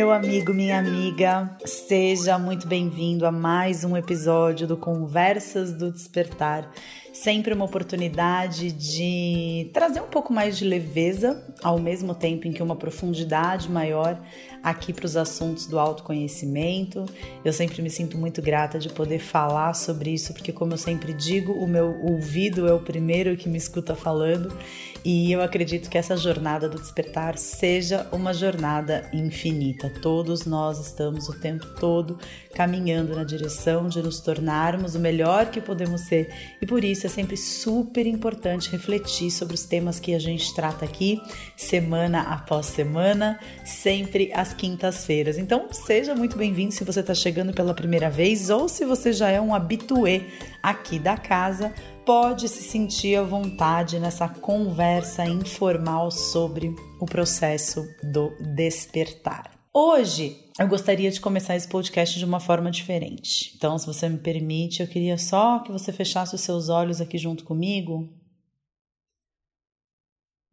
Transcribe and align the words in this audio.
meu 0.00 0.10
amigo, 0.10 0.54
minha 0.54 0.78
amiga, 0.78 1.54
seja 1.66 2.38
muito 2.38 2.66
bem-vindo 2.66 3.26
a 3.26 3.30
mais 3.30 3.84
um 3.84 3.94
episódio 3.94 4.66
do 4.66 4.74
Conversas 4.74 5.74
do 5.74 5.92
Despertar. 5.92 6.70
Sempre 7.12 7.52
uma 7.52 7.64
oportunidade 7.64 8.70
de 8.70 9.68
trazer 9.72 10.00
um 10.00 10.06
pouco 10.06 10.32
mais 10.32 10.56
de 10.56 10.64
leveza, 10.64 11.44
ao 11.62 11.78
mesmo 11.78 12.14
tempo 12.14 12.46
em 12.46 12.52
que 12.52 12.62
uma 12.62 12.76
profundidade 12.76 13.68
maior 13.70 14.20
aqui 14.62 14.92
para 14.92 15.06
os 15.06 15.16
assuntos 15.16 15.66
do 15.66 15.78
autoconhecimento. 15.78 17.04
Eu 17.44 17.52
sempre 17.52 17.82
me 17.82 17.90
sinto 17.90 18.16
muito 18.16 18.40
grata 18.40 18.78
de 18.78 18.88
poder 18.88 19.18
falar 19.18 19.74
sobre 19.74 20.10
isso, 20.10 20.32
porque, 20.32 20.52
como 20.52 20.72
eu 20.72 20.78
sempre 20.78 21.12
digo, 21.12 21.52
o 21.52 21.66
meu 21.66 22.00
ouvido 22.00 22.68
é 22.68 22.72
o 22.72 22.80
primeiro 22.80 23.36
que 23.36 23.48
me 23.48 23.58
escuta 23.58 23.94
falando 23.96 24.56
e 25.04 25.32
eu 25.32 25.40
acredito 25.40 25.88
que 25.88 25.96
essa 25.96 26.14
jornada 26.16 26.68
do 26.68 26.78
despertar 26.78 27.38
seja 27.38 28.06
uma 28.12 28.34
jornada 28.34 29.08
infinita. 29.12 29.90
Todos 30.02 30.44
nós 30.44 30.78
estamos 30.78 31.28
o 31.28 31.40
tempo 31.40 31.66
todo 31.78 32.18
caminhando 32.54 33.16
na 33.16 33.24
direção 33.24 33.88
de 33.88 34.02
nos 34.02 34.20
tornarmos 34.20 34.94
o 34.94 34.98
melhor 34.98 35.46
que 35.46 35.60
podemos 35.60 36.02
ser. 36.02 36.30
E 36.60 36.66
por 36.66 36.84
isso 36.84 36.99
é 37.06 37.10
sempre 37.10 37.36
super 37.36 38.06
importante 38.06 38.70
refletir 38.70 39.30
sobre 39.30 39.54
os 39.54 39.64
temas 39.64 40.00
que 40.00 40.14
a 40.14 40.18
gente 40.18 40.54
trata 40.54 40.84
aqui, 40.84 41.20
semana 41.56 42.22
após 42.22 42.66
semana, 42.66 43.38
sempre 43.64 44.32
às 44.32 44.52
quintas-feiras. 44.52 45.38
Então, 45.38 45.68
seja 45.72 46.14
muito 46.14 46.36
bem-vindo 46.36 46.72
se 46.72 46.84
você 46.84 47.00
está 47.00 47.14
chegando 47.14 47.52
pela 47.52 47.74
primeira 47.74 48.08
vez 48.08 48.50
ou 48.50 48.68
se 48.68 48.84
você 48.84 49.12
já 49.12 49.30
é 49.30 49.40
um 49.40 49.54
habituê 49.54 50.22
aqui 50.62 50.98
da 50.98 51.16
casa 51.16 51.72
pode 52.04 52.48
se 52.48 52.62
sentir 52.62 53.16
à 53.16 53.22
vontade 53.22 54.00
nessa 54.00 54.28
conversa 54.28 55.24
informal 55.24 56.10
sobre 56.10 56.74
o 56.98 57.06
processo 57.06 57.86
do 58.02 58.30
despertar. 58.54 59.59
Hoje 59.72 60.50
eu 60.58 60.66
gostaria 60.66 61.08
de 61.12 61.20
começar 61.20 61.54
esse 61.54 61.68
podcast 61.68 62.18
de 62.18 62.24
uma 62.24 62.40
forma 62.40 62.72
diferente. 62.72 63.54
Então, 63.56 63.78
se 63.78 63.86
você 63.86 64.08
me 64.08 64.18
permite, 64.18 64.82
eu 64.82 64.88
queria 64.88 65.16
só 65.16 65.60
que 65.60 65.70
você 65.70 65.92
fechasse 65.92 66.34
os 66.34 66.40
seus 66.40 66.68
olhos 66.68 67.00
aqui 67.00 67.16
junto 67.16 67.44
comigo 67.44 68.12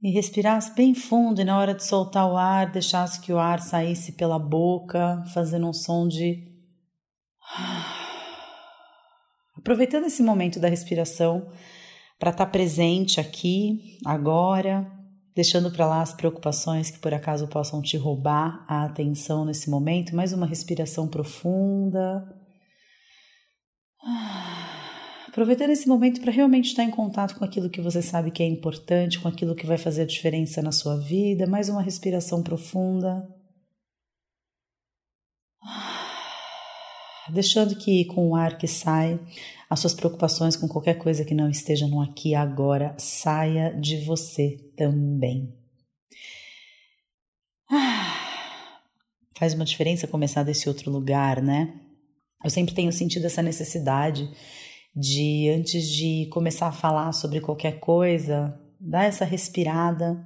e 0.03 0.11
respirasse 0.11 0.75
bem 0.75 0.93
fundo 0.93 1.41
e 1.41 1.43
na 1.43 1.57
hora 1.57 1.73
de 1.73 1.83
soltar 1.83 2.31
o 2.31 2.37
ar, 2.37 2.71
deixasse 2.71 3.19
que 3.19 3.33
o 3.33 3.39
ar 3.39 3.59
saísse 3.59 4.11
pela 4.11 4.37
boca, 4.37 5.23
fazendo 5.33 5.67
um 5.67 5.73
som 5.73 6.07
de 6.07 6.55
Aproveitando 9.57 10.05
esse 10.05 10.21
momento 10.21 10.59
da 10.59 10.67
respiração 10.67 11.52
para 12.19 12.29
estar 12.29 12.45
tá 12.45 12.52
presente 12.52 13.19
aqui, 13.19 13.97
agora, 14.05 14.96
deixando 15.38 15.69
para 15.69 15.85
lá 15.85 16.02
as 16.02 16.16
preocupações 16.16 16.89
que 16.89 16.97
por 16.97 17.13
acaso 17.13 17.47
possam 17.47 17.80
te 17.80 17.95
roubar 17.95 18.66
a 18.67 18.85
atenção 18.85 19.45
nesse 19.45 19.69
momento, 19.69 20.16
mais 20.16 20.33
uma 20.33 20.47
respiração 20.47 21.07
profunda. 21.07 22.27
Aproveitando 25.27 25.69
esse 25.69 25.88
momento 25.88 26.19
para 26.21 26.31
realmente 26.31 26.69
estar 26.69 26.83
em 26.83 26.89
contato 26.89 27.35
com 27.35 27.45
aquilo 27.45 27.69
que 27.69 27.80
você 27.80 28.02
sabe 28.02 28.31
que 28.31 28.41
é 28.41 28.47
importante, 28.47 29.19
com 29.19 29.27
aquilo 29.27 29.53
que 29.53 29.67
vai 29.67 29.77
fazer 29.77 30.02
a 30.02 30.08
diferença 30.08 30.59
na 30.59 30.71
sua 30.71 30.97
vida, 30.97 31.45
mais 31.45 31.69
uma 31.69 31.83
respiração 31.83 32.41
profunda. 32.41 33.23
deixando 37.30 37.75
que 37.75 38.05
com 38.05 38.30
o 38.30 38.35
ar 38.35 38.58
que 38.58 38.67
sai, 38.67 39.19
as 39.69 39.81
suas 39.81 39.93
preocupações 39.93 40.55
com 40.55 40.65
qualquer 40.65 40.93
coisa 40.93 41.25
que 41.25 41.35
não 41.35 41.49
esteja 41.49 41.85
no 41.85 42.02
aqui 42.02 42.33
agora 42.33 42.95
saia 42.97 43.77
de 43.77 43.97
você 44.05 44.66
também. 44.78 45.53
Ah, 47.70 48.80
faz 49.38 49.54
uma 49.54 49.65
diferença 49.65 50.08
começar 50.08 50.43
desse 50.43 50.70
outro 50.70 50.89
lugar, 50.89 51.42
né? 51.42 51.82
Eu 52.43 52.49
sempre 52.49 52.73
tenho 52.73 52.93
sentido 52.93 53.26
essa 53.26 53.42
necessidade 53.42 54.30
de, 54.95 55.49
antes 55.49 55.89
de 55.89 56.27
começar 56.32 56.67
a 56.67 56.71
falar 56.71 57.11
sobre 57.11 57.42
qualquer 57.42 57.80
coisa, 57.80 58.58
dar 58.80 59.05
essa 59.05 59.26
respirada, 59.26 60.26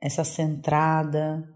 essa 0.00 0.24
centrada, 0.24 1.48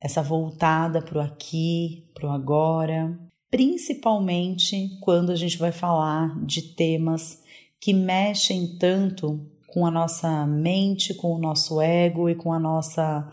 essa 0.00 0.22
voltada 0.22 1.00
para 1.00 1.18
o 1.18 1.20
aqui, 1.20 2.10
para 2.14 2.26
o 2.26 2.30
agora, 2.30 3.16
principalmente 3.50 4.98
quando 5.00 5.30
a 5.30 5.36
gente 5.36 5.58
vai 5.58 5.70
falar 5.70 6.44
de 6.44 6.74
temas 6.74 7.42
que 7.78 7.92
mexem 7.92 8.76
tanto 8.78 9.53
com 9.74 9.84
a 9.84 9.90
nossa 9.90 10.46
mente, 10.46 11.12
com 11.12 11.34
o 11.34 11.38
nosso 11.38 11.80
ego 11.80 12.30
e 12.30 12.36
com 12.36 12.52
a 12.52 12.60
nossa, 12.60 13.28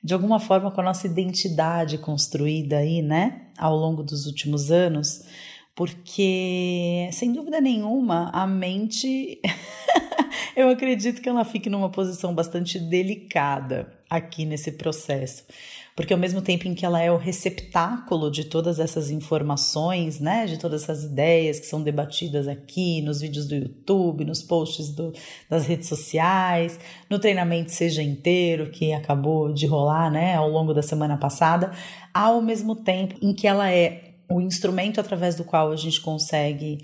de 0.00 0.14
alguma 0.14 0.38
forma, 0.38 0.70
com 0.70 0.80
a 0.80 0.84
nossa 0.84 1.08
identidade 1.08 1.98
construída 1.98 2.78
aí, 2.78 3.02
né, 3.02 3.48
ao 3.58 3.76
longo 3.76 4.00
dos 4.00 4.24
últimos 4.24 4.70
anos, 4.70 5.24
porque, 5.74 7.10
sem 7.10 7.32
dúvida 7.32 7.60
nenhuma, 7.60 8.30
a 8.32 8.46
mente, 8.46 9.40
eu 10.54 10.68
acredito 10.68 11.20
que 11.20 11.28
ela 11.28 11.44
fique 11.44 11.68
numa 11.68 11.90
posição 11.90 12.32
bastante 12.32 12.78
delicada 12.78 13.92
aqui 14.08 14.46
nesse 14.46 14.70
processo 14.70 15.44
porque 15.94 16.12
ao 16.12 16.18
mesmo 16.18 16.40
tempo 16.40 16.66
em 16.66 16.74
que 16.74 16.84
ela 16.84 17.00
é 17.00 17.10
o 17.10 17.16
receptáculo 17.16 18.30
de 18.30 18.44
todas 18.44 18.78
essas 18.78 19.10
informações, 19.10 20.20
né, 20.20 20.46
de 20.46 20.58
todas 20.58 20.82
essas 20.82 21.04
ideias 21.04 21.60
que 21.60 21.66
são 21.66 21.82
debatidas 21.82 22.48
aqui 22.48 23.02
nos 23.02 23.20
vídeos 23.20 23.46
do 23.46 23.54
YouTube, 23.54 24.24
nos 24.24 24.42
posts 24.42 24.90
do, 24.90 25.12
das 25.48 25.66
redes 25.66 25.88
sociais, 25.88 26.78
no 27.08 27.18
treinamento 27.18 27.72
Seja 27.72 28.02
Inteiro 28.02 28.70
que 28.70 28.92
acabou 28.92 29.52
de 29.52 29.66
rolar, 29.66 30.10
né, 30.10 30.34
ao 30.34 30.48
longo 30.48 30.72
da 30.72 30.82
semana 30.82 31.16
passada, 31.16 31.72
ao 32.14 32.40
mesmo 32.40 32.76
tempo 32.76 33.16
em 33.20 33.34
que 33.34 33.46
ela 33.46 33.70
é 33.70 34.14
o 34.28 34.40
instrumento 34.40 35.00
através 35.00 35.34
do 35.34 35.44
qual 35.44 35.72
a 35.72 35.76
gente 35.76 36.00
consegue 36.00 36.78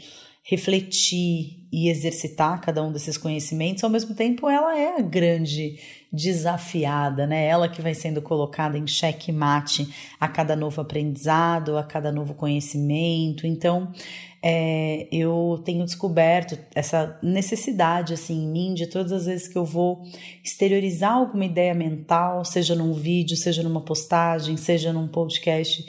refletir 0.49 1.67
e 1.73 1.89
exercitar 1.89 2.61
cada 2.61 2.81
um 2.83 2.93
desses 2.93 3.19
conhecimentos, 3.19 3.83
ao 3.83 3.91
mesmo 3.91 4.15
tempo 4.15 4.49
ela 4.49 4.79
é 4.79 4.97
a 4.97 5.03
grande 5.03 5.81
desafiada, 6.13 7.27
né? 7.27 7.47
Ela 7.47 7.69
que 7.69 7.83
vai 7.83 7.93
sendo 7.95 8.23
colocada 8.23 8.79
em 8.79 8.87
xeque-mate 8.87 9.93
a 10.21 10.29
cada 10.29 10.55
novo 10.55 10.81
aprendizado, 10.81 11.77
a 11.77 11.83
cada 11.83 12.13
novo 12.13 12.33
conhecimento. 12.33 13.45
Então, 13.45 13.93
é, 14.41 15.09
eu 15.11 15.61
tenho 15.65 15.85
descoberto 15.85 16.57
essa 16.77 17.19
necessidade 17.21 18.15
assim 18.15 18.45
em 18.45 18.49
mim 18.49 18.75
de 18.75 18.87
todas 18.87 19.11
as 19.11 19.27
vezes 19.27 19.49
que 19.49 19.59
eu 19.59 19.65
vou 19.65 20.05
exteriorizar 20.45 21.15
alguma 21.15 21.45
ideia 21.45 21.75
mental, 21.75 22.45
seja 22.45 22.77
num 22.77 22.93
vídeo, 22.93 23.37
seja 23.37 23.65
numa 23.65 23.81
postagem, 23.81 24.57
seja 24.57 24.93
num 24.93 25.09
podcast. 25.09 25.85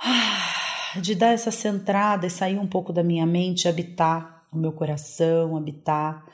Ah, 0.00 0.51
de 1.00 1.14
dar 1.14 1.32
essa 1.32 1.50
centrada 1.50 2.26
e 2.26 2.30
sair 2.30 2.58
um 2.58 2.66
pouco 2.66 2.92
da 2.92 3.02
minha 3.02 3.26
mente, 3.26 3.68
habitar 3.68 4.44
o 4.52 4.56
meu 4.58 4.72
coração, 4.72 5.56
habitar 5.56 6.24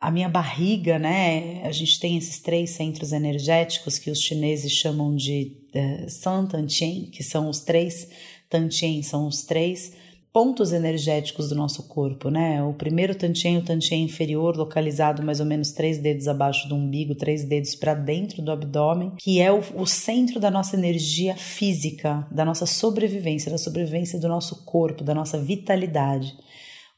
a 0.00 0.10
minha 0.10 0.28
barriga, 0.28 0.98
né? 0.98 1.62
A 1.64 1.70
gente 1.70 1.98
tem 2.00 2.16
esses 2.16 2.40
três 2.40 2.70
centros 2.70 3.12
energéticos 3.12 3.98
que 3.98 4.10
os 4.10 4.20
chineses 4.20 4.72
chamam 4.72 5.14
de 5.14 5.56
uh, 5.74 6.10
San 6.10 6.46
Tantien, 6.46 7.06
que 7.06 7.22
são 7.22 7.48
os 7.48 7.60
três 7.60 8.08
Tantien, 8.50 9.02
são 9.02 9.26
os 9.26 9.44
três 9.44 9.92
pontos 10.32 10.72
energéticos 10.72 11.50
do 11.50 11.54
nosso 11.54 11.82
corpo, 11.86 12.30
né? 12.30 12.62
O 12.62 12.72
primeiro 12.72 13.14
tantien, 13.14 13.58
o 13.58 13.64
tantien 13.64 14.02
inferior, 14.02 14.56
localizado 14.56 15.22
mais 15.22 15.40
ou 15.40 15.46
menos 15.46 15.72
três 15.72 15.98
dedos 15.98 16.26
abaixo 16.26 16.66
do 16.68 16.74
umbigo, 16.74 17.14
três 17.14 17.44
dedos 17.44 17.74
para 17.74 17.92
dentro 17.92 18.40
do 18.40 18.50
abdômen, 18.50 19.12
que 19.18 19.40
é 19.40 19.52
o, 19.52 19.60
o, 19.74 19.86
centro 19.86 20.40
da 20.40 20.50
nossa 20.50 20.74
energia 20.74 21.36
física, 21.36 22.26
da 22.30 22.44
nossa 22.44 22.64
sobrevivência, 22.64 23.50
da 23.50 23.58
sobrevivência 23.58 24.18
do 24.18 24.26
nosso 24.26 24.64
corpo, 24.64 25.04
da 25.04 25.14
nossa 25.14 25.38
vitalidade. 25.38 26.34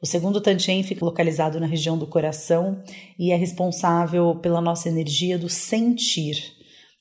O 0.00 0.06
segundo 0.06 0.40
tantien 0.40 0.82
fica 0.84 1.04
localizado 1.04 1.58
na 1.58 1.66
região 1.66 1.98
do 1.98 2.06
coração 2.06 2.80
e 3.18 3.32
é 3.32 3.36
responsável 3.36 4.36
pela 4.36 4.60
nossa 4.60 4.88
energia 4.88 5.36
do 5.36 5.48
sentir 5.48 6.54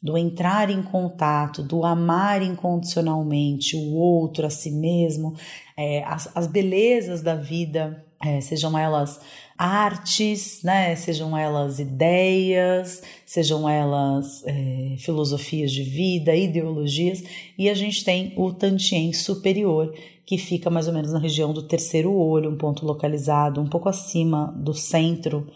do 0.03 0.17
entrar 0.17 0.69
em 0.69 0.83
contato, 0.83 1.63
do 1.63 1.85
amar 1.85 2.41
incondicionalmente 2.41 3.77
o 3.77 3.93
outro, 3.93 4.45
a 4.45 4.49
si 4.49 4.69
mesmo, 4.69 5.33
é, 5.77 6.03
as, 6.03 6.29
as, 6.35 6.45
belezas 6.45 7.21
da 7.21 7.35
vida, 7.35 8.03
é, 8.21 8.41
sejam 8.41 8.77
elas 8.77 9.21
artes, 9.57 10.61
né, 10.61 10.93
sejam 10.97 11.37
elas 11.37 11.79
ideias, 11.79 13.01
sejam 13.25 13.69
elas 13.69 14.43
é, 14.45 14.95
filosofias 14.99 15.71
de 15.71 15.83
vida, 15.83 16.35
ideologias, 16.35 17.23
e 17.57 17.69
a 17.69 17.73
gente 17.73 18.03
tem 18.03 18.33
o 18.35 18.51
Tantien 18.51 19.13
superior, 19.13 19.95
que 20.25 20.37
fica 20.37 20.69
mais 20.69 20.87
ou 20.87 20.93
menos 20.93 21.13
na 21.13 21.19
região 21.19 21.53
do 21.53 21.63
terceiro 21.63 22.13
olho, 22.13 22.49
um 22.49 22.57
ponto 22.57 22.85
localizado 22.85 23.61
um 23.61 23.67
pouco 23.67 23.87
acima 23.87 24.53
do 24.57 24.73
centro 24.73 25.47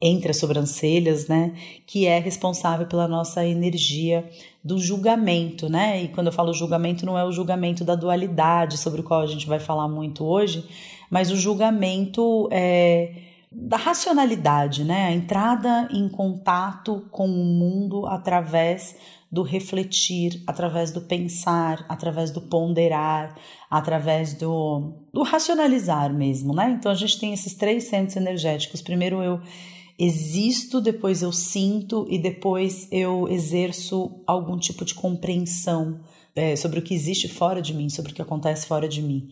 entre 0.00 0.30
as 0.30 0.36
sobrancelhas, 0.36 1.26
né, 1.26 1.54
que 1.86 2.06
é 2.06 2.18
responsável 2.18 2.86
pela 2.86 3.08
nossa 3.08 3.46
energia 3.46 4.28
do 4.62 4.78
julgamento, 4.78 5.68
né? 5.68 6.02
E 6.02 6.08
quando 6.08 6.26
eu 6.26 6.32
falo 6.32 6.52
julgamento, 6.52 7.06
não 7.06 7.16
é 7.16 7.24
o 7.24 7.32
julgamento 7.32 7.84
da 7.84 7.94
dualidade, 7.94 8.76
sobre 8.76 9.00
o 9.00 9.04
qual 9.04 9.22
a 9.22 9.26
gente 9.26 9.46
vai 9.46 9.60
falar 9.60 9.88
muito 9.88 10.24
hoje, 10.24 10.66
mas 11.08 11.30
o 11.30 11.36
julgamento 11.36 12.48
é, 12.50 13.14
da 13.50 13.76
racionalidade, 13.76 14.84
né? 14.84 15.06
A 15.06 15.12
entrada 15.12 15.88
em 15.92 16.08
contato 16.08 17.06
com 17.10 17.26
o 17.26 17.44
mundo 17.44 18.06
através 18.06 18.96
do 19.30 19.42
refletir, 19.42 20.42
através 20.46 20.90
do 20.92 21.00
pensar, 21.00 21.84
através 21.88 22.30
do 22.30 22.40
ponderar, 22.40 23.36
através 23.70 24.34
do, 24.34 24.92
do 25.12 25.22
racionalizar 25.22 26.12
mesmo, 26.12 26.54
né? 26.54 26.76
Então 26.78 26.90
a 26.90 26.94
gente 26.94 27.18
tem 27.18 27.32
esses 27.32 27.54
três 27.54 27.84
centros 27.84 28.16
energéticos. 28.16 28.82
Primeiro 28.82 29.22
eu 29.22 29.40
existo, 29.98 30.80
depois 30.80 31.22
eu 31.22 31.32
sinto 31.32 32.06
e 32.10 32.18
depois 32.18 32.88
eu 32.90 33.28
exerço 33.28 34.22
algum 34.26 34.58
tipo 34.58 34.84
de 34.84 34.94
compreensão 34.94 36.00
é, 36.34 36.54
sobre 36.54 36.78
o 36.78 36.82
que 36.82 36.94
existe 36.94 37.28
fora 37.28 37.62
de 37.62 37.72
mim, 37.72 37.88
sobre 37.88 38.12
o 38.12 38.14
que 38.14 38.22
acontece 38.22 38.66
fora 38.66 38.88
de 38.88 39.00
mim. 39.00 39.28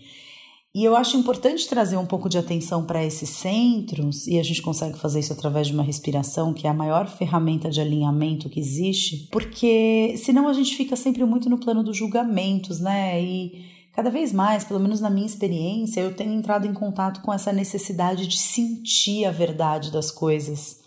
E 0.74 0.82
eu 0.82 0.96
acho 0.96 1.16
importante 1.16 1.68
trazer 1.68 1.96
um 1.96 2.06
pouco 2.06 2.28
de 2.28 2.36
atenção 2.36 2.84
para 2.84 3.04
esses 3.04 3.30
centros, 3.30 4.26
e 4.26 4.40
a 4.40 4.42
gente 4.42 4.60
consegue 4.60 4.98
fazer 4.98 5.20
isso 5.20 5.32
através 5.32 5.68
de 5.68 5.72
uma 5.72 5.84
respiração, 5.84 6.52
que 6.52 6.66
é 6.66 6.70
a 6.70 6.74
maior 6.74 7.06
ferramenta 7.06 7.70
de 7.70 7.80
alinhamento 7.80 8.48
que 8.48 8.58
existe, 8.58 9.28
porque 9.30 10.16
senão 10.16 10.48
a 10.48 10.52
gente 10.52 10.76
fica 10.76 10.96
sempre 10.96 11.24
muito 11.24 11.48
no 11.48 11.60
plano 11.60 11.84
dos 11.84 11.96
julgamentos, 11.96 12.80
né? 12.80 13.22
E 13.22 13.73
cada 13.94 14.10
vez 14.10 14.32
mais, 14.32 14.64
pelo 14.64 14.80
menos 14.80 15.00
na 15.00 15.08
minha 15.08 15.26
experiência, 15.26 16.00
eu 16.00 16.14
tenho 16.14 16.32
entrado 16.32 16.66
em 16.66 16.74
contato 16.74 17.22
com 17.22 17.32
essa 17.32 17.52
necessidade 17.52 18.26
de 18.26 18.38
sentir 18.38 19.24
a 19.24 19.30
verdade 19.30 19.92
das 19.92 20.10
coisas 20.10 20.80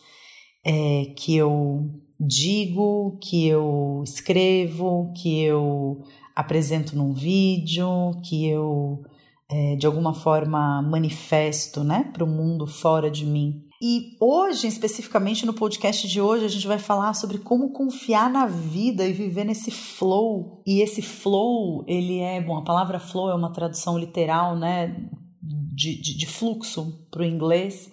é, 0.66 1.14
que 1.16 1.36
eu 1.36 1.90
digo, 2.20 3.18
que 3.22 3.48
eu 3.48 4.02
escrevo, 4.04 5.14
que 5.16 5.42
eu 5.42 6.04
apresento 6.36 6.96
num 6.96 7.14
vídeo, 7.14 8.20
que 8.24 8.48
eu 8.48 9.04
é, 9.50 9.76
de 9.76 9.86
alguma 9.86 10.14
forma 10.14 10.82
manifesto 10.82 11.84
né, 11.84 12.10
para 12.12 12.24
o 12.24 12.28
mundo 12.28 12.68
fora 12.68 13.10
de 13.10 13.26
mim. 13.26 13.67
E 13.82 14.18
hoje, 14.20 14.68
especificamente 14.68 15.46
no 15.46 15.54
podcast 15.54 16.08
de 16.08 16.20
hoje, 16.20 16.46
a 16.46 16.48
gente 16.48 16.66
vai 16.66 16.80
falar 16.80 17.14
sobre 17.14 17.38
como 17.38 17.72
confiar 17.72 18.30
na 18.30 18.48
vida 18.48 19.06
e 19.06 19.14
viver 19.14 19.44
nesse 19.44 19.70
flow. 19.70 20.64
E 20.66 20.82
esse 20.82 21.02
flow, 21.02 21.84
ele 21.88 22.20
é, 22.20 22.42
bom, 22.42 22.58
a 22.58 22.64
palavra 22.64 23.00
flow 23.00 23.30
é 23.30 23.36
uma 23.36 23.54
tradução 23.54 23.98
literal, 23.98 24.56
né, 24.56 24.96
de, 25.42 26.02
de, 26.02 26.18
de 26.18 26.26
fluxo 26.26 27.06
para 27.12 27.22
o 27.22 27.26
inglês. 27.26 27.92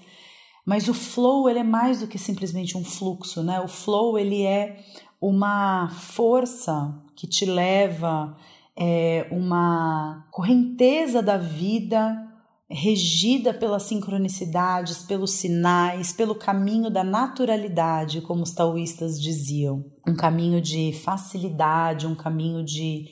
Mas 0.65 0.89
o 0.89 0.95
flow, 0.95 1.51
ele 1.51 1.59
é 1.59 1.65
mais 1.65 2.01
do 2.01 2.07
que 2.07 2.19
simplesmente 2.19 2.79
um 2.79 2.85
fluxo, 2.85 3.43
né? 3.43 3.61
O 3.61 3.69
flow, 3.69 4.19
ele 4.19 4.43
é 4.43 4.83
uma 5.21 5.91
força 5.91 6.99
que 7.15 7.27
te 7.27 7.45
leva 7.45 8.35
é, 8.75 9.29
uma 9.31 10.27
correnteza 10.31 11.23
da 11.23 11.37
vida 11.37 12.34
regida 12.69 13.53
pelas 13.53 13.85
sincronicidades, 13.85 15.03
pelos 15.03 15.33
sinais, 15.33 16.13
pelo 16.13 16.35
caminho 16.35 16.91
da 16.91 17.05
naturalidade, 17.05 18.21
como 18.23 18.43
os 18.43 18.53
taoístas 18.53 19.21
diziam. 19.21 19.85
Um 20.07 20.15
caminho 20.15 20.61
de 20.61 20.93
facilidade, 20.93 22.07
um 22.07 22.15
caminho 22.15 22.65
de 22.65 23.07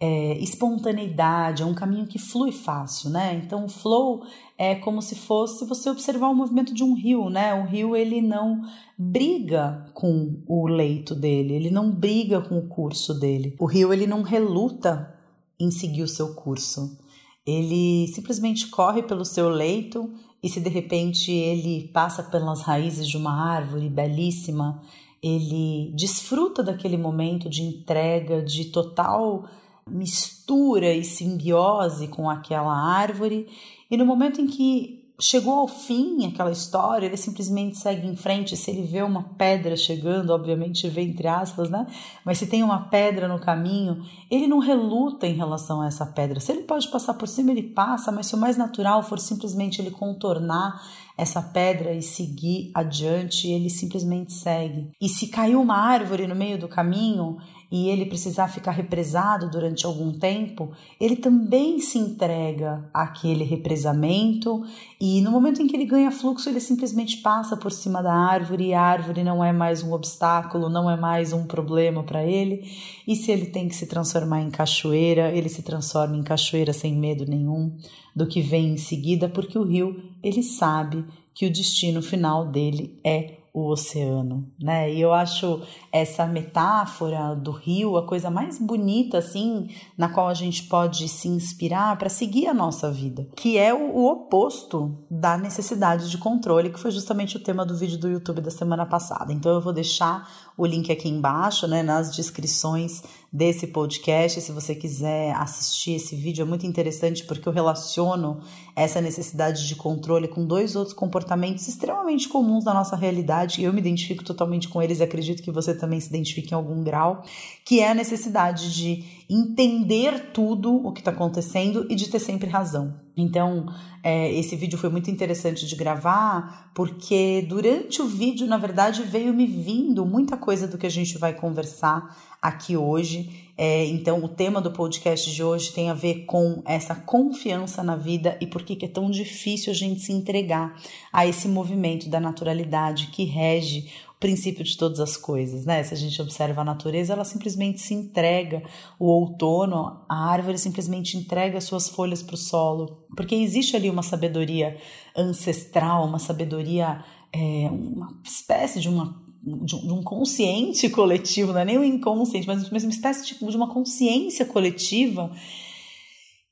é, 0.00 0.38
espontaneidade, 0.38 1.62
é 1.62 1.66
um 1.66 1.74
caminho 1.74 2.06
que 2.06 2.18
flui 2.18 2.50
fácil, 2.50 3.10
né? 3.10 3.40
Então, 3.44 3.66
o 3.66 3.68
flow 3.68 4.22
é 4.56 4.74
como 4.74 5.02
se 5.02 5.14
fosse 5.14 5.66
você 5.66 5.90
observar 5.90 6.28
o 6.28 6.34
movimento 6.34 6.74
de 6.74 6.82
um 6.82 6.94
rio, 6.94 7.28
né? 7.28 7.54
O 7.54 7.66
rio 7.66 7.94
ele 7.94 8.22
não 8.22 8.62
briga 8.98 9.86
com 9.92 10.42
o 10.48 10.66
leito 10.66 11.14
dele, 11.14 11.54
ele 11.54 11.70
não 11.70 11.92
briga 11.92 12.40
com 12.40 12.58
o 12.58 12.66
curso 12.66 13.12
dele. 13.12 13.54
O 13.60 13.66
rio 13.66 13.92
ele 13.92 14.06
não 14.06 14.22
reluta 14.22 15.14
em 15.60 15.70
seguir 15.70 16.02
o 16.02 16.08
seu 16.08 16.34
curso. 16.34 16.98
Ele 17.46 18.06
simplesmente 18.08 18.68
corre 18.68 19.02
pelo 19.02 19.24
seu 19.24 19.48
leito 19.48 20.12
e 20.42 20.48
se 20.48 20.60
de 20.60 20.68
repente 20.68 21.30
ele 21.30 21.88
passa 21.88 22.22
pelas 22.22 22.62
raízes 22.62 23.06
de 23.06 23.16
uma 23.16 23.32
árvore 23.32 23.88
belíssima, 23.88 24.80
ele 25.22 25.92
desfruta 25.94 26.62
daquele 26.62 26.96
momento 26.96 27.48
de 27.48 27.62
entrega, 27.62 28.42
de 28.42 28.66
total 28.66 29.44
mistura 29.86 30.94
e 30.94 31.04
simbiose 31.04 32.08
com 32.08 32.30
aquela 32.30 32.74
árvore, 32.74 33.48
e 33.90 33.96
no 33.96 34.06
momento 34.06 34.40
em 34.40 34.46
que 34.46 34.99
chegou 35.20 35.54
ao 35.54 35.68
fim 35.68 36.26
aquela 36.26 36.50
história, 36.50 37.06
ele 37.06 37.16
simplesmente 37.16 37.76
segue 37.76 38.06
em 38.06 38.16
frente. 38.16 38.56
Se 38.56 38.70
ele 38.70 38.82
vê 38.82 39.02
uma 39.02 39.22
pedra 39.36 39.76
chegando, 39.76 40.30
obviamente 40.30 40.88
vê 40.88 41.02
entre 41.02 41.28
aspas, 41.28 41.70
né? 41.70 41.86
Mas 42.24 42.38
se 42.38 42.46
tem 42.46 42.62
uma 42.62 42.88
pedra 42.88 43.28
no 43.28 43.38
caminho, 43.38 44.02
ele 44.30 44.46
não 44.46 44.58
reluta 44.58 45.26
em 45.26 45.34
relação 45.34 45.80
a 45.82 45.86
essa 45.86 46.06
pedra. 46.06 46.40
Se 46.40 46.52
ele 46.52 46.62
pode 46.62 46.88
passar 46.88 47.14
por 47.14 47.28
cima, 47.28 47.50
ele 47.50 47.62
passa, 47.62 48.10
mas 48.10 48.26
se 48.26 48.34
o 48.34 48.38
mais 48.38 48.56
natural 48.56 49.02
for 49.02 49.18
simplesmente 49.18 49.80
ele 49.80 49.90
contornar 49.90 50.80
essa 51.16 51.42
pedra 51.42 51.92
e 51.92 52.00
seguir 52.00 52.70
adiante, 52.74 53.46
ele 53.46 53.68
simplesmente 53.68 54.32
segue. 54.32 54.90
E 55.00 55.08
se 55.08 55.28
caiu 55.28 55.60
uma 55.60 55.76
árvore 55.76 56.26
no 56.26 56.34
meio 56.34 56.58
do 56.58 56.66
caminho, 56.66 57.36
e 57.70 57.88
ele 57.88 58.06
precisar 58.06 58.48
ficar 58.48 58.72
represado 58.72 59.48
durante 59.48 59.86
algum 59.86 60.12
tempo, 60.12 60.72
ele 61.00 61.14
também 61.14 61.78
se 61.78 61.98
entrega 61.98 62.84
àquele 62.92 63.44
represamento 63.44 64.64
e 65.00 65.20
no 65.20 65.30
momento 65.30 65.62
em 65.62 65.66
que 65.66 65.76
ele 65.76 65.84
ganha 65.84 66.10
fluxo, 66.10 66.48
ele 66.48 66.60
simplesmente 66.60 67.18
passa 67.18 67.56
por 67.56 67.70
cima 67.70 68.02
da 68.02 68.12
árvore 68.12 68.66
e 68.66 68.74
a 68.74 68.82
árvore 68.82 69.22
não 69.22 69.44
é 69.44 69.52
mais 69.52 69.82
um 69.82 69.92
obstáculo, 69.92 70.68
não 70.68 70.90
é 70.90 70.96
mais 70.96 71.32
um 71.32 71.44
problema 71.46 72.02
para 72.02 72.24
ele. 72.24 72.68
E 73.06 73.14
se 73.14 73.30
ele 73.30 73.46
tem 73.46 73.68
que 73.68 73.76
se 73.76 73.86
transformar 73.86 74.42
em 74.42 74.50
cachoeira, 74.50 75.30
ele 75.30 75.48
se 75.48 75.62
transforma 75.62 76.16
em 76.16 76.22
cachoeira 76.22 76.72
sem 76.72 76.94
medo 76.94 77.24
nenhum 77.24 77.76
do 78.14 78.26
que 78.26 78.40
vem 78.40 78.72
em 78.72 78.76
seguida, 78.76 79.28
porque 79.28 79.56
o 79.56 79.62
rio, 79.62 80.02
ele 80.22 80.42
sabe 80.42 81.04
que 81.32 81.46
o 81.46 81.52
destino 81.52 82.02
final 82.02 82.46
dele 82.46 82.98
é 83.04 83.39
o 83.52 83.68
oceano, 83.68 84.48
né? 84.60 84.92
E 84.92 85.00
eu 85.00 85.12
acho 85.12 85.62
essa 85.92 86.26
metáfora 86.26 87.34
do 87.34 87.50
rio 87.50 87.96
a 87.96 88.06
coisa 88.06 88.30
mais 88.30 88.58
bonita, 88.58 89.18
assim, 89.18 89.68
na 89.98 90.08
qual 90.08 90.28
a 90.28 90.34
gente 90.34 90.64
pode 90.64 91.08
se 91.08 91.28
inspirar 91.28 91.96
para 91.96 92.08
seguir 92.08 92.46
a 92.46 92.54
nossa 92.54 92.90
vida, 92.90 93.28
que 93.36 93.58
é 93.58 93.74
o, 93.74 93.96
o, 93.96 94.10
oposto 94.10 94.96
da 95.10 95.36
necessidade 95.36 96.10
de 96.10 96.18
controle, 96.18 96.70
que 96.70 96.78
foi 96.78 96.90
justamente 96.90 97.36
o 97.36 97.40
tema 97.40 97.66
do 97.66 97.76
vídeo 97.76 97.98
do 97.98 98.08
YouTube 98.08 98.40
da 98.40 98.50
semana 98.50 98.86
passada. 98.86 99.32
Então 99.32 99.52
eu 99.52 99.60
vou 99.60 99.72
deixar 99.72 100.49
o 100.56 100.66
link 100.66 100.90
aqui 100.90 101.08
embaixo, 101.08 101.66
né, 101.66 101.82
nas 101.82 102.14
descrições 102.14 103.02
desse 103.32 103.68
podcast. 103.68 104.40
Se 104.40 104.52
você 104.52 104.74
quiser 104.74 105.32
assistir 105.36 105.92
esse 105.92 106.16
vídeo, 106.16 106.42
é 106.42 106.44
muito 106.44 106.66
interessante 106.66 107.24
porque 107.24 107.48
eu 107.48 107.52
relaciono 107.52 108.40
essa 108.74 109.00
necessidade 109.00 109.66
de 109.68 109.76
controle 109.76 110.26
com 110.26 110.44
dois 110.44 110.74
outros 110.74 110.94
comportamentos 110.94 111.66
extremamente 111.68 112.28
comuns 112.28 112.64
da 112.64 112.74
nossa 112.74 112.96
realidade. 112.96 113.62
Eu 113.62 113.72
me 113.72 113.80
identifico 113.80 114.24
totalmente 114.24 114.68
com 114.68 114.82
eles 114.82 115.00
e 115.00 115.02
acredito 115.02 115.42
que 115.42 115.50
você 115.50 115.74
também 115.74 116.00
se 116.00 116.08
identifique 116.08 116.52
em 116.52 116.56
algum 116.56 116.82
grau, 116.82 117.22
que 117.64 117.80
é 117.80 117.90
a 117.90 117.94
necessidade 117.94 118.74
de 118.74 119.04
entender 119.30 120.32
tudo 120.32 120.74
o 120.74 120.92
que 120.92 121.00
está 121.00 121.12
acontecendo 121.12 121.86
e 121.88 121.94
de 121.94 122.10
ter 122.10 122.18
sempre 122.18 122.50
razão. 122.50 122.98
Então, 123.16 123.66
é, 124.02 124.32
esse 124.32 124.56
vídeo 124.56 124.76
foi 124.76 124.90
muito 124.90 125.10
interessante 125.10 125.66
de 125.66 125.76
gravar, 125.76 126.72
porque 126.74 127.46
durante 127.48 128.02
o 128.02 128.06
vídeo, 128.06 128.46
na 128.46 128.56
verdade, 128.56 129.02
veio 129.02 129.32
me 129.32 129.46
vindo 129.46 130.04
muita 130.04 130.36
coisa 130.36 130.66
do 130.66 130.76
que 130.76 130.86
a 130.86 130.90
gente 130.90 131.16
vai 131.16 131.32
conversar 131.32 132.16
aqui 132.42 132.76
hoje. 132.76 133.48
É, 133.56 133.84
então, 133.86 134.24
o 134.24 134.28
tema 134.28 134.60
do 134.60 134.72
podcast 134.72 135.30
de 135.30 135.44
hoje 135.44 135.72
tem 135.72 135.90
a 135.90 135.94
ver 135.94 136.24
com 136.24 136.62
essa 136.66 136.94
confiança 136.94 137.84
na 137.84 137.94
vida 137.94 138.36
e 138.40 138.46
por 138.46 138.62
que 138.62 138.84
é 138.84 138.88
tão 138.88 139.10
difícil 139.10 139.70
a 139.70 139.76
gente 139.76 140.00
se 140.00 140.12
entregar 140.12 140.74
a 141.12 141.26
esse 141.26 141.46
movimento 141.46 142.08
da 142.08 142.18
naturalidade 142.18 143.08
que 143.08 143.24
rege 143.24 143.90
princípio 144.20 144.62
de 144.62 144.76
todas 144.76 145.00
as 145.00 145.16
coisas, 145.16 145.64
né? 145.64 145.82
Se 145.82 145.94
a 145.94 145.96
gente 145.96 146.20
observa 146.20 146.60
a 146.60 146.64
natureza, 146.64 147.14
ela 147.14 147.24
simplesmente 147.24 147.80
se 147.80 147.94
entrega. 147.94 148.62
O 148.98 149.06
outono, 149.06 150.04
a 150.06 150.30
árvore 150.30 150.58
simplesmente 150.58 151.16
entrega 151.16 151.58
suas 151.60 151.88
folhas 151.88 152.22
para 152.22 152.34
o 152.34 152.38
solo, 152.38 153.06
porque 153.16 153.34
existe 153.34 153.74
ali 153.74 153.88
uma 153.88 154.02
sabedoria 154.02 154.76
ancestral, 155.16 156.06
uma 156.06 156.18
sabedoria, 156.18 157.02
é, 157.32 157.68
uma 157.72 158.20
espécie 158.22 158.78
de 158.78 158.88
uma 158.88 159.28
de 159.42 159.74
um 159.74 160.02
consciente 160.02 160.86
coletivo, 160.90 161.54
não 161.54 161.60
é 161.60 161.64
nem 161.64 161.78
o 161.78 161.82
inconsciente, 161.82 162.46
mas 162.46 162.70
uma 162.70 162.90
espécie 162.90 163.24
de, 163.26 163.38
de 163.38 163.56
uma 163.56 163.72
consciência 163.72 164.44
coletiva 164.44 165.32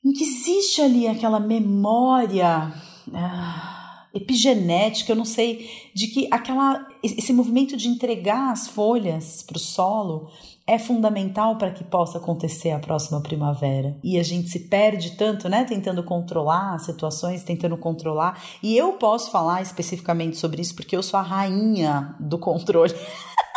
em 0.02 0.10
que 0.10 0.25
existe 0.25 0.80
ali 0.80 1.06
aquela 1.06 1.38
memória. 1.38 2.72
Ah, 3.12 3.77
epigenética, 4.15 5.12
eu 5.12 5.17
não 5.17 5.25
sei, 5.25 5.71
de 5.95 6.07
que 6.09 6.29
aquela 6.31 6.87
esse 7.03 7.33
movimento 7.33 7.77
de 7.77 7.88
entregar 7.88 8.50
as 8.50 8.69
folhas 8.69 9.43
para 9.43 9.57
o 9.57 9.61
solo 9.61 10.31
é 10.69 10.79
fundamental 10.79 11.57
para 11.57 11.71
que 11.71 11.83
possa 11.83 12.19
acontecer 12.19 12.73
a 12.73 12.79
próxima 12.79 13.23
primavera. 13.23 13.97
E 14.05 14.19
a 14.19 14.23
gente 14.23 14.50
se 14.50 14.61
perde 14.61 15.12
tanto, 15.12 15.49
né, 15.49 15.65
tentando 15.65 16.03
controlar 16.03 16.75
as 16.75 16.83
situações, 16.83 17.43
tentando 17.43 17.75
controlar. 17.79 18.38
E 18.62 18.77
eu 18.77 18.93
posso 18.93 19.31
falar 19.31 19.62
especificamente 19.62 20.37
sobre 20.37 20.61
isso 20.61 20.75
porque 20.75 20.95
eu 20.95 21.03
sou 21.03 21.19
a 21.19 21.23
rainha 21.23 22.15
do 22.21 22.38
controle. 22.38 22.93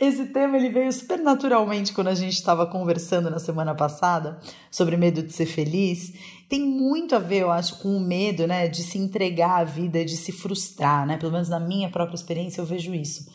Esse 0.00 0.26
tema 0.26 0.56
ele 0.56 0.68
veio 0.68 0.92
super 0.92 1.18
naturalmente 1.18 1.92
quando 1.92 2.08
a 2.08 2.14
gente 2.14 2.34
estava 2.34 2.64
conversando 2.66 3.28
na 3.28 3.40
semana 3.40 3.74
passada 3.74 4.38
sobre 4.70 4.96
medo 4.96 5.22
de 5.22 5.32
ser 5.32 5.46
feliz. 5.46 6.12
Tem 6.48 6.60
muito 6.60 7.16
a 7.16 7.18
ver, 7.18 7.38
eu 7.42 7.50
acho, 7.50 7.80
com 7.80 7.96
o 7.96 8.00
medo, 8.00 8.46
né, 8.46 8.68
de 8.68 8.82
se 8.82 8.96
entregar 8.96 9.60
à 9.60 9.64
vida, 9.64 10.04
de 10.04 10.16
se 10.16 10.30
frustrar, 10.30 11.04
né? 11.04 11.16
Pelo 11.16 11.32
menos 11.32 11.48
na 11.48 11.58
minha 11.58 11.90
própria 11.90 12.14
experiência 12.14 12.60
eu 12.60 12.64
vejo 12.64 12.94
isso. 12.94 13.28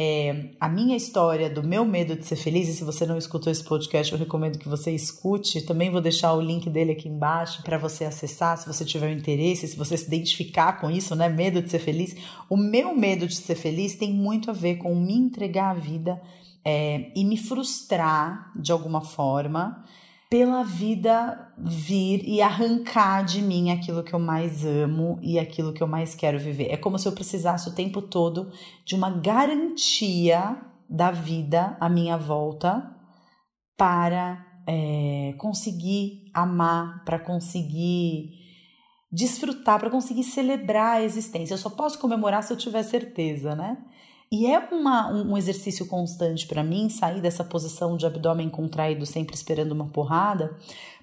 É, 0.00 0.50
a 0.60 0.68
minha 0.68 0.96
história 0.96 1.50
do 1.50 1.60
meu 1.60 1.84
medo 1.84 2.14
de 2.14 2.24
ser 2.24 2.36
feliz, 2.36 2.68
e 2.68 2.72
se 2.72 2.84
você 2.84 3.04
não 3.04 3.18
escutou 3.18 3.50
esse 3.50 3.64
podcast, 3.64 4.12
eu 4.12 4.18
recomendo 4.18 4.56
que 4.56 4.68
você 4.68 4.92
escute. 4.92 5.62
Também 5.62 5.90
vou 5.90 6.00
deixar 6.00 6.34
o 6.34 6.40
link 6.40 6.70
dele 6.70 6.92
aqui 6.92 7.08
embaixo 7.08 7.64
para 7.64 7.76
você 7.76 8.04
acessar, 8.04 8.56
se 8.56 8.64
você 8.64 8.84
tiver 8.84 9.10
interesse, 9.10 9.66
se 9.66 9.76
você 9.76 9.96
se 9.96 10.06
identificar 10.06 10.80
com 10.80 10.88
isso, 10.88 11.16
né? 11.16 11.28
Medo 11.28 11.60
de 11.60 11.68
ser 11.68 11.80
feliz. 11.80 12.14
O 12.48 12.56
meu 12.56 12.94
medo 12.94 13.26
de 13.26 13.34
ser 13.34 13.56
feliz 13.56 13.96
tem 13.96 14.14
muito 14.14 14.52
a 14.52 14.54
ver 14.54 14.76
com 14.76 14.94
me 14.94 15.14
entregar 15.14 15.70
à 15.72 15.74
vida 15.74 16.22
é, 16.64 17.10
e 17.16 17.24
me 17.24 17.36
frustrar 17.36 18.52
de 18.54 18.70
alguma 18.70 19.00
forma 19.00 19.84
pela 20.30 20.62
vida 20.62 21.52
vir 21.56 22.22
e 22.28 22.42
arrancar 22.42 23.24
de 23.24 23.40
mim 23.40 23.70
aquilo 23.70 24.04
que 24.04 24.14
eu 24.14 24.18
mais 24.18 24.64
amo 24.64 25.18
e 25.22 25.38
aquilo 25.38 25.72
que 25.72 25.82
eu 25.82 25.86
mais 25.86 26.14
quero 26.14 26.38
viver. 26.38 26.68
É 26.70 26.76
como 26.76 26.98
se 26.98 27.08
eu 27.08 27.12
precisasse 27.12 27.68
o 27.68 27.74
tempo 27.74 28.02
todo 28.02 28.52
de 28.84 28.94
uma 28.94 29.10
garantia 29.10 30.60
da 30.88 31.10
vida 31.10 31.76
à 31.80 31.88
minha 31.88 32.16
volta 32.18 32.94
para 33.76 34.44
é, 34.66 35.34
conseguir 35.38 36.30
amar, 36.34 37.02
para 37.04 37.18
conseguir 37.18 38.32
desfrutar, 39.10 39.80
para 39.80 39.90
conseguir 39.90 40.24
celebrar 40.24 40.96
a 40.96 41.02
existência. 41.02 41.54
Eu 41.54 41.58
só 41.58 41.70
posso 41.70 41.98
comemorar 41.98 42.42
se 42.42 42.52
eu 42.52 42.56
tiver 42.56 42.82
certeza, 42.82 43.54
né? 43.54 43.78
E 44.30 44.46
é 44.46 44.58
uma, 44.70 45.10
um 45.10 45.36
exercício 45.38 45.86
constante 45.86 46.46
para 46.46 46.62
mim 46.62 46.90
sair 46.90 47.20
dessa 47.20 47.42
posição 47.42 47.96
de 47.96 48.04
abdômen 48.04 48.50
contraído, 48.50 49.06
sempre 49.06 49.34
esperando 49.34 49.72
uma 49.72 49.88
porrada, 49.88 50.54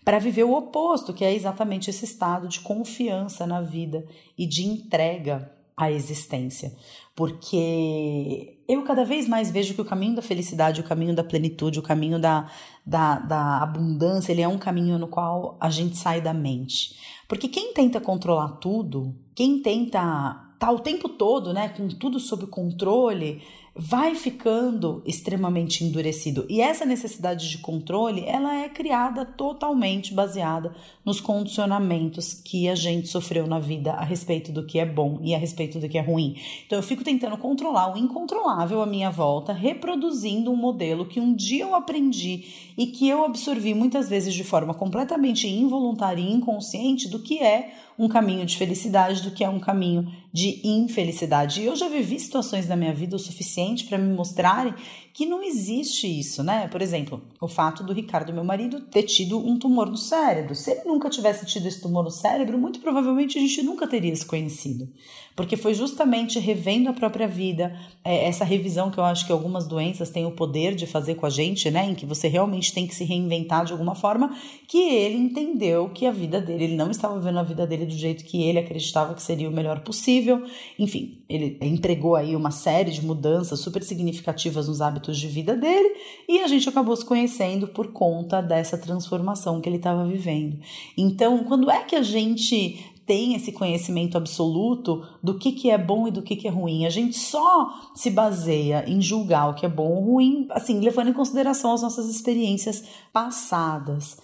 para 0.04 0.20
viver 0.20 0.44
o 0.44 0.54
oposto, 0.54 1.14
que 1.14 1.26
é 1.26 1.34
exatamente 1.34 1.90
esse 1.90 2.06
estado 2.06 2.48
de 2.48 2.60
confiança 2.60 3.48
na 3.48 3.62
vida 3.62 4.06
e 4.38 4.46
de 4.46 4.64
entrega 4.68 5.52
à 5.76 5.92
existência. 5.92 6.72
Porque 7.16 8.60
eu 8.68 8.84
cada 8.84 9.04
vez 9.04 9.28
mais 9.28 9.50
vejo 9.50 9.74
que 9.74 9.82
o 9.82 9.86
caminho 9.86 10.16
da 10.16 10.22
felicidade, 10.22 10.82
o 10.82 10.84
caminho 10.84 11.16
da 11.16 11.24
plenitude, 11.24 11.80
o 11.80 11.84
caminho 11.84 12.20
da, 12.20 12.52
da, 12.86 13.20
da 13.20 13.58
abundância, 13.64 14.32
ele 14.32 14.42
é 14.42 14.48
um 14.48 14.60
caminho 14.60 15.00
no 15.00 15.08
qual 15.08 15.58
a 15.60 15.70
gente 15.72 15.98
sai 15.98 16.22
da 16.22 16.34
mente. 16.34 16.96
Porque 17.28 17.48
quem 17.48 17.74
tenta 17.74 18.00
controlar 18.00 18.58
tudo, 18.58 19.16
quem 19.34 19.62
tenta 19.62 20.45
tá 20.66 20.72
o 20.72 20.80
tempo 20.80 21.08
todo, 21.08 21.54
né, 21.54 21.70
com 21.70 21.88
tudo 21.88 22.20
sob 22.20 22.48
controle, 22.48 23.42
vai 23.78 24.16
ficando 24.16 25.04
extremamente 25.06 25.84
endurecido. 25.84 26.46
E 26.48 26.62
essa 26.62 26.86
necessidade 26.86 27.50
de 27.50 27.58
controle, 27.58 28.24
ela 28.26 28.56
é 28.56 28.70
criada 28.70 29.26
totalmente 29.26 30.14
baseada 30.14 30.74
nos 31.04 31.20
condicionamentos 31.20 32.34
que 32.34 32.70
a 32.70 32.76
gente 32.76 33.10
sofreu 33.10 33.46
na 33.46 33.60
vida 33.60 33.92
a 33.92 34.04
respeito 34.04 34.50
do 34.50 34.66
que 34.66 34.80
é 34.80 34.86
bom 34.86 35.20
e 35.22 35.36
a 35.36 35.38
respeito 35.38 35.78
do 35.78 35.90
que 35.90 35.98
é 35.98 36.02
ruim. 36.02 36.38
Então 36.66 36.80
eu 36.80 36.84
fico 36.84 37.04
tentando 37.04 37.38
controlar 37.38 37.94
o 37.94 37.98
incontrolável 37.98 38.82
à 38.82 38.86
minha 38.86 39.12
volta, 39.12 39.52
reproduzindo 39.52 40.50
um 40.50 40.56
modelo 40.56 41.06
que 41.06 41.20
um 41.20 41.36
dia 41.36 41.66
eu 41.66 41.76
aprendi 41.76 42.46
e 42.78 42.88
que 42.88 43.10
eu 43.10 43.26
absorvi 43.26 43.74
muitas 43.74 44.08
vezes 44.08 44.34
de 44.34 44.44
forma 44.46 44.74
completamente 44.74 45.50
involuntária 45.50 46.22
e 46.22 46.32
inconsciente 46.32 47.10
do 47.10 47.20
que 47.20 47.40
é 47.40 47.74
um 48.00 48.08
caminho 48.08 48.46
de 48.46 48.58
felicidade 48.58 49.22
do 49.22 49.32
que 49.32 49.44
é 49.44 49.50
um 49.50 49.60
caminho 49.60 50.12
de 50.36 50.60
infelicidade. 50.68 51.62
E 51.62 51.66
eu 51.66 51.78
já 51.78 51.88
vivi 51.88 52.20
situações 52.20 52.68
na 52.68 52.76
minha 52.76 52.94
vida 52.94 53.16
o 53.16 53.20
suficiente 53.20 53.86
para 53.86 53.98
me 53.98 54.14
mostrarem 54.14 54.74
que 55.16 55.26
não 55.26 55.42
existe 55.42 56.08
isso, 56.08 56.44
né? 56.44 56.68
Por 56.68 56.82
exemplo, 56.82 57.22
o 57.40 57.48
fato 57.48 57.86
do 57.86 57.94
Ricardo, 57.94 58.34
meu 58.34 58.44
marido, 58.44 58.82
ter 58.82 59.04
tido 59.04 59.40
um 59.40 59.58
tumor 59.58 59.90
no 59.90 59.96
cérebro. 59.96 60.54
Se 60.54 60.72
ele 60.72 60.82
nunca 60.84 61.10
tivesse 61.10 61.46
tido 61.46 61.66
esse 61.70 61.82
tumor 61.82 62.04
no 62.04 62.12
cérebro, 62.12 62.58
muito 62.58 62.82
provavelmente 62.82 63.38
a 63.38 63.42
gente 63.42 63.64
nunca 63.64 63.88
teria 63.88 64.14
se 64.14 64.26
conhecido. 64.26 64.90
Porque 65.34 65.56
foi 65.56 65.74
justamente 65.74 66.38
revendo 66.38 66.90
a 66.90 66.94
própria 66.94 67.30
vida, 67.30 67.74
é, 68.04 68.28
essa 68.28 68.44
revisão 68.44 68.92
que 68.92 68.98
eu 68.98 69.06
acho 69.06 69.26
que 69.26 69.32
algumas 69.32 69.66
doenças 69.66 70.10
têm 70.10 70.26
o 70.26 70.32
poder 70.32 70.76
de 70.76 70.86
fazer 70.86 71.16
com 71.16 71.26
a 71.26 71.30
gente, 71.30 71.72
né? 71.72 71.86
Em 71.86 71.96
que 71.96 72.06
você 72.06 72.28
realmente 72.28 72.74
tem 72.74 72.86
que 72.86 72.94
se 72.94 73.06
reinventar 73.06 73.64
de 73.64 73.72
alguma 73.72 73.96
forma, 73.96 74.36
que 74.68 74.78
ele 74.78 75.16
entendeu 75.16 75.90
que 75.94 76.06
a 76.06 76.12
vida 76.12 76.42
dele, 76.42 76.66
ele 76.66 76.76
não 76.76 76.92
estava 76.92 77.18
vivendo 77.18 77.40
a 77.40 77.44
vida 77.44 77.66
dele 77.66 77.86
do 77.86 77.96
jeito 77.96 78.26
que 78.26 78.44
ele 78.44 78.60
acreditava 78.60 79.14
que 79.14 79.22
seria 79.22 79.48
o 79.48 79.54
melhor 79.54 79.80
possível. 79.80 80.44
Enfim, 80.78 81.24
ele 81.30 81.58
empregou 81.62 82.18
aí 82.18 82.36
uma 82.36 82.52
série 82.52 82.92
de 82.92 83.06
mudanças 83.06 83.62
super 83.62 83.82
significativas 83.82 84.68
nos 84.68 84.82
hábitos 84.82 85.05
hábitos 85.06 85.18
de 85.18 85.28
vida 85.28 85.56
dele 85.56 85.96
e 86.28 86.40
a 86.42 86.48
gente 86.48 86.68
acabou 86.68 86.96
se 86.96 87.06
conhecendo 87.06 87.68
por 87.68 87.92
conta 87.92 88.42
dessa 88.42 88.78
transformação 88.78 89.62
que 89.62 89.70
ele 89.70 89.78
estava 89.78 90.06
vivendo. 90.06 90.60
Então, 90.98 91.44
quando 91.44 91.70
é 91.70 91.84
que 91.84 91.96
a 91.96 92.02
gente 92.02 92.92
tem 93.06 93.36
esse 93.36 93.52
conhecimento 93.52 94.18
absoluto 94.18 95.06
do 95.22 95.38
que, 95.38 95.52
que 95.52 95.70
é 95.70 95.78
bom 95.78 96.08
e 96.08 96.12
do 96.12 96.24
que, 96.24 96.36
que 96.36 96.48
é 96.48 96.52
ruim. 96.52 96.88
A 96.88 96.90
gente 96.90 97.16
só 97.16 97.92
se 97.94 98.10
baseia 98.10 98.84
em 98.88 99.00
julgar 99.00 99.48
o 99.48 99.54
que 99.54 99.64
é 99.64 99.70
bom 99.70 99.92
ou 99.92 100.14
ruim, 100.14 100.48
assim, 100.50 100.80
levando 100.80 101.10
em 101.10 101.14
consideração 101.14 101.72
as 101.72 101.84
nossas 101.84 102.10
experiências 102.10 102.84
passadas. 103.14 104.18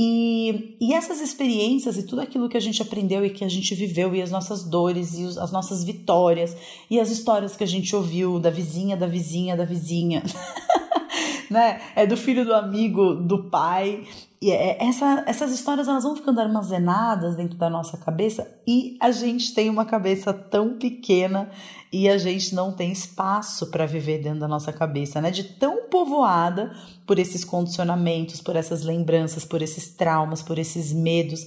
E, 0.00 0.76
e 0.80 0.94
essas 0.94 1.20
experiências 1.20 1.98
e 1.98 2.04
tudo 2.04 2.20
aquilo 2.20 2.48
que 2.48 2.56
a 2.56 2.60
gente 2.60 2.80
aprendeu 2.80 3.26
e 3.26 3.30
que 3.30 3.44
a 3.44 3.48
gente 3.48 3.74
viveu, 3.74 4.14
e 4.14 4.22
as 4.22 4.30
nossas 4.30 4.62
dores, 4.62 5.18
e 5.18 5.24
os, 5.24 5.36
as 5.36 5.50
nossas 5.50 5.82
vitórias, 5.82 6.56
e 6.88 7.00
as 7.00 7.10
histórias 7.10 7.56
que 7.56 7.64
a 7.64 7.66
gente 7.66 7.96
ouviu 7.96 8.38
da 8.38 8.48
vizinha, 8.48 8.96
da 8.96 9.08
vizinha, 9.08 9.56
da 9.56 9.64
vizinha, 9.64 10.22
né? 11.50 11.80
É 11.94 12.06
do 12.06 12.16
filho 12.16 12.44
do 12.44 12.54
amigo, 12.54 13.14
do 13.14 13.44
pai. 13.44 14.06
E 14.40 14.50
é, 14.50 14.82
essa, 14.84 15.24
essas 15.26 15.52
histórias 15.52 15.88
elas 15.88 16.04
vão 16.04 16.14
ficando 16.14 16.40
armazenadas 16.40 17.36
dentro 17.36 17.58
da 17.58 17.68
nossa 17.68 17.96
cabeça 17.96 18.48
e 18.66 18.96
a 19.00 19.10
gente 19.10 19.52
tem 19.52 19.68
uma 19.68 19.84
cabeça 19.84 20.32
tão 20.32 20.78
pequena 20.78 21.50
e 21.92 22.08
a 22.08 22.16
gente 22.18 22.54
não 22.54 22.72
tem 22.72 22.92
espaço 22.92 23.66
para 23.70 23.86
viver 23.86 24.22
dentro 24.22 24.40
da 24.40 24.48
nossa 24.48 24.72
cabeça, 24.72 25.20
né? 25.20 25.30
De 25.30 25.42
tão 25.42 25.88
povoada 25.88 26.72
por 27.06 27.18
esses 27.18 27.44
condicionamentos, 27.44 28.40
por 28.40 28.54
essas 28.54 28.82
lembranças, 28.82 29.44
por 29.44 29.62
esses 29.62 29.88
traumas, 29.88 30.42
por 30.42 30.58
esses 30.58 30.92
medos. 30.92 31.46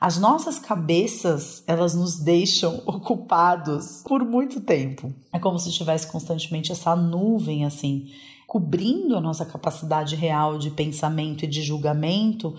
As 0.00 0.16
nossas 0.16 0.58
cabeças, 0.58 1.62
elas 1.66 1.94
nos 1.94 2.18
deixam 2.18 2.80
ocupados 2.86 4.02
por 4.06 4.24
muito 4.24 4.60
tempo. 4.60 5.12
É 5.30 5.38
como 5.38 5.58
se 5.58 5.70
tivesse 5.70 6.06
constantemente 6.06 6.72
essa 6.72 6.96
nuvem 6.96 7.66
assim, 7.66 8.10
cobrindo 8.50 9.16
a 9.16 9.20
nossa 9.20 9.46
capacidade 9.46 10.16
real 10.16 10.58
de 10.58 10.72
pensamento 10.72 11.44
e 11.44 11.46
de 11.46 11.62
julgamento, 11.62 12.56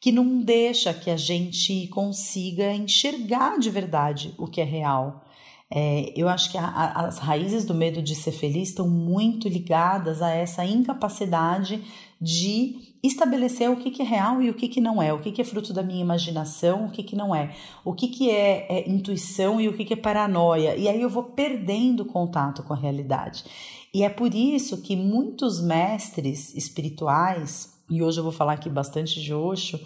que 0.00 0.12
não 0.12 0.40
deixa 0.40 0.94
que 0.94 1.10
a 1.10 1.16
gente 1.16 1.88
consiga 1.88 2.72
enxergar 2.72 3.58
de 3.58 3.68
verdade 3.68 4.32
o 4.38 4.46
que 4.46 4.60
é 4.60 4.64
real. 4.64 5.24
É, 5.68 6.12
eu 6.14 6.28
acho 6.28 6.48
que 6.52 6.56
a, 6.56 6.64
a, 6.64 7.06
as 7.06 7.18
raízes 7.18 7.64
do 7.64 7.74
medo 7.74 8.00
de 8.00 8.14
ser 8.14 8.30
feliz 8.30 8.68
estão 8.68 8.88
muito 8.88 9.48
ligadas 9.48 10.22
a 10.22 10.30
essa 10.30 10.64
incapacidade 10.64 11.82
de 12.20 12.91
estabelecer 13.02 13.68
o 13.68 13.76
que, 13.76 13.90
que 13.90 14.02
é 14.02 14.04
real 14.04 14.40
e 14.40 14.48
o 14.48 14.54
que, 14.54 14.68
que 14.68 14.80
não 14.80 15.02
é, 15.02 15.12
o 15.12 15.20
que, 15.20 15.32
que 15.32 15.40
é 15.40 15.44
fruto 15.44 15.72
da 15.72 15.82
minha 15.82 16.00
imaginação, 16.00 16.86
o 16.86 16.90
que, 16.90 17.02
que 17.02 17.16
não 17.16 17.34
é, 17.34 17.54
o 17.84 17.92
que, 17.92 18.06
que 18.06 18.30
é, 18.30 18.66
é 18.68 18.88
intuição 18.88 19.60
e 19.60 19.68
o 19.68 19.76
que, 19.76 19.84
que 19.84 19.94
é 19.94 19.96
paranoia. 19.96 20.76
E 20.76 20.88
aí 20.88 21.02
eu 21.02 21.10
vou 21.10 21.24
perdendo 21.24 22.04
contato 22.04 22.62
com 22.62 22.72
a 22.72 22.76
realidade. 22.76 23.44
E 23.92 24.04
é 24.04 24.08
por 24.08 24.32
isso 24.34 24.80
que 24.80 24.94
muitos 24.94 25.60
mestres 25.60 26.54
espirituais, 26.54 27.74
e 27.90 28.02
hoje 28.02 28.18
eu 28.18 28.24
vou 28.24 28.32
falar 28.32 28.54
aqui 28.54 28.70
bastante 28.70 29.20
de 29.20 29.34
Osho, 29.34 29.80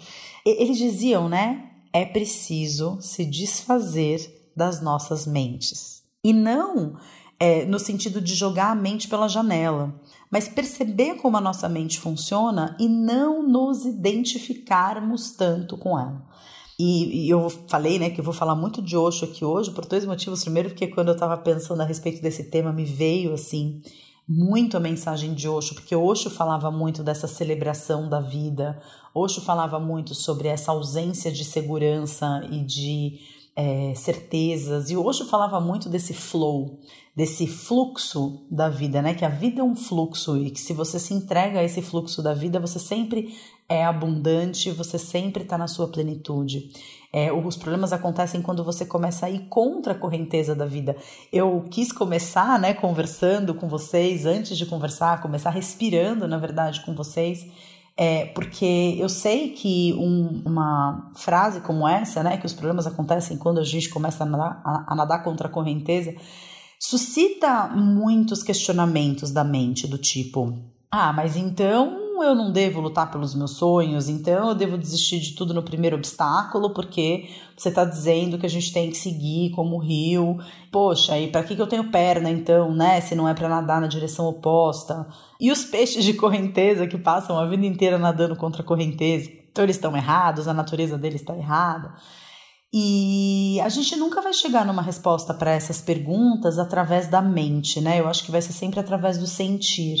eles 0.45 0.77
diziam, 0.77 1.27
né? 1.27 1.71
É 1.91 2.05
preciso 2.05 2.97
se 3.01 3.25
desfazer 3.25 4.51
das 4.55 4.81
nossas 4.81 5.25
mentes. 5.25 6.03
E 6.23 6.31
não 6.31 6.97
é, 7.39 7.65
no 7.65 7.79
sentido 7.79 8.19
de 8.21 8.33
jogar 8.33 8.71
a 8.71 8.75
mente 8.75 9.07
pela 9.07 9.27
janela, 9.27 9.93
mas 10.31 10.47
perceber 10.47 11.15
como 11.15 11.37
a 11.37 11.41
nossa 11.41 11.67
mente 11.69 11.99
funciona 11.99 12.75
e 12.79 12.87
não 12.87 13.41
nos 13.41 13.85
identificarmos 13.85 15.31
tanto 15.31 15.77
com 15.77 15.97
ela. 15.97 16.25
E, 16.79 17.25
e, 17.25 17.29
eu 17.29 17.49
falei, 17.67 17.97
né, 17.97 18.11
que 18.11 18.19
eu 18.19 18.23
vou 18.23 18.33
falar 18.33 18.55
muito 18.55 18.81
de 18.81 18.95
Osho 18.95 19.25
aqui 19.25 19.43
hoje 19.43 19.71
por 19.71 19.85
dois 19.85 20.05
motivos. 20.05 20.43
Primeiro, 20.43 20.69
porque 20.69 20.87
quando 20.87 21.07
eu 21.07 21.15
estava 21.15 21.35
pensando 21.37 21.81
a 21.81 21.85
respeito 21.85 22.21
desse 22.21 22.51
tema, 22.51 22.71
me 22.71 22.85
veio 22.85 23.33
assim 23.33 23.81
muito 24.27 24.75
a 24.75 24.79
mensagem 24.79 25.33
de 25.33 25.47
Osho, 25.47 25.73
porque 25.73 25.95
Osho 25.95 26.29
falava 26.29 26.69
muito 26.69 27.01
dessa 27.01 27.27
celebração 27.27 28.09
da 28.09 28.19
vida. 28.19 28.79
Osho 29.15 29.41
falava 29.41 29.79
muito 29.79 30.13
sobre 30.13 30.49
essa 30.49 30.71
ausência 30.71 31.31
de 31.31 31.45
segurança 31.45 32.45
e 32.51 32.63
de 32.63 33.19
é, 33.55 33.93
certezas. 33.95 34.89
E 34.89 34.97
Osho 34.97 35.25
falava 35.25 35.59
muito 35.61 35.87
desse 35.87 36.13
flow, 36.13 36.79
desse 37.17 37.47
fluxo 37.47 38.45
da 38.47 38.69
vida, 38.69 39.01
né? 39.01 39.15
Que 39.15 39.25
a 39.25 39.29
vida 39.29 39.61
é 39.61 39.63
um 39.63 39.75
fluxo 39.75 40.37
e 40.37 40.51
que 40.51 40.61
se 40.61 40.71
você 40.71 40.99
se 40.99 41.15
entrega 41.15 41.59
a 41.59 41.63
esse 41.63 41.81
fluxo 41.81 42.21
da 42.21 42.31
vida, 42.31 42.59
você 42.59 42.77
sempre 42.77 43.35
é 43.67 43.83
abundante, 43.83 44.69
você 44.69 44.99
sempre 44.99 45.41
está 45.41 45.57
na 45.57 45.67
sua 45.67 45.87
plenitude. 45.87 46.69
É, 47.11 47.33
os 47.33 47.57
problemas 47.57 47.91
acontecem 47.91 48.39
quando 48.39 48.63
você 48.63 48.85
começa 48.85 49.25
a 49.25 49.31
ir 49.31 49.47
contra 49.49 49.93
a 49.93 49.97
correnteza 49.97 50.53
da 50.53 50.67
vida. 50.67 50.95
Eu 51.33 51.65
quis 51.71 51.91
começar, 51.91 52.59
né, 52.59 52.75
conversando 52.75 53.55
com 53.55 53.67
vocês, 53.67 54.27
antes 54.27 54.55
de 54.55 54.67
conversar, 54.67 55.19
começar 55.19 55.49
respirando, 55.49 56.27
na 56.27 56.37
verdade, 56.37 56.85
com 56.85 56.93
vocês, 56.93 57.47
é, 57.97 58.25
porque 58.25 58.95
eu 58.99 59.09
sei 59.09 59.49
que 59.49 59.91
um, 59.95 60.43
uma 60.45 61.11
frase 61.15 61.61
como 61.61 61.87
essa, 61.87 62.21
né, 62.21 62.37
que 62.37 62.45
os 62.45 62.53
problemas 62.53 62.85
acontecem 62.85 63.37
quando 63.37 63.59
a 63.59 63.63
gente 63.63 63.89
começa 63.89 64.23
a 64.23 64.27
nadar, 64.27 64.61
a, 64.63 64.93
a 64.93 64.95
nadar 64.95 65.23
contra 65.23 65.47
a 65.47 65.51
correnteza, 65.51 66.13
suscita 66.79 67.67
muitos 67.67 68.43
questionamentos 68.43 69.31
da 69.31 69.43
mente, 69.43 69.87
do 69.87 69.97
tipo: 69.97 70.57
ah, 70.91 71.11
mas 71.11 71.35
então 71.35 72.07
eu 72.23 72.33
não 72.33 72.51
devo 72.51 72.81
lutar 72.81 73.11
pelos 73.11 73.35
meus 73.35 73.51
sonhos, 73.57 74.09
então 74.09 74.49
eu 74.49 74.55
devo 74.55 74.77
desistir 74.77 75.19
de 75.19 75.33
tudo 75.33 75.53
no 75.53 75.61
primeiro 75.61 75.95
obstáculo, 75.95 76.73
porque 76.73 77.29
você 77.55 77.69
está 77.69 77.85
dizendo 77.85 78.37
que 78.37 78.45
a 78.45 78.49
gente 78.49 78.71
tem 78.71 78.89
que 78.89 78.97
seguir 78.97 79.51
como 79.51 79.77
rio. 79.77 80.37
Poxa, 80.71 81.17
e 81.19 81.27
para 81.27 81.43
que, 81.43 81.55
que 81.55 81.61
eu 81.61 81.67
tenho 81.67 81.91
perna 81.91 82.29
então, 82.29 82.73
né? 82.73 83.01
Se 83.01 83.15
não 83.15 83.27
é 83.27 83.33
para 83.33 83.49
nadar 83.49 83.81
na 83.81 83.87
direção 83.87 84.25
oposta. 84.25 85.07
E 85.39 85.51
os 85.51 85.63
peixes 85.65 86.03
de 86.03 86.13
correnteza 86.13 86.87
que 86.87 86.97
passam 86.97 87.37
a 87.37 87.45
vida 87.45 87.65
inteira 87.65 87.97
nadando 87.97 88.35
contra 88.35 88.61
a 88.61 88.65
correnteza. 88.65 89.29
Então 89.51 89.63
eles 89.63 89.75
estão 89.75 89.95
errados, 89.95 90.47
a 90.47 90.53
natureza 90.53 90.97
deles 90.97 91.21
está 91.21 91.35
errada. 91.35 91.93
E 92.73 93.59
a 93.61 93.69
gente 93.69 93.95
nunca 93.95 94.21
vai 94.21 94.33
chegar 94.33 94.65
numa 94.65 94.81
resposta 94.81 95.33
para 95.33 95.51
essas 95.51 95.81
perguntas 95.81 96.59
através 96.59 97.07
da 97.07 97.21
mente, 97.21 97.79
né? 97.79 97.99
Eu 97.99 98.07
acho 98.07 98.23
que 98.25 98.31
vai 98.31 98.41
ser 98.41 98.53
sempre 98.53 98.79
através 98.79 99.17
do 99.17 99.25
sentir. 99.25 99.97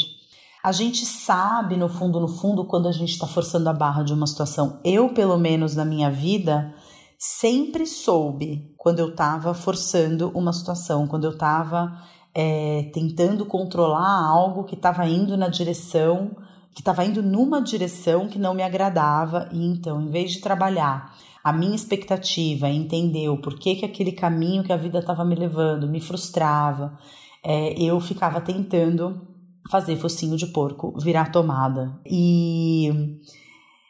A 0.63 0.71
gente 0.73 1.05
sabe, 1.05 1.77
no 1.77 1.87
fundo, 1.87 2.19
no 2.19 2.27
fundo, 2.27 2.65
quando 2.65 2.89
a 2.89 2.91
gente 2.91 3.11
está 3.11 3.25
forçando 3.25 3.69
a 3.69 3.73
barra 3.73 4.03
de 4.03 4.13
uma 4.13 4.27
situação. 4.27 4.81
Eu, 4.83 5.13
pelo 5.13 5.37
menos 5.37 5.75
na 5.75 5.85
minha 5.85 6.11
vida, 6.11 6.73
sempre 7.17 7.87
soube 7.87 8.73
quando 8.75 8.99
eu 8.99 9.09
estava 9.09 9.53
forçando 9.53 10.29
uma 10.35 10.51
situação, 10.51 11.07
quando 11.07 11.23
eu 11.23 11.31
estava 11.31 12.03
é, 12.33 12.89
tentando 12.93 13.45
controlar 13.45 14.27
algo 14.27 14.65
que 14.65 14.75
estava 14.75 15.07
indo 15.07 15.37
na 15.37 15.47
direção, 15.47 16.35
que 16.73 16.81
estava 16.81 17.05
indo 17.05 17.23
numa 17.23 17.61
direção 17.61 18.27
que 18.27 18.37
não 18.37 18.53
me 18.53 18.61
agradava, 18.61 19.47
e 19.51 19.65
então, 19.65 20.01
em 20.01 20.09
vez 20.09 20.31
de 20.31 20.41
trabalhar 20.41 21.15
a 21.47 21.53
minha 21.53 21.75
expectativa, 21.75 22.67
entender 22.67 23.29
o 23.29 23.37
porquê 23.37 23.73
que 23.73 23.85
aquele 23.85 24.11
caminho 24.11 24.65
que 24.65 24.73
a 24.73 24.77
vida 24.77 24.99
estava 24.99 25.23
me 25.23 25.33
levando 25.33 25.87
me 25.87 26.01
frustrava, 26.01 26.99
é, 27.41 27.81
eu 27.81 27.97
ficava 28.01 28.41
tentando 28.41 29.25
fazer 29.71 29.95
focinho 29.95 30.35
de 30.35 30.47
porco 30.47 30.93
virar 30.99 31.31
tomada. 31.31 31.97
E 32.05 33.17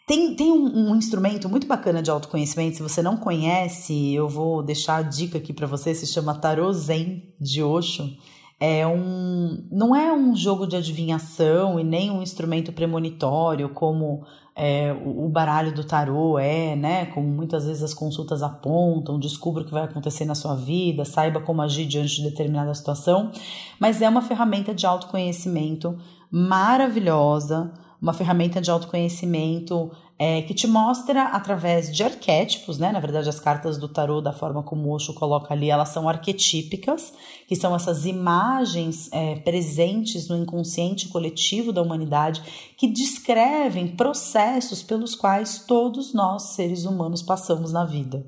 tem, 0.06 0.36
tem 0.36 0.52
um, 0.52 0.92
um, 0.92 0.96
instrumento 0.96 1.50
muito 1.50 1.66
bacana 1.66 2.00
de 2.00 2.12
autoconhecimento. 2.12 2.78
Se 2.78 2.84
você 2.84 3.02
não 3.02 3.18
conhece, 3.18 4.14
eu 4.14 4.30
vou 4.30 4.62
deixar 4.62 4.98
a 4.98 5.02
dica 5.02 5.40
aqui 5.40 5.52
para 5.52 5.66
você. 5.66 5.96
Se 5.96 6.06
chama 6.06 6.36
Tarot 6.36 6.78
Zen 6.78 7.34
de 7.42 7.64
Osho. 7.64 8.08
É 8.60 8.86
um, 8.86 9.68
não 9.72 9.96
é 9.96 10.14
um 10.14 10.36
jogo 10.36 10.68
de 10.68 10.76
adivinhação 10.76 11.80
e 11.80 11.84
nem 11.84 12.12
um 12.12 12.22
instrumento 12.22 12.72
premonitório 12.72 13.70
como 13.70 14.24
é, 14.60 14.92
o, 15.06 15.30
baralho 15.30 15.72
do 15.72 15.84
tarô 15.84 16.40
é, 16.40 16.76
né? 16.76 17.06
Como 17.06 17.28
muitas 17.28 17.68
vezes 17.68 17.84
as 17.84 17.94
consultas 17.94 18.42
apontam, 18.42 19.20
descubra 19.20 19.62
o 19.62 19.66
que 19.66 19.72
vai 19.72 19.84
acontecer 19.84 20.26
na 20.26 20.34
sua 20.34 20.56
vida, 20.56 21.06
saiba 21.06 21.40
como 21.40 21.62
agir 21.62 21.86
diante 21.86 22.16
de 22.16 22.24
determinada 22.24 22.74
situação, 22.74 23.32
mas 23.80 24.02
é 24.02 24.10
uma 24.10 24.24
ferramenta 24.24 24.74
de 24.74 24.88
autoconhecimento 24.88 25.96
maravilhosa, 26.32 27.72
uma 28.02 28.14
ferramenta 28.14 28.60
de 28.60 28.72
autoconhecimento 28.72 29.92
é, 30.20 30.42
que 30.42 30.54
te 30.54 30.66
mostra 30.66 31.26
através 31.26 31.96
de 31.96 32.04
arquétipos, 32.04 32.80
né? 32.80 32.92
Na 32.92 33.00
verdade, 33.00 33.30
as 33.30 33.40
cartas 33.40 33.78
do 33.78 33.88
tarô, 33.88 34.20
da 34.20 34.34
forma 34.34 34.64
como 34.64 34.90
o 34.90 34.92
Osho 34.94 35.14
coloca 35.14 35.54
ali, 35.54 35.70
elas 35.70 35.90
são 35.90 36.10
arquetípicas, 36.10 37.14
que 37.48 37.56
são 37.56 37.76
essas 37.76 38.06
imagens 38.06 39.10
é, 39.12 39.36
presentes 39.36 40.28
no 40.28 40.36
inconsciente 40.36 41.08
coletivo 41.10 41.72
da 41.72 41.82
humanidade 41.82 42.42
que 42.76 42.88
descrevem 42.88 43.88
processos 43.88 44.82
pelos 44.82 45.14
quais 45.14 45.60
todos 45.68 46.14
nós, 46.14 46.54
seres 46.54 46.86
humanos, 46.86 47.22
passamos 47.22 47.72
na 47.72 47.86
vida. 47.86 48.26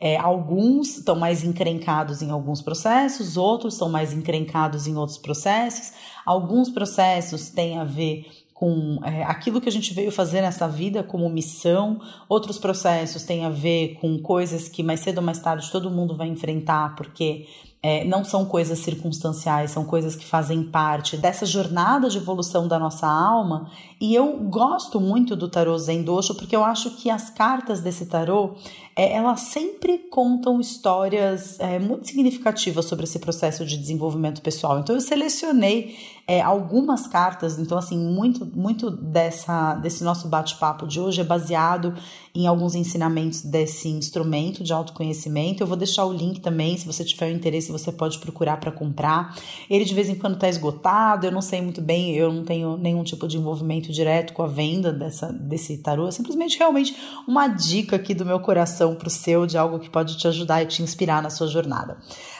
É, 0.00 0.16
alguns 0.16 0.98
estão 0.98 1.16
mais 1.16 1.42
encrencados 1.42 2.22
em 2.22 2.30
alguns 2.30 2.62
processos, 2.62 3.36
outros 3.36 3.74
estão 3.74 3.88
mais 3.88 4.12
encrencados 4.12 4.86
em 4.86 4.96
outros 4.96 5.18
processos. 5.18 5.92
Alguns 6.24 6.70
processos 6.70 7.48
têm 7.48 7.78
a 7.78 7.84
ver 7.84 8.26
com 8.58 8.98
é, 9.04 9.22
aquilo 9.22 9.60
que 9.60 9.68
a 9.68 9.72
gente 9.72 9.94
veio 9.94 10.10
fazer 10.10 10.40
nessa 10.40 10.66
vida 10.66 11.00
como 11.04 11.28
missão, 11.28 12.00
outros 12.28 12.58
processos 12.58 13.22
têm 13.22 13.44
a 13.44 13.50
ver 13.50 13.96
com 14.00 14.18
coisas 14.18 14.68
que 14.68 14.82
mais 14.82 14.98
cedo 14.98 15.18
ou 15.18 15.22
mais 15.22 15.38
tarde 15.38 15.70
todo 15.70 15.88
mundo 15.88 16.16
vai 16.16 16.26
enfrentar, 16.26 16.96
porque 16.96 17.46
é, 17.80 18.04
não 18.04 18.24
são 18.24 18.44
coisas 18.44 18.80
circunstanciais, 18.80 19.70
são 19.70 19.84
coisas 19.84 20.16
que 20.16 20.26
fazem 20.26 20.64
parte 20.64 21.16
dessa 21.16 21.46
jornada 21.46 22.08
de 22.08 22.18
evolução 22.18 22.66
da 22.66 22.80
nossa 22.80 23.06
alma. 23.06 23.70
E 24.00 24.14
eu 24.14 24.38
gosto 24.38 25.00
muito 25.00 25.34
do 25.34 25.48
tarô 25.48 25.76
Zen 25.76 26.02
Dosho 26.02 26.34
porque 26.34 26.54
eu 26.54 26.62
acho 26.62 26.90
que 26.92 27.10
as 27.10 27.30
cartas 27.30 27.80
desse 27.80 28.06
tarô 28.06 28.54
é, 28.98 29.12
elas 29.12 29.42
sempre 29.42 29.98
contam 30.10 30.60
histórias 30.60 31.60
é, 31.60 31.78
muito 31.78 32.08
significativas 32.08 32.84
sobre 32.84 33.04
esse 33.04 33.20
processo 33.20 33.64
de 33.64 33.76
desenvolvimento 33.76 34.42
pessoal. 34.42 34.80
Então 34.80 34.92
eu 34.96 35.00
selecionei 35.00 35.96
é, 36.26 36.40
algumas 36.40 37.06
cartas, 37.06 37.58
então 37.60 37.78
assim 37.78 37.96
muito 37.96 38.44
muito 38.44 38.90
dessa 38.90 39.74
desse 39.76 40.02
nosso 40.02 40.26
bate-papo 40.26 40.86
de 40.86 41.00
hoje 41.00 41.20
é 41.20 41.24
baseado 41.24 41.94
em 42.34 42.46
alguns 42.46 42.74
ensinamentos 42.74 43.40
desse 43.40 43.88
instrumento 43.88 44.64
de 44.64 44.72
autoconhecimento. 44.72 45.62
Eu 45.62 45.66
vou 45.66 45.76
deixar 45.76 46.04
o 46.04 46.12
link 46.12 46.40
também, 46.40 46.76
se 46.76 46.84
você 46.84 47.04
tiver 47.04 47.30
interesse, 47.30 47.70
você 47.70 47.92
pode 47.92 48.18
procurar 48.18 48.58
para 48.58 48.72
comprar. 48.72 49.34
Ele 49.70 49.84
de 49.84 49.94
vez 49.94 50.08
em 50.08 50.16
quando 50.16 50.34
está 50.34 50.48
esgotado, 50.48 51.24
eu 51.24 51.32
não 51.32 51.40
sei 51.40 51.62
muito 51.62 51.80
bem, 51.80 52.14
eu 52.14 52.32
não 52.32 52.44
tenho 52.44 52.76
nenhum 52.76 53.04
tipo 53.04 53.28
de 53.28 53.38
envolvimento 53.38 53.87
direto 53.92 54.32
com 54.32 54.42
a 54.42 54.46
venda 54.46 54.92
dessa 54.92 55.32
desse 55.32 55.78
tarô, 55.78 56.08
é 56.08 56.10
simplesmente 56.10 56.58
realmente 56.58 56.96
uma 57.26 57.48
dica 57.48 57.96
aqui 57.96 58.14
do 58.14 58.24
meu 58.24 58.40
coração 58.40 58.94
para 58.94 59.08
o 59.08 59.10
seu 59.10 59.46
de 59.46 59.56
algo 59.58 59.78
que 59.78 59.90
pode 59.90 60.16
te 60.16 60.26
ajudar 60.28 60.62
e 60.62 60.66
te 60.66 60.82
inspirar 60.82 61.22
na 61.22 61.30
sua 61.30 61.46
jornada. 61.46 61.98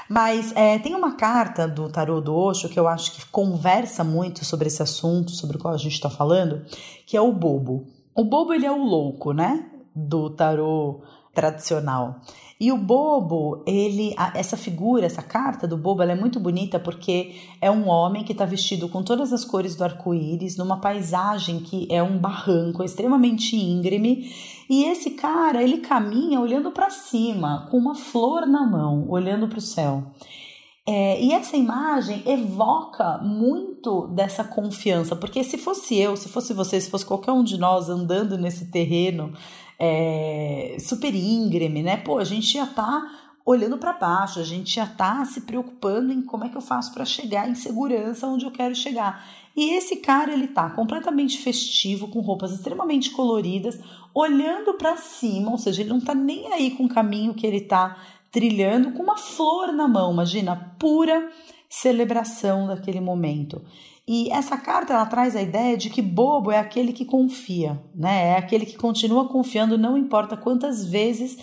Mas 0.08 0.52
é, 0.56 0.78
tem 0.78 0.94
uma 0.94 1.16
carta 1.16 1.68
do 1.68 1.88
tarô 1.88 2.20
do 2.20 2.34
Osho 2.34 2.68
que 2.68 2.78
eu 2.78 2.88
acho 2.88 3.12
que 3.12 3.26
conversa 3.26 4.02
muito 4.02 4.44
sobre 4.44 4.68
esse 4.68 4.82
assunto, 4.82 5.32
sobre 5.32 5.56
o 5.56 5.60
qual 5.60 5.74
a 5.74 5.78
gente 5.78 5.92
está 5.92 6.08
falando, 6.08 6.64
que 7.06 7.16
é 7.16 7.20
o 7.20 7.32
bobo. 7.32 7.86
O 8.14 8.24
bobo 8.24 8.54
ele 8.54 8.66
é 8.66 8.72
o 8.72 8.82
louco, 8.82 9.32
né? 9.32 9.66
Do 9.94 10.30
tarô 10.30 11.02
tradicional. 11.34 12.20
E 12.60 12.72
o 12.72 12.76
bobo, 12.76 13.62
ele, 13.64 14.16
essa 14.34 14.56
figura, 14.56 15.06
essa 15.06 15.22
carta 15.22 15.66
do 15.66 15.76
bobo, 15.76 16.02
ela 16.02 16.10
é 16.10 16.16
muito 16.16 16.40
bonita 16.40 16.80
porque 16.80 17.36
é 17.60 17.70
um 17.70 17.88
homem 17.88 18.24
que 18.24 18.32
está 18.32 18.44
vestido 18.44 18.88
com 18.88 19.00
todas 19.00 19.32
as 19.32 19.44
cores 19.44 19.76
do 19.76 19.84
arco-íris, 19.84 20.56
numa 20.56 20.80
paisagem 20.80 21.60
que 21.60 21.86
é 21.88 22.02
um 22.02 22.18
barranco 22.18 22.82
extremamente 22.82 23.54
íngreme. 23.54 24.34
E 24.68 24.84
esse 24.86 25.10
cara, 25.10 25.62
ele 25.62 25.78
caminha 25.78 26.40
olhando 26.40 26.72
para 26.72 26.90
cima, 26.90 27.68
com 27.70 27.78
uma 27.78 27.94
flor 27.94 28.44
na 28.44 28.66
mão, 28.66 29.06
olhando 29.08 29.46
para 29.46 29.58
o 29.58 29.62
céu. 29.62 30.10
É, 30.84 31.22
e 31.22 31.32
essa 31.32 31.56
imagem 31.56 32.22
evoca 32.26 33.18
muito 33.18 34.08
dessa 34.08 34.42
confiança, 34.42 35.14
porque 35.14 35.44
se 35.44 35.58
fosse 35.58 35.96
eu, 35.96 36.16
se 36.16 36.28
fosse 36.28 36.52
você, 36.54 36.80
se 36.80 36.90
fosse 36.90 37.04
qualquer 37.04 37.30
um 37.30 37.44
de 37.44 37.58
nós 37.58 37.88
andando 37.88 38.36
nesse 38.36 38.70
terreno 38.70 39.32
é, 39.78 40.76
super 40.80 41.14
íngreme, 41.14 41.82
né? 41.82 41.96
Pô, 41.96 42.18
a 42.18 42.24
gente 42.24 42.52
já 42.52 42.66
tá 42.66 43.02
olhando 43.44 43.78
para 43.78 43.94
baixo, 43.94 44.40
a 44.40 44.44
gente 44.44 44.74
já 44.74 44.86
tá 44.86 45.24
se 45.24 45.42
preocupando 45.42 46.12
em 46.12 46.20
como 46.20 46.44
é 46.44 46.50
que 46.50 46.56
eu 46.56 46.60
faço 46.60 46.92
para 46.92 47.04
chegar 47.04 47.48
em 47.48 47.54
segurança 47.54 48.26
onde 48.26 48.44
eu 48.44 48.50
quero 48.50 48.74
chegar. 48.74 49.24
E 49.56 49.70
esse 49.70 49.96
cara, 49.96 50.32
ele 50.32 50.48
tá 50.48 50.68
completamente 50.70 51.38
festivo, 51.38 52.08
com 52.08 52.20
roupas 52.20 52.52
extremamente 52.52 53.10
coloridas, 53.10 53.80
olhando 54.14 54.74
para 54.74 54.96
cima, 54.96 55.50
ou 55.50 55.58
seja, 55.58 55.80
ele 55.80 55.90
não 55.90 56.00
tá 56.00 56.14
nem 56.14 56.52
aí 56.52 56.72
com 56.72 56.84
o 56.84 56.88
caminho 56.88 57.34
que 57.34 57.46
ele 57.46 57.62
tá 57.62 57.96
trilhando, 58.30 58.92
com 58.92 59.02
uma 59.02 59.16
flor 59.16 59.72
na 59.72 59.88
mão, 59.88 60.12
imagina, 60.12 60.74
pura 60.78 61.30
celebração 61.68 62.66
daquele 62.66 63.00
momento. 63.00 63.62
E 64.08 64.30
essa 64.32 64.56
carta 64.56 64.94
ela 64.94 65.04
traz 65.04 65.36
a 65.36 65.42
ideia 65.42 65.76
de 65.76 65.90
que 65.90 66.00
bobo 66.00 66.50
é 66.50 66.58
aquele 66.58 66.94
que 66.94 67.04
confia, 67.04 67.78
né? 67.94 68.28
É 68.28 68.36
aquele 68.38 68.64
que 68.64 68.78
continua 68.78 69.28
confiando, 69.28 69.76
não 69.76 69.98
importa 69.98 70.34
quantas 70.34 70.82
vezes 70.82 71.36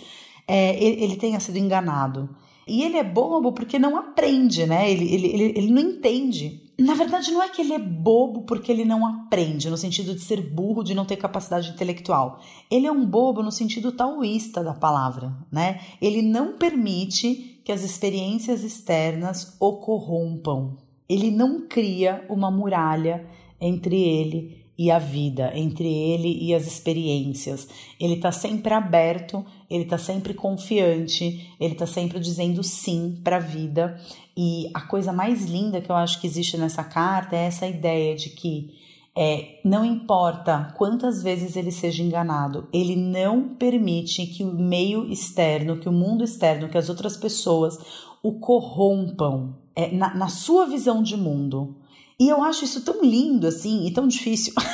é, 0.48 0.76
ele, 0.82 1.14
tenha 1.14 1.38
sido 1.38 1.58
enganado. 1.58 2.28
E 2.66 2.82
ele 2.82 2.96
é 2.96 3.04
bobo 3.04 3.52
porque 3.52 3.78
não 3.78 3.96
aprende, 3.96 4.66
né? 4.66 4.90
Ele, 4.90 5.04
ele, 5.14 5.26
ele, 5.28 5.44
ele 5.56 5.70
não 5.70 5.80
entende. 5.80 6.60
Na 6.76 6.94
verdade, 6.94 7.30
não 7.30 7.40
é 7.40 7.48
que 7.48 7.62
ele 7.62 7.72
é 7.72 7.78
bobo 7.78 8.42
porque 8.42 8.72
ele 8.72 8.84
não 8.84 9.06
aprende, 9.06 9.70
no 9.70 9.76
sentido 9.76 10.12
de 10.12 10.20
ser 10.20 10.40
burro, 10.40 10.82
de 10.82 10.92
não 10.92 11.04
ter 11.04 11.16
capacidade 11.16 11.70
intelectual. 11.70 12.40
Ele 12.68 12.88
é 12.88 12.90
um 12.90 13.06
bobo 13.06 13.44
no 13.44 13.52
sentido 13.52 13.92
taoísta 13.92 14.64
da 14.64 14.74
palavra, 14.74 15.32
né? 15.52 15.80
Ele 16.02 16.20
não 16.20 16.58
permite 16.58 17.60
que 17.64 17.70
as 17.70 17.84
experiências 17.84 18.64
externas 18.64 19.56
o 19.60 19.74
corrompam, 19.74 20.76
ele 21.08 21.30
não 21.30 21.66
cria 21.68 22.24
uma 22.28 22.50
muralha 22.50 23.26
entre 23.60 23.96
ele 23.96 24.66
e 24.78 24.90
a 24.90 24.98
vida, 24.98 25.52
entre 25.54 25.86
ele 25.86 26.36
e 26.42 26.54
as 26.54 26.66
experiências. 26.66 27.66
Ele 27.98 28.14
está 28.14 28.30
sempre 28.30 28.74
aberto, 28.74 29.44
ele 29.70 29.84
está 29.84 29.96
sempre 29.96 30.34
confiante, 30.34 31.50
ele 31.58 31.72
está 31.72 31.86
sempre 31.86 32.20
dizendo 32.20 32.62
sim 32.62 33.18
para 33.24 33.36
a 33.36 33.40
vida. 33.40 33.98
E 34.36 34.70
a 34.74 34.82
coisa 34.82 35.12
mais 35.12 35.46
linda 35.46 35.80
que 35.80 35.90
eu 35.90 35.96
acho 35.96 36.20
que 36.20 36.26
existe 36.26 36.58
nessa 36.58 36.84
carta 36.84 37.34
é 37.34 37.46
essa 37.46 37.66
ideia 37.66 38.14
de 38.14 38.30
que 38.30 38.74
é, 39.16 39.60
não 39.64 39.82
importa 39.82 40.74
quantas 40.76 41.22
vezes 41.22 41.56
ele 41.56 41.70
seja 41.70 42.02
enganado, 42.02 42.68
ele 42.70 42.94
não 42.94 43.54
permite 43.54 44.26
que 44.26 44.44
o 44.44 44.52
meio 44.52 45.10
externo, 45.10 45.78
que 45.78 45.88
o 45.88 45.92
mundo 45.92 46.22
externo, 46.22 46.68
que 46.68 46.76
as 46.76 46.90
outras 46.90 47.16
pessoas 47.16 47.78
o 48.22 48.38
corrompam 48.38 49.54
é, 49.76 49.94
na, 49.94 50.14
na 50.14 50.28
sua 50.28 50.66
visão 50.66 51.02
de 51.02 51.16
mundo. 51.16 51.76
E 52.18 52.28
eu 52.28 52.42
acho 52.42 52.64
isso 52.64 52.80
tão 52.80 53.02
lindo 53.02 53.46
assim 53.46 53.86
e 53.86 53.92
tão 53.92 54.08
difícil. 54.08 54.54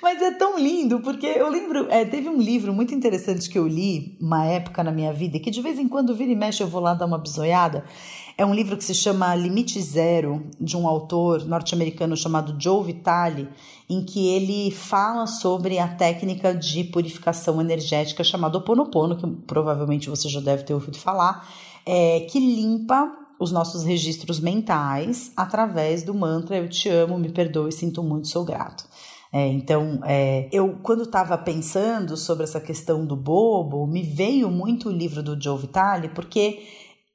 Mas 0.00 0.22
é 0.22 0.30
tão 0.30 0.58
lindo, 0.58 1.00
porque 1.00 1.26
eu 1.26 1.48
lembro, 1.50 1.86
é, 1.90 2.04
teve 2.04 2.28
um 2.28 2.40
livro 2.40 2.72
muito 2.72 2.94
interessante 2.94 3.50
que 3.50 3.58
eu 3.58 3.68
li 3.68 4.16
uma 4.20 4.44
época 4.46 4.82
na 4.82 4.90
minha 4.90 5.12
vida, 5.12 5.38
que 5.38 5.50
de 5.50 5.60
vez 5.60 5.78
em 5.78 5.86
quando 5.86 6.14
vira 6.14 6.32
e 6.32 6.36
mexe 6.36 6.62
eu 6.62 6.68
vou 6.68 6.80
lá 6.80 6.94
dar 6.94 7.06
uma 7.06 7.18
bisoiada. 7.18 7.84
É 8.38 8.46
um 8.46 8.54
livro 8.54 8.76
que 8.76 8.84
se 8.84 8.94
chama 8.94 9.34
Limite 9.34 9.80
Zero, 9.82 10.42
de 10.58 10.74
um 10.76 10.88
autor 10.88 11.44
norte-americano 11.44 12.16
chamado 12.16 12.56
Joe 12.58 12.82
Vitale, 12.82 13.48
em 13.88 14.02
que 14.02 14.28
ele 14.28 14.70
fala 14.70 15.26
sobre 15.26 15.78
a 15.78 15.86
técnica 15.86 16.54
de 16.54 16.84
purificação 16.84 17.60
energética 17.60 18.24
chamada 18.24 18.56
Oponopono, 18.56 19.16
que 19.16 19.26
provavelmente 19.46 20.08
você 20.08 20.28
já 20.28 20.40
deve 20.40 20.62
ter 20.62 20.72
ouvido 20.72 20.96
falar, 20.96 21.46
é, 21.92 22.20
que 22.20 22.38
limpa 22.38 23.10
os 23.40 23.50
nossos 23.50 23.82
registros 23.82 24.38
mentais 24.38 25.32
através 25.36 26.04
do 26.04 26.14
mantra 26.14 26.56
Eu 26.56 26.68
te 26.68 26.88
amo, 26.88 27.18
me 27.18 27.30
perdoe, 27.30 27.72
sinto 27.72 28.00
muito, 28.00 28.28
sou 28.28 28.44
grato. 28.44 28.84
É, 29.32 29.48
então, 29.48 30.00
é, 30.04 30.48
eu 30.52 30.78
quando 30.84 31.02
estava 31.02 31.36
pensando 31.36 32.16
sobre 32.16 32.44
essa 32.44 32.60
questão 32.60 33.04
do 33.04 33.16
bobo, 33.16 33.88
me 33.88 34.04
veio 34.04 34.48
muito 34.50 34.88
o 34.88 34.92
livro 34.92 35.20
do 35.20 35.40
Joe 35.40 35.58
Vitale, 35.58 36.10
porque 36.10 36.60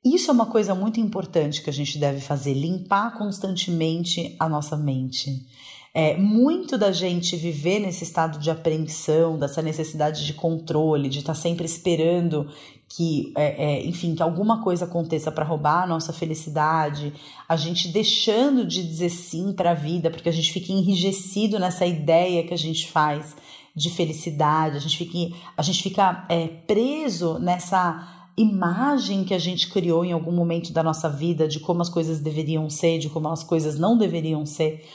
isso 0.04 0.30
é 0.30 0.34
uma 0.34 0.46
coisa 0.46 0.76
muito 0.76 1.00
importante 1.00 1.62
que 1.62 1.70
a 1.70 1.74
gente 1.74 1.98
deve 1.98 2.20
fazer, 2.20 2.54
limpar 2.54 3.18
constantemente 3.18 4.36
a 4.38 4.50
nossa 4.50 4.76
mente. 4.76 5.46
É, 5.94 6.18
muito 6.18 6.78
da 6.78 6.92
gente 6.92 7.38
viver 7.38 7.80
nesse 7.80 8.04
estado 8.04 8.38
de 8.40 8.52
apreensão, 8.52 9.40
dessa 9.40 9.62
necessidade 9.62 10.26
de 10.26 10.34
controle, 10.34 11.08
de 11.08 11.20
estar 11.20 11.34
tá 11.34 11.40
sempre 11.40 11.66
esperando 11.66 12.50
que, 12.88 13.34
é, 13.36 13.66
é, 13.66 13.86
enfim, 13.86 14.16
que 14.16 14.24
alguma 14.24 14.64
coisa 14.64 14.86
aconteça 14.86 15.32
para 15.32 15.44
roubar 15.44 15.84
a 15.84 15.88
nossa 15.88 16.14
felicidade, 16.14 17.14
a 17.48 17.56
gente 17.56 17.88
deixando 17.90 18.66
de 18.66 18.84
dizer 18.84 19.10
sim 19.10 19.54
para 19.54 19.72
a 19.72 19.74
vida, 19.74 20.10
porque 20.10 20.30
a 20.30 20.32
gente 20.32 20.52
fica 20.52 20.72
enrijecido 20.72 21.60
nessa 21.60 21.86
ideia 21.86 22.44
que 22.44 22.54
a 22.54 22.58
gente 22.58 22.90
faz 22.90 23.36
de 23.76 23.90
felicidade, 23.90 24.78
a 24.78 24.80
gente 24.80 24.98
fica, 24.98 25.36
a 25.58 25.62
gente 25.62 25.84
fica 25.84 26.26
é, 26.30 26.48
preso 26.48 27.38
nessa 27.40 28.30
imagem 28.38 29.24
que 29.24 29.34
a 29.34 29.40
gente 29.40 29.70
criou 29.70 30.04
em 30.06 30.12
algum 30.12 30.32
momento 30.32 30.72
da 30.72 30.84
nossa 30.84 31.10
vida 31.10 31.48
de 31.48 31.60
como 31.60 31.82
as 31.82 31.90
coisas 31.90 32.20
deveriam 32.20 32.70
ser, 32.70 33.00
de 33.00 33.10
como 33.10 33.28
as 33.30 33.44
coisas 33.44 33.78
não 33.78 33.98
deveriam 33.98 34.46
ser. 34.46 34.86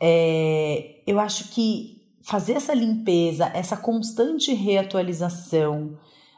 É, 0.00 1.02
eu 1.06 1.18
acho 1.18 1.48
que 1.48 2.02
fazer 2.22 2.54
essa 2.54 2.74
limpeza, 2.74 3.50
essa 3.54 3.76
constante 3.76 4.52
reatualização, 4.52 5.96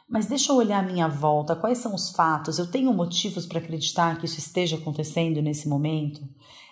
mas 0.09 0.25
deixa 0.25 0.51
eu 0.51 0.55
olhar 0.55 0.83
a 0.83 0.87
minha 0.87 1.07
volta, 1.07 1.55
quais 1.55 1.77
são 1.77 1.93
os 1.93 2.09
fatos? 2.09 2.57
Eu 2.57 2.65
tenho 2.65 2.91
motivos 2.91 3.45
para 3.45 3.59
acreditar 3.59 4.17
que 4.17 4.25
isso 4.25 4.39
esteja 4.39 4.75
acontecendo 4.75 5.41
nesse 5.41 5.69
momento? 5.69 6.21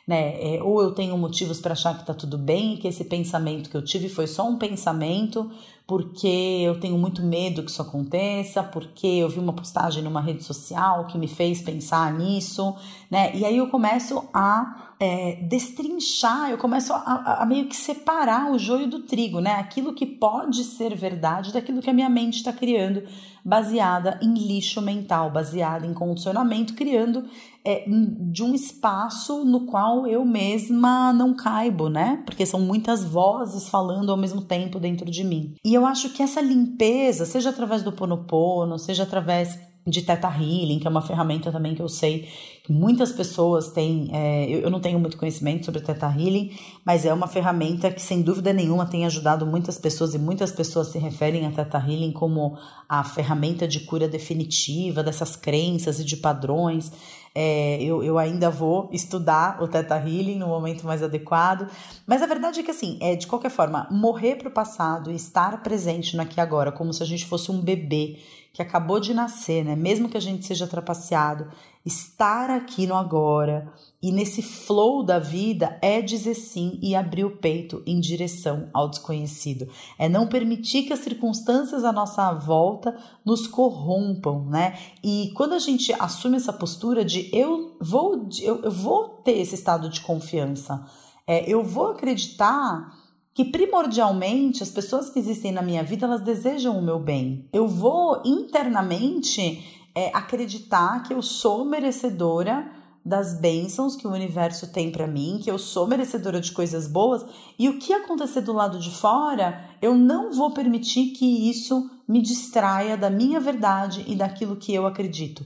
Né? 0.07 0.55
É, 0.55 0.63
ou 0.63 0.81
eu 0.81 0.91
tenho 0.91 1.17
motivos 1.17 1.59
para 1.59 1.73
achar 1.73 1.93
que 1.93 2.01
está 2.01 2.13
tudo 2.13 2.37
bem 2.37 2.77
que 2.77 2.87
esse 2.87 3.03
pensamento 3.03 3.69
que 3.69 3.77
eu 3.77 3.83
tive 3.83 4.09
foi 4.09 4.25
só 4.25 4.47
um 4.47 4.57
pensamento 4.57 5.51
porque 5.87 6.27
eu 6.65 6.77
tenho 6.81 6.97
muito 6.97 7.23
medo 7.23 7.63
que 7.63 7.71
isso 7.71 7.81
aconteça, 7.81 8.61
porque 8.61 9.07
eu 9.07 9.29
vi 9.29 9.39
uma 9.39 9.53
postagem 9.53 10.03
numa 10.03 10.19
rede 10.19 10.43
social 10.43 11.07
que 11.07 11.17
me 11.17 11.29
fez 11.29 11.61
pensar 11.61 12.13
nisso, 12.13 12.75
né? 13.09 13.33
E 13.33 13.45
aí 13.45 13.55
eu 13.55 13.69
começo 13.69 14.21
a 14.33 14.87
é, 14.99 15.35
destrinchar, 15.43 16.49
eu 16.49 16.57
começo 16.57 16.91
a, 16.91 17.41
a, 17.41 17.45
meio 17.45 17.67
que 17.67 17.75
separar 17.75 18.51
o 18.51 18.59
joio 18.59 18.87
do 18.87 19.03
trigo, 19.03 19.39
né? 19.39 19.53
Aquilo 19.53 19.93
que 19.93 20.05
pode 20.05 20.63
ser 20.63 20.95
verdade 20.95 21.53
daquilo 21.53 21.81
que 21.81 21.89
a 21.89 21.93
minha 21.93 22.09
mente 22.09 22.37
está 22.37 22.51
criando, 22.51 23.03
baseada 23.45 24.19
em 24.21 24.33
lixo 24.33 24.81
mental, 24.81 25.31
baseada 25.31 25.85
em 25.85 25.93
condicionamento, 25.93 26.73
criando 26.73 27.25
é, 27.63 27.85
de 27.87 28.43
um 28.43 28.55
espaço 28.55 29.45
no 29.45 29.65
qual 29.67 30.07
eu 30.07 30.25
mesma 30.25 31.13
não 31.13 31.33
caibo, 31.33 31.89
né? 31.89 32.23
Porque 32.25 32.45
são 32.45 32.59
muitas 32.59 33.03
vozes 33.03 33.69
falando 33.69 34.09
ao 34.09 34.17
mesmo 34.17 34.41
tempo 34.41 34.79
dentro 34.79 35.09
de 35.11 35.23
mim. 35.23 35.53
E 35.63 35.76
eu 35.77 35.85
acho 35.85 36.09
que 36.09 36.21
essa 36.21 36.41
limpeza, 36.41 37.25
seja 37.25 37.49
através 37.49 37.83
do 37.83 37.91
Ponopono, 37.91 38.77
seja 38.77 39.03
através 39.03 39.59
de 39.87 40.01
Theta 40.01 40.27
Healing, 40.27 40.79
que 40.79 40.87
é 40.87 40.89
uma 40.89 41.01
ferramenta 41.01 41.49
também 41.51 41.73
que 41.73 41.81
eu 41.81 41.87
sei 41.87 42.27
que 42.63 42.73
muitas 42.73 43.13
pessoas 43.13 43.69
têm. 43.69 44.09
É, 44.11 44.45
eu, 44.49 44.59
eu, 44.59 44.69
não 44.69 44.81
tenho 44.81 44.99
muito 44.99 45.17
conhecimento 45.17 45.65
sobre 45.65 45.79
Theta 45.79 46.07
Healing, 46.07 46.51
mas 46.83 47.05
é 47.05 47.13
uma 47.13 47.27
ferramenta 47.27 47.89
que, 47.89 48.01
sem 48.01 48.21
dúvida 48.21 48.51
nenhuma, 48.51 48.85
tem 48.85 49.05
ajudado 49.05 49.45
muitas 49.45 49.77
pessoas 49.77 50.13
e 50.13 50.19
muitas 50.19 50.51
pessoas 50.51 50.87
se 50.87 50.99
referem 50.99 51.45
a 51.45 51.51
Theta 51.51 51.77
Healing 51.77 52.11
como 52.11 52.57
a 52.89 53.03
ferramenta 53.05 53.65
de 53.65 53.79
cura 53.81 54.07
definitiva 54.09 55.01
dessas 55.01 55.37
crenças 55.37 56.01
e 56.01 56.03
de 56.03 56.17
padrões. 56.17 56.91
É, 57.39 57.77
eu, 57.83 58.03
eu 58.03 58.17
ainda 58.17 58.49
vou 58.49 58.89
estudar 58.91 59.61
o 59.61 59.67
Theta 59.67 59.95
Healing 59.95 60.39
no 60.39 60.47
momento 60.47 60.87
mais 60.87 61.03
adequado. 61.03 61.69
Mas 62.07 62.23
a 62.23 62.25
verdade 62.25 62.61
é 62.61 62.63
que, 62.63 62.71
assim, 62.71 62.97
é, 62.99 63.15
de 63.15 63.27
qualquer 63.27 63.51
forma, 63.51 63.87
morrer 63.91 64.37
para 64.37 64.47
o 64.47 64.51
passado 64.51 65.11
e 65.11 65.15
estar 65.15 65.61
presente 65.61 66.15
no 66.15 66.23
aqui 66.23 66.39
e 66.39 66.41
agora, 66.41 66.71
como 66.71 66.91
se 66.91 67.03
a 67.03 67.05
gente 67.05 67.27
fosse 67.27 67.51
um 67.51 67.61
bebê 67.61 68.17
que 68.57 68.61
acabou 68.63 68.99
de 68.99 69.13
nascer, 69.13 69.63
né? 69.63 69.75
Mesmo 69.75 70.09
que 70.09 70.17
a 70.17 70.19
gente 70.19 70.43
seja 70.43 70.65
trapaceado, 70.65 71.47
estar 71.85 72.49
aqui 72.49 72.87
no 72.87 72.95
agora 72.95 73.71
e 74.01 74.11
nesse 74.11 74.41
flow 74.41 75.03
da 75.03 75.19
vida 75.19 75.77
é 75.79 76.01
dizer 76.01 76.33
sim 76.33 76.79
e 76.81 76.95
abrir 76.95 77.23
o 77.23 77.37
peito 77.37 77.83
em 77.85 77.99
direção 77.99 78.67
ao 78.73 78.89
desconhecido. 78.89 79.69
É 79.99 80.09
não 80.09 80.25
permitir 80.25 80.87
que 80.87 80.93
as 80.93 81.01
circunstâncias 81.01 81.83
à 81.85 81.93
nossa 81.93 82.33
volta 82.33 82.97
nos 83.23 83.45
corrompam, 83.45 84.47
né? 84.49 84.75
E 85.03 85.31
quando 85.35 85.53
a 85.53 85.59
gente 85.59 85.93
assume 85.93 86.37
essa 86.37 86.51
postura 86.51 87.05
de 87.05 87.29
eu 87.31 87.77
vou, 87.79 88.27
eu, 88.41 88.63
eu 88.63 88.71
vou 88.71 89.21
ter 89.23 89.33
esse 89.33 89.53
estado 89.53 89.87
de 89.87 90.01
confiança, 90.01 90.83
é, 91.27 91.47
eu 91.47 91.61
vou 91.63 91.91
acreditar 91.91 92.96
que 93.37 93.45
primordialmente 93.45 94.63
as 94.63 94.71
pessoas 94.71 95.11
que 95.11 95.19
existem 95.19 95.51
na 95.51 95.61
minha 95.61 95.83
vida 95.83 96.07
elas 96.07 96.21
desejam 96.21 96.75
o 96.75 96.81
meu 96.81 96.97
bem. 96.97 97.47
Eu 97.53 97.67
vou 97.67 98.19
internamente 98.25 99.63
é, 99.93 100.09
acreditar 100.11 101.03
que 101.03 101.13
eu 101.13 101.21
sou 101.21 101.63
merecedora 101.63 102.67
das 103.05 103.39
bênçãos 103.39 103.95
que 103.95 104.07
o 104.07 104.11
universo 104.11 104.73
tem 104.73 104.91
para 104.91 105.05
mim, 105.05 105.39
que 105.39 105.51
eu 105.51 105.59
sou 105.59 105.85
merecedora 105.85 106.41
de 106.41 106.51
coisas 106.51 106.87
boas 106.87 107.23
e 107.59 107.69
o 107.69 107.77
que 107.77 107.93
acontecer 107.93 108.41
do 108.41 108.53
lado 108.53 108.79
de 108.79 108.89
fora, 108.89 109.69
eu 109.83 109.93
não 109.93 110.31
vou 110.31 110.49
permitir 110.49 111.11
que 111.11 111.47
isso 111.47 111.87
me 112.07 112.23
distraia 112.23 112.97
da 112.97 113.11
minha 113.11 113.39
verdade 113.39 114.03
e 114.07 114.15
daquilo 114.15 114.55
que 114.55 114.73
eu 114.73 114.87
acredito. 114.87 115.45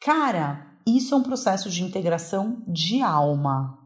Cara, 0.00 0.76
isso 0.86 1.12
é 1.12 1.18
um 1.18 1.24
processo 1.24 1.68
de 1.68 1.82
integração 1.82 2.62
de 2.68 3.02
alma. 3.02 3.80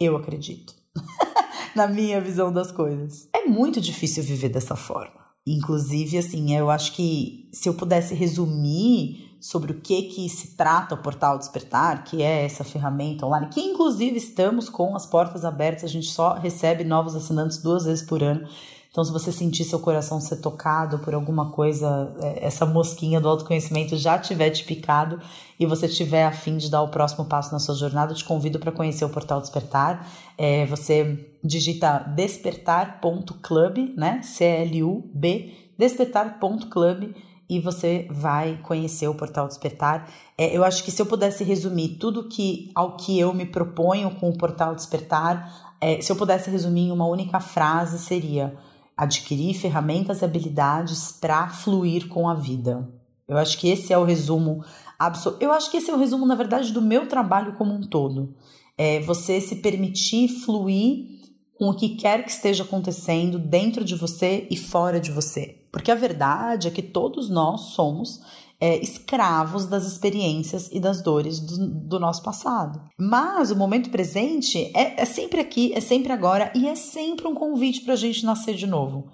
Eu 0.00 0.16
acredito. 0.16 0.74
na 1.76 1.86
minha 1.86 2.20
visão 2.20 2.52
das 2.52 2.70
coisas. 2.72 3.28
É 3.34 3.46
muito 3.46 3.80
difícil 3.80 4.22
viver 4.22 4.48
dessa 4.48 4.76
forma. 4.76 5.20
Inclusive, 5.46 6.18
assim, 6.18 6.56
eu 6.56 6.70
acho 6.70 6.92
que 6.92 7.48
se 7.52 7.68
eu 7.68 7.74
pudesse 7.74 8.14
resumir 8.14 9.30
sobre 9.40 9.72
o 9.72 9.80
que 9.80 10.02
que 10.02 10.28
se 10.28 10.54
trata 10.54 10.94
o 10.94 11.02
Portal 11.02 11.38
Despertar, 11.38 12.04
que 12.04 12.22
é 12.22 12.44
essa 12.44 12.62
ferramenta 12.62 13.24
online, 13.24 13.48
que 13.48 13.60
inclusive 13.60 14.18
estamos 14.18 14.68
com 14.68 14.94
as 14.94 15.06
portas 15.06 15.44
abertas, 15.44 15.84
a 15.84 15.88
gente 15.88 16.08
só 16.08 16.34
recebe 16.34 16.84
novos 16.84 17.16
assinantes 17.16 17.62
duas 17.62 17.84
vezes 17.84 18.04
por 18.04 18.22
ano. 18.22 18.46
Então, 18.90 19.04
se 19.04 19.12
você 19.12 19.30
sentir 19.30 19.64
seu 19.64 19.78
coração 19.78 20.20
ser 20.20 20.36
tocado 20.36 20.98
por 20.98 21.14
alguma 21.14 21.50
coisa, 21.50 22.12
é, 22.20 22.44
essa 22.44 22.66
mosquinha 22.66 23.20
do 23.20 23.28
autoconhecimento 23.28 23.96
já 23.96 24.18
tiver 24.18 24.50
te 24.50 24.64
picado 24.64 25.20
e 25.60 25.64
você 25.64 25.86
tiver 25.86 26.24
a 26.24 26.32
fim 26.32 26.56
de 26.56 26.68
dar 26.68 26.82
o 26.82 26.88
próximo 26.88 27.24
passo 27.24 27.52
na 27.52 27.60
sua 27.60 27.76
jornada, 27.76 28.12
eu 28.12 28.16
te 28.16 28.24
convido 28.24 28.58
para 28.58 28.72
conhecer 28.72 29.04
o 29.04 29.08
Portal 29.08 29.40
Despertar. 29.40 30.10
É, 30.36 30.66
você 30.66 31.30
digita 31.42 31.98
despertar.club, 32.00 33.94
né? 33.96 34.22
C-L-U-B, 34.22 35.54
despertar.club 35.78 37.14
e 37.48 37.60
você 37.60 38.08
vai 38.10 38.58
conhecer 38.62 39.06
o 39.06 39.14
Portal 39.14 39.46
Despertar. 39.46 40.08
É, 40.36 40.56
eu 40.56 40.64
acho 40.64 40.82
que 40.82 40.90
se 40.90 41.00
eu 41.00 41.06
pudesse 41.06 41.44
resumir 41.44 41.90
tudo 41.90 42.28
que 42.28 42.72
ao 42.74 42.96
que 42.96 43.18
eu 43.18 43.32
me 43.32 43.46
proponho 43.46 44.10
com 44.16 44.30
o 44.30 44.36
Portal 44.36 44.74
Despertar, 44.74 45.76
é, 45.80 46.00
se 46.00 46.10
eu 46.10 46.16
pudesse 46.16 46.50
resumir 46.50 46.88
em 46.88 46.92
uma 46.92 47.06
única 47.06 47.38
frase, 47.38 47.96
seria 47.96 48.58
adquirir 49.00 49.54
ferramentas 49.54 50.20
e 50.20 50.26
habilidades 50.26 51.10
para 51.10 51.48
fluir 51.48 52.06
com 52.06 52.28
a 52.28 52.34
vida. 52.34 52.86
Eu 53.26 53.38
acho 53.38 53.56
que 53.56 53.70
esse 53.70 53.94
é 53.94 53.96
o 53.96 54.04
resumo 54.04 54.62
absoluto. 54.98 55.42
Eu 55.42 55.52
acho 55.52 55.70
que 55.70 55.78
esse 55.78 55.90
é 55.90 55.94
o 55.94 55.98
resumo, 55.98 56.26
na 56.26 56.34
verdade, 56.34 56.70
do 56.70 56.82
meu 56.82 57.08
trabalho 57.08 57.54
como 57.54 57.72
um 57.72 57.80
todo. 57.80 58.34
É 58.76 59.00
você 59.00 59.40
se 59.40 59.56
permitir 59.56 60.28
fluir 60.28 61.18
com 61.58 61.70
o 61.70 61.74
que 61.74 61.96
quer 61.96 62.22
que 62.22 62.30
esteja 62.30 62.62
acontecendo 62.62 63.38
dentro 63.38 63.82
de 63.86 63.94
você 63.94 64.46
e 64.50 64.56
fora 64.58 65.00
de 65.00 65.10
você. 65.10 65.62
Porque 65.72 65.90
a 65.90 65.94
verdade 65.94 66.68
é 66.68 66.70
que 66.70 66.82
todos 66.82 67.30
nós 67.30 67.72
somos 67.72 68.20
é, 68.60 68.78
escravos 68.78 69.66
das 69.66 69.86
experiências 69.86 70.68
e 70.70 70.78
das 70.78 71.02
dores 71.02 71.40
do, 71.40 71.66
do 71.66 71.98
nosso 71.98 72.22
passado. 72.22 72.80
Mas 72.98 73.50
o 73.50 73.56
momento 73.56 73.88
presente 73.88 74.70
é, 74.74 75.00
é, 75.00 75.04
sempre 75.06 75.40
aqui, 75.40 75.72
é 75.74 75.80
sempre 75.80 76.12
agora 76.12 76.52
e 76.54 76.68
é 76.68 76.74
sempre 76.74 77.26
um 77.26 77.34
convite 77.34 77.80
para 77.80 77.94
a 77.94 77.96
gente 77.96 78.24
nascer 78.24 78.54
de 78.54 78.66
novo. 78.66 79.08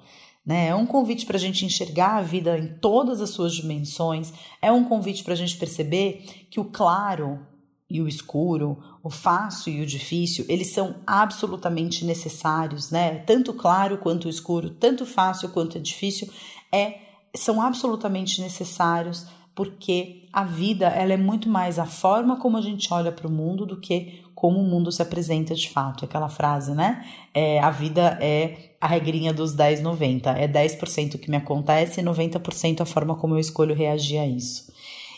Né? 0.45 0.69
É 0.69 0.75
um 0.75 0.87
convite 0.87 1.25
para 1.25 1.37
a 1.37 1.41
gente 1.41 1.65
enxergar 1.65 2.17
a 2.17 2.23
vida 2.23 2.59
em 2.59 2.67
todas 2.79 3.21
as 3.21 3.31
suas 3.31 3.55
dimensões, 3.55 4.33
é 4.61 4.71
um 4.73 4.85
convite 4.85 5.23
para 5.23 5.33
a 5.33 5.37
gente 5.37 5.57
perceber 5.57 6.25
que 6.51 6.59
o 6.59 6.65
claro 6.65 7.39
e 7.89 8.03
o 8.03 8.09
escuro, 8.09 8.79
o 9.03 9.09
fácil 9.09 9.73
e 9.73 9.81
o 9.81 9.87
difícil, 9.87 10.45
eles 10.49 10.73
são 10.73 10.97
absolutamente 11.07 12.05
necessários, 12.05 12.91
né? 12.91 13.19
Tanto 13.21 13.55
claro 13.55 13.99
quanto 13.99 14.27
o 14.27 14.31
escuro, 14.31 14.71
tanto 14.71 15.07
fácil 15.07 15.51
quanto 15.51 15.79
difícil, 15.79 16.29
é 16.73 17.06
são 17.37 17.61
absolutamente 17.61 18.40
necessários 18.40 19.27
porque 19.55 20.27
a 20.33 20.44
vida 20.44 20.87
ela 20.87 21.14
é 21.14 21.16
muito 21.16 21.49
mais 21.49 21.79
a 21.79 21.87
forma 21.87 22.37
como 22.38 22.59
a 22.59 22.61
gente 22.61 22.92
olha 22.92 23.11
para 23.11 23.27
o 23.27 23.31
mundo 23.31 23.64
do 23.64 23.81
que 23.81 24.22
como 24.35 24.61
o 24.61 24.64
mundo 24.64 24.92
se 24.92 25.01
apresenta 25.01 25.55
de 25.55 25.70
fato. 25.70 26.05
Aquela 26.05 26.29
frase, 26.29 26.75
né? 26.75 27.07
É, 27.33 27.59
a 27.59 27.70
vida 27.70 28.18
é 28.20 28.77
a 28.79 28.87
regrinha 28.87 29.33
dos 29.33 29.55
10, 29.55 29.81
90. 29.81 30.31
É 30.33 30.46
10% 30.46 31.14
o 31.14 31.18
que 31.18 31.31
me 31.31 31.38
acontece 31.38 32.01
e 32.01 32.05
90% 32.05 32.83
a 32.83 32.85
forma 32.85 33.16
como 33.16 33.35
eu 33.35 33.38
escolho 33.38 33.75
reagir 33.75 34.18
a 34.18 34.27
isso. 34.27 34.70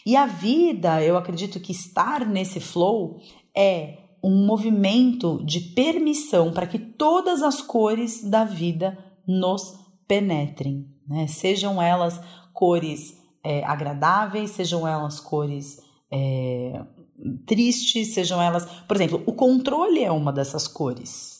E 0.06 0.14
a 0.16 0.24
vida, 0.24 1.02
eu 1.02 1.16
acredito 1.16 1.58
que 1.58 1.72
estar 1.72 2.24
nesse 2.24 2.60
flow 2.60 3.20
é 3.54 3.98
um 4.22 4.46
movimento 4.46 5.42
de 5.44 5.60
permissão 5.60 6.52
para 6.52 6.66
que 6.66 6.78
todas 6.78 7.42
as 7.42 7.60
cores 7.60 8.22
da 8.22 8.44
vida 8.44 8.96
nos 9.26 9.74
penetrem, 10.06 10.86
né? 11.08 11.26
Sejam 11.26 11.80
elas 11.80 12.20
cores 12.52 13.16
é, 13.44 13.64
agradáveis, 13.64 14.50
sejam 14.50 14.86
elas 14.86 15.20
cores 15.20 15.80
é, 16.10 16.82
tristes, 17.46 18.14
sejam 18.14 18.40
elas. 18.40 18.64
Por 18.86 18.96
exemplo, 18.96 19.22
o 19.26 19.32
controle 19.32 20.02
é 20.02 20.10
uma 20.10 20.32
dessas 20.32 20.66
cores. 20.66 21.38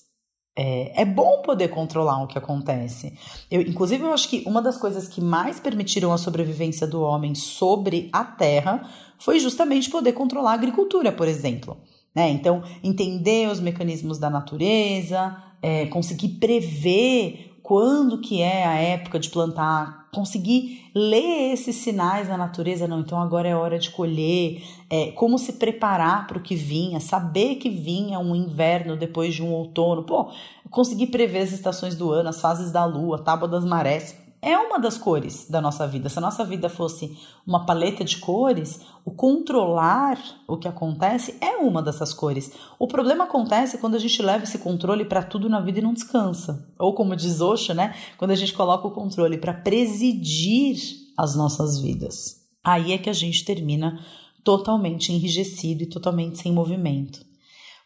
É, 0.57 1.02
é, 1.02 1.04
bom 1.04 1.42
poder 1.42 1.68
controlar 1.68 2.22
o 2.22 2.26
que 2.26 2.37
acontece. 2.37 3.16
Eu, 3.48 3.61
inclusive, 3.61 4.02
eu 4.02 4.12
acho 4.12 4.28
que 4.28 4.42
uma 4.44 4.61
das 4.61 4.76
coisas 4.76 5.07
que 5.07 5.20
mais 5.20 5.61
permitiram 5.61 6.12
a 6.12 6.18
sobrevivência 6.18 6.85
do 6.85 7.00
homem 7.00 7.33
sobre 7.35 8.09
a 8.12 8.24
Terra 8.24 8.90
foi 9.20 9.38
justamente 9.38 9.88
poder 9.88 10.14
controlar 10.14 10.50
a 10.50 10.54
agricultura, 10.54 11.12
por 11.12 11.28
exemplo. 11.28 11.76
Né? 12.12 12.31
Então, 12.31 12.64
entender 12.83 13.48
os 13.48 13.61
mecanismos 13.61 14.18
da 14.18 14.28
natureza, 14.28 15.37
é, 15.62 15.87
conseguir 15.87 16.31
prever 16.40 17.47
quando 17.68 18.16
que 18.16 18.40
é 18.40 18.64
a 18.64 18.76
época 18.76 19.18
de 19.18 19.28
plantar, 19.28 20.09
conseguir 20.11 20.90
ler 20.94 21.52
esses 21.52 21.76
sinais 21.76 22.26
da 22.26 22.35
natureza, 22.35 22.88
não, 22.88 23.00
então 23.00 23.20
agora 23.20 23.46
é 23.46 23.54
hora 23.54 23.78
de 23.78 23.90
colher, 23.90 24.62
é, 24.88 25.11
como 25.11 25.38
se 25.38 25.52
preparar 25.52 26.26
para 26.26 26.38
o 26.38 26.40
que 26.40 26.54
vinha, 26.54 26.98
saber 26.98 27.57
que 27.57 27.68
vinha 27.68 28.18
um 28.18 28.35
inverno 28.35 28.96
depois 28.96 29.35
de 29.35 29.42
um 29.42 29.52
outono, 29.52 30.02
pô, 30.04 30.31
conseguir 30.70 31.09
prever 31.09 31.40
as 31.40 31.52
estações 31.52 31.94
do 31.94 32.11
ano, 32.11 32.31
as 32.31 32.40
fases 32.40 32.72
da 32.72 32.87
lua, 32.87 33.16
a 33.16 33.22
tábua 33.22 33.46
das 33.46 33.66
marés, 33.66 34.16
é 34.40 34.57
uma 34.57 34.79
das 34.79 34.96
cores 34.96 35.48
da 35.48 35.61
nossa 35.61 35.87
vida. 35.87 36.09
Se 36.09 36.18
a 36.18 36.22
nossa 36.22 36.44
vida 36.44 36.68
fosse 36.68 37.16
uma 37.46 37.66
paleta 37.66 38.05
de 38.05 38.18
cores, 38.18 38.81
o 39.05 39.11
controlar 39.11 40.18
o 40.46 40.57
que 40.57 40.68
acontece 40.68 41.37
é 41.40 41.57
uma 41.57 41.83
dessas 41.83 42.14
cores. 42.14 42.53
O 42.79 42.87
problema 42.87 43.24
acontece 43.24 43.79
quando 43.79 43.96
a 43.96 43.98
gente 43.98 44.22
leva 44.22 44.44
esse 44.44 44.59
controle 44.59 45.05
para 45.05 45.22
tudo 45.22 45.48
na 45.48 45.61
vida 45.61 45.81
e 45.81 45.83
não 45.83 45.92
descansa. 45.92 46.72
Ou 46.79 46.94
como 46.94 47.16
diz 47.16 47.40
Osho, 47.40 47.74
né? 47.74 47.94
Quando 48.16 48.31
a 48.31 48.37
gente 48.37 48.53
coloca 48.55 48.87
o 48.87 48.92
controle 48.92 49.38
para 49.38 49.55
presidir 49.55 50.79
as 51.16 51.35
nossas 51.35 51.81
vidas. 51.81 52.46
Aí 52.64 52.92
é 52.92 52.98
que 52.98 53.11
a 53.11 53.14
gente 53.14 53.44
termina 53.44 53.98
totalmente 54.44 55.12
enrijecido 55.12 55.83
e 55.83 55.87
totalmente 55.87 56.38
sem 56.38 56.53
movimento. 56.53 57.27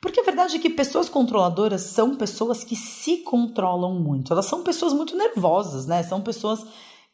Porque 0.03 0.19
a 0.19 0.25
verdade 0.25 0.57
é 0.57 0.59
que 0.59 0.69
pessoas 0.69 1.09
controladoras 1.09 1.83
são 1.83 2.17
pessoas 2.17 2.65
que 2.65 2.75
se 2.75 3.19
controlam 3.19 3.95
muito. 3.95 4.33
Elas 4.33 4.47
são 4.47 4.65
pessoas 4.65 4.93
muito 4.93 5.17
nervosas, 5.17 5.87
né? 5.87 6.03
São 6.03 6.21
pessoas 6.21 6.67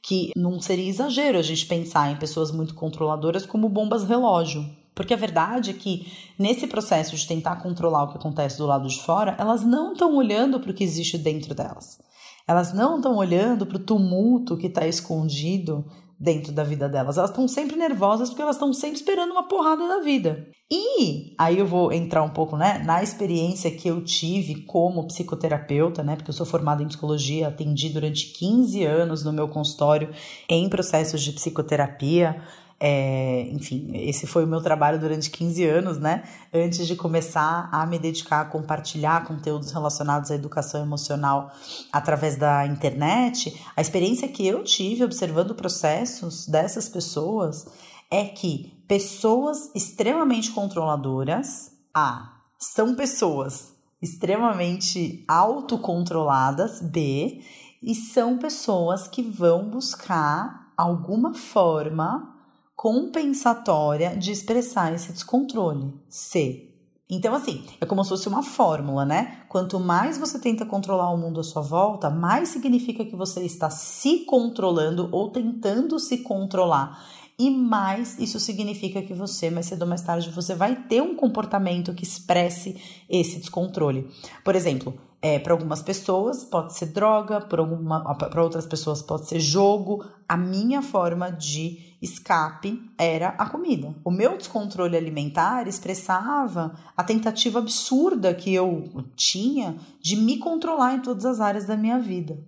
que 0.03 0.33
não 0.35 0.59
seria 0.59 0.89
exagero 0.89 1.39
a 1.39 1.43
gente 1.43 1.67
pensar 1.67 2.11
em 2.11 2.17
pessoas 2.17 2.51
muito 2.51 2.75
controladoras 2.75 3.45
como 3.45 3.69
bombas 3.69 4.05
relógio. 4.05 4.65
Porque 4.95 5.13
a 5.13 5.19
verdade 5.19 5.71
é 5.71 5.75
que 5.75 6.11
nesse 6.39 6.67
processo 6.67 7.15
de 7.15 7.29
tentar 7.29 7.57
controlar 7.57 8.05
o 8.05 8.09
que 8.09 8.17
acontece 8.17 8.57
do 8.57 8.65
lado 8.65 8.89
de 8.89 9.03
fora, 9.03 9.37
elas 9.39 9.63
não 9.67 9.93
estão 9.93 10.17
olhando 10.17 10.59
para 10.59 10.71
o 10.71 10.75
que 10.75 10.83
existe 10.83 11.19
dentro 11.19 11.55
delas. 11.55 11.99
Elas 12.47 12.73
não 12.73 12.97
estão 12.97 13.17
olhando 13.17 13.67
para 13.67 13.77
o 13.77 13.85
tumulto 13.85 14.57
que 14.57 14.67
está 14.67 14.87
escondido 14.87 15.85
dentro 16.19 16.53
da 16.53 16.65
vida 16.65 16.89
delas. 16.89 17.17
Elas 17.17 17.31
estão 17.31 17.47
sempre 17.47 17.77
nervosas 17.77 18.29
porque 18.29 18.43
elas 18.43 18.57
estão 18.57 18.73
sempre 18.73 18.97
esperando 18.97 19.31
uma 19.31 19.47
porrada 19.47 19.87
da 19.87 20.01
vida. 20.01 20.49
E 20.71 21.35
aí 21.39 21.59
eu 21.59 21.67
vou 21.67 21.93
entrar 21.93 22.23
um 22.23 22.31
pouco, 22.31 22.57
né, 22.57 22.83
na 22.85 23.03
experiência 23.03 23.71
que 23.71 23.89
eu 23.89 24.05
tive 24.05 24.63
como 24.63 25.07
psicoterapeuta, 25.07 26.03
né, 26.03 26.17
porque 26.17 26.31
eu 26.31 26.35
sou 26.35 26.45
formada 26.45 26.83
em 26.83 26.89
psicologia, 26.89 27.49
atendi 27.49 27.89
durante 27.89 28.33
15 28.33 28.85
anos 28.85 29.25
no 29.25 29.33
meu 29.33 29.49
consultório 29.49 30.11
em 30.49 30.69
processos 30.69 31.23
de 31.23 31.33
psicoterapia. 31.33 32.43
É, 32.81 33.49
enfim, 33.51 33.91
esse 33.95 34.25
foi 34.25 34.45
o 34.45 34.47
meu 34.47 34.61
trabalho 34.63 35.01
durante 35.01 35.31
15 35.31 35.65
anos, 35.65 35.99
né? 35.99 36.23
Antes 36.55 36.87
de 36.87 36.95
começar 36.95 37.69
a 37.73 37.85
me 37.85 37.99
dedicar 37.99 38.43
a 38.43 38.45
compartilhar 38.45 39.27
conteúdos 39.27 39.73
relacionados 39.73 40.31
à 40.31 40.37
educação 40.37 40.83
emocional 40.83 41.51
através 41.93 42.37
da 42.37 42.65
internet, 42.67 43.61
a 43.77 43.81
experiência 43.81 44.29
que 44.29 44.47
eu 44.47 44.63
tive 44.63 45.03
observando 45.03 45.57
processos 45.57 46.47
dessas 46.47 46.89
pessoas 46.89 47.67
é 48.09 48.25
que 48.25 48.73
pessoas 48.87 49.71
extremamente 49.75 50.53
controladoras, 50.53 51.73
A, 51.93 52.33
são 52.61 52.95
pessoas 52.95 53.75
extremamente 54.01 55.25
autocontroladas, 55.27 56.81
B, 56.81 57.43
e 57.83 57.95
são 57.95 58.39
pessoas 58.39 59.09
que 59.09 59.23
vão 59.23 59.69
buscar 59.69 60.73
alguma 60.77 61.35
forma 61.35 62.38
compensatória 62.79 64.17
de 64.17 64.31
expressar 64.31 64.95
esse 64.95 65.11
descontrole. 65.13 65.93
C. 66.09 66.71
Então, 67.11 67.35
assim, 67.35 67.65
é 67.81 67.85
como 67.85 68.05
se 68.05 68.11
fosse 68.11 68.29
uma 68.29 68.45
fórmula, 68.45 69.05
né? 69.05 69.41
Quanto 69.49 69.81
mais 69.81 70.17
você 70.17 70.39
tenta 70.39 70.65
controlar 70.65 71.11
o 71.11 71.17
mundo 71.17 71.41
à 71.41 71.43
sua 71.43 71.61
volta, 71.61 72.09
mais 72.09 72.51
significa 72.51 73.05
que 73.05 73.17
você 73.17 73.43
está 73.43 73.69
se 73.69 74.21
controlando 74.21 75.09
ou 75.11 75.29
tentando 75.29 75.99
se 75.99 76.19
controlar. 76.19 77.05
E 77.37 77.51
mais 77.51 78.17
isso 78.17 78.39
significa 78.39 79.03
que 79.03 79.13
você, 79.13 79.51
mais 79.51 79.67
cedo 79.67 79.83
ou 79.83 79.89
mais 79.89 80.03
tarde, 80.03 80.31
você 80.31 80.55
vai 80.55 80.77
ter 80.85 81.03
um 81.03 81.17
comportamento 81.17 81.93
que 81.93 82.05
expresse 82.05 82.81
esse 83.11 83.41
descontrole. 83.41 84.09
Por 84.45 84.55
exemplo, 84.55 84.95
é, 85.21 85.39
para 85.39 85.53
algumas 85.53 85.83
pessoas 85.83 86.45
pode 86.45 86.75
ser 86.75 86.87
droga, 86.87 87.41
para 87.41 88.43
outras 88.43 88.67
pessoas 88.67 89.03
pode 89.03 89.27
ser 89.27 89.41
jogo. 89.41 90.05
A 90.29 90.37
minha 90.37 90.81
forma 90.81 91.31
de 91.31 91.97
escape 92.01 92.81
era 92.97 93.31
a 93.31 93.49
comida. 93.49 93.95
O 94.05 94.11
meu 94.11 94.37
descontrole 94.37 94.97
alimentar 94.97 95.67
expressava 95.67 96.73
a 96.97 97.03
tentativa 97.03 97.59
absurda 97.59 98.33
que 98.33 98.55
eu 98.55 99.05
tinha 99.17 99.77
de 100.01 100.17
me 100.17 100.39
controlar 100.39 100.95
em 100.95 101.01
todas 101.01 101.25
as 101.25 101.41
áreas 101.41 101.67
da 101.67 101.77
minha 101.77 101.99
vida. 101.99 102.39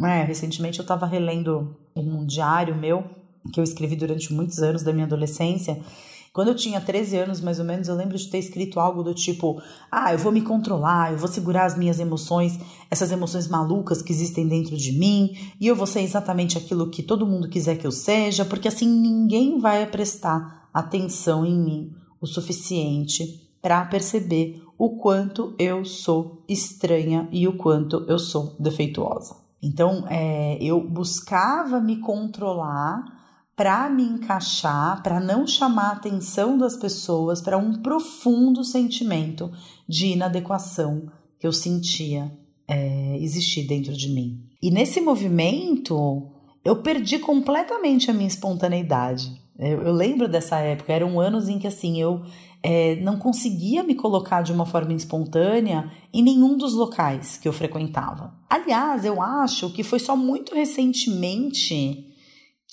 É, 0.00 0.22
recentemente 0.22 0.78
eu 0.78 0.84
estava 0.84 1.06
relendo 1.06 1.76
um 1.96 2.24
diário 2.24 2.76
meu 2.76 3.04
que 3.52 3.60
eu 3.60 3.64
escrevi 3.64 3.96
durante 3.96 4.32
muitos 4.32 4.60
anos 4.60 4.82
da 4.82 4.92
minha 4.92 5.06
adolescência 5.06 5.80
quando 6.34 6.48
eu 6.48 6.56
tinha 6.56 6.80
13 6.80 7.16
anos, 7.16 7.40
mais 7.40 7.60
ou 7.60 7.64
menos, 7.64 7.86
eu 7.86 7.94
lembro 7.94 8.18
de 8.18 8.28
ter 8.28 8.38
escrito 8.38 8.80
algo 8.80 9.04
do 9.04 9.14
tipo: 9.14 9.62
ah, 9.88 10.12
eu 10.12 10.18
vou 10.18 10.32
me 10.32 10.42
controlar, 10.42 11.12
eu 11.12 11.18
vou 11.18 11.28
segurar 11.28 11.64
as 11.64 11.78
minhas 11.78 12.00
emoções, 12.00 12.58
essas 12.90 13.12
emoções 13.12 13.46
malucas 13.46 14.02
que 14.02 14.12
existem 14.12 14.48
dentro 14.48 14.76
de 14.76 14.98
mim, 14.98 15.36
e 15.60 15.68
eu 15.68 15.76
vou 15.76 15.86
ser 15.86 16.00
exatamente 16.00 16.58
aquilo 16.58 16.90
que 16.90 17.04
todo 17.04 17.24
mundo 17.24 17.48
quiser 17.48 17.78
que 17.78 17.86
eu 17.86 17.92
seja, 17.92 18.44
porque 18.44 18.66
assim 18.66 18.88
ninguém 18.88 19.60
vai 19.60 19.86
prestar 19.86 20.68
atenção 20.74 21.46
em 21.46 21.56
mim 21.56 21.92
o 22.20 22.26
suficiente 22.26 23.48
para 23.62 23.84
perceber 23.84 24.60
o 24.76 24.96
quanto 24.96 25.54
eu 25.56 25.84
sou 25.84 26.42
estranha 26.48 27.28
e 27.30 27.46
o 27.46 27.56
quanto 27.56 28.04
eu 28.08 28.18
sou 28.18 28.56
defeituosa. 28.58 29.36
Então, 29.62 30.04
é, 30.08 30.58
eu 30.60 30.80
buscava 30.80 31.80
me 31.80 31.98
controlar 32.00 33.13
para 33.56 33.88
me 33.88 34.02
encaixar, 34.02 35.02
para 35.02 35.20
não 35.20 35.46
chamar 35.46 35.90
a 35.90 35.92
atenção 35.92 36.58
das 36.58 36.76
pessoas 36.76 37.40
para 37.40 37.56
um 37.56 37.74
profundo 37.74 38.64
sentimento 38.64 39.50
de 39.88 40.08
inadequação 40.08 41.08
que 41.38 41.46
eu 41.46 41.52
sentia 41.52 42.32
é, 42.66 43.16
existir 43.20 43.66
dentro 43.66 43.92
de 43.92 44.08
mim. 44.08 44.42
E 44.60 44.70
nesse 44.70 45.00
movimento, 45.00 46.28
eu 46.64 46.76
perdi 46.76 47.18
completamente 47.18 48.10
a 48.10 48.14
minha 48.14 48.26
espontaneidade. 48.26 49.40
Eu, 49.58 49.82
eu 49.82 49.92
lembro 49.92 50.26
dessa 50.26 50.58
época, 50.58 50.92
eram 50.92 51.20
anos 51.20 51.48
em 51.48 51.58
que 51.58 51.66
assim 51.66 52.00
eu 52.00 52.22
é, 52.62 52.96
não 52.96 53.18
conseguia 53.18 53.82
me 53.84 53.94
colocar 53.94 54.42
de 54.42 54.52
uma 54.52 54.66
forma 54.66 54.94
espontânea 54.94 55.92
em 56.12 56.22
nenhum 56.22 56.56
dos 56.56 56.74
locais 56.74 57.36
que 57.36 57.46
eu 57.46 57.52
frequentava. 57.52 58.34
Aliás, 58.48 59.04
eu 59.04 59.22
acho 59.22 59.70
que 59.70 59.84
foi 59.84 59.98
só 59.98 60.16
muito 60.16 60.54
recentemente 60.54 62.13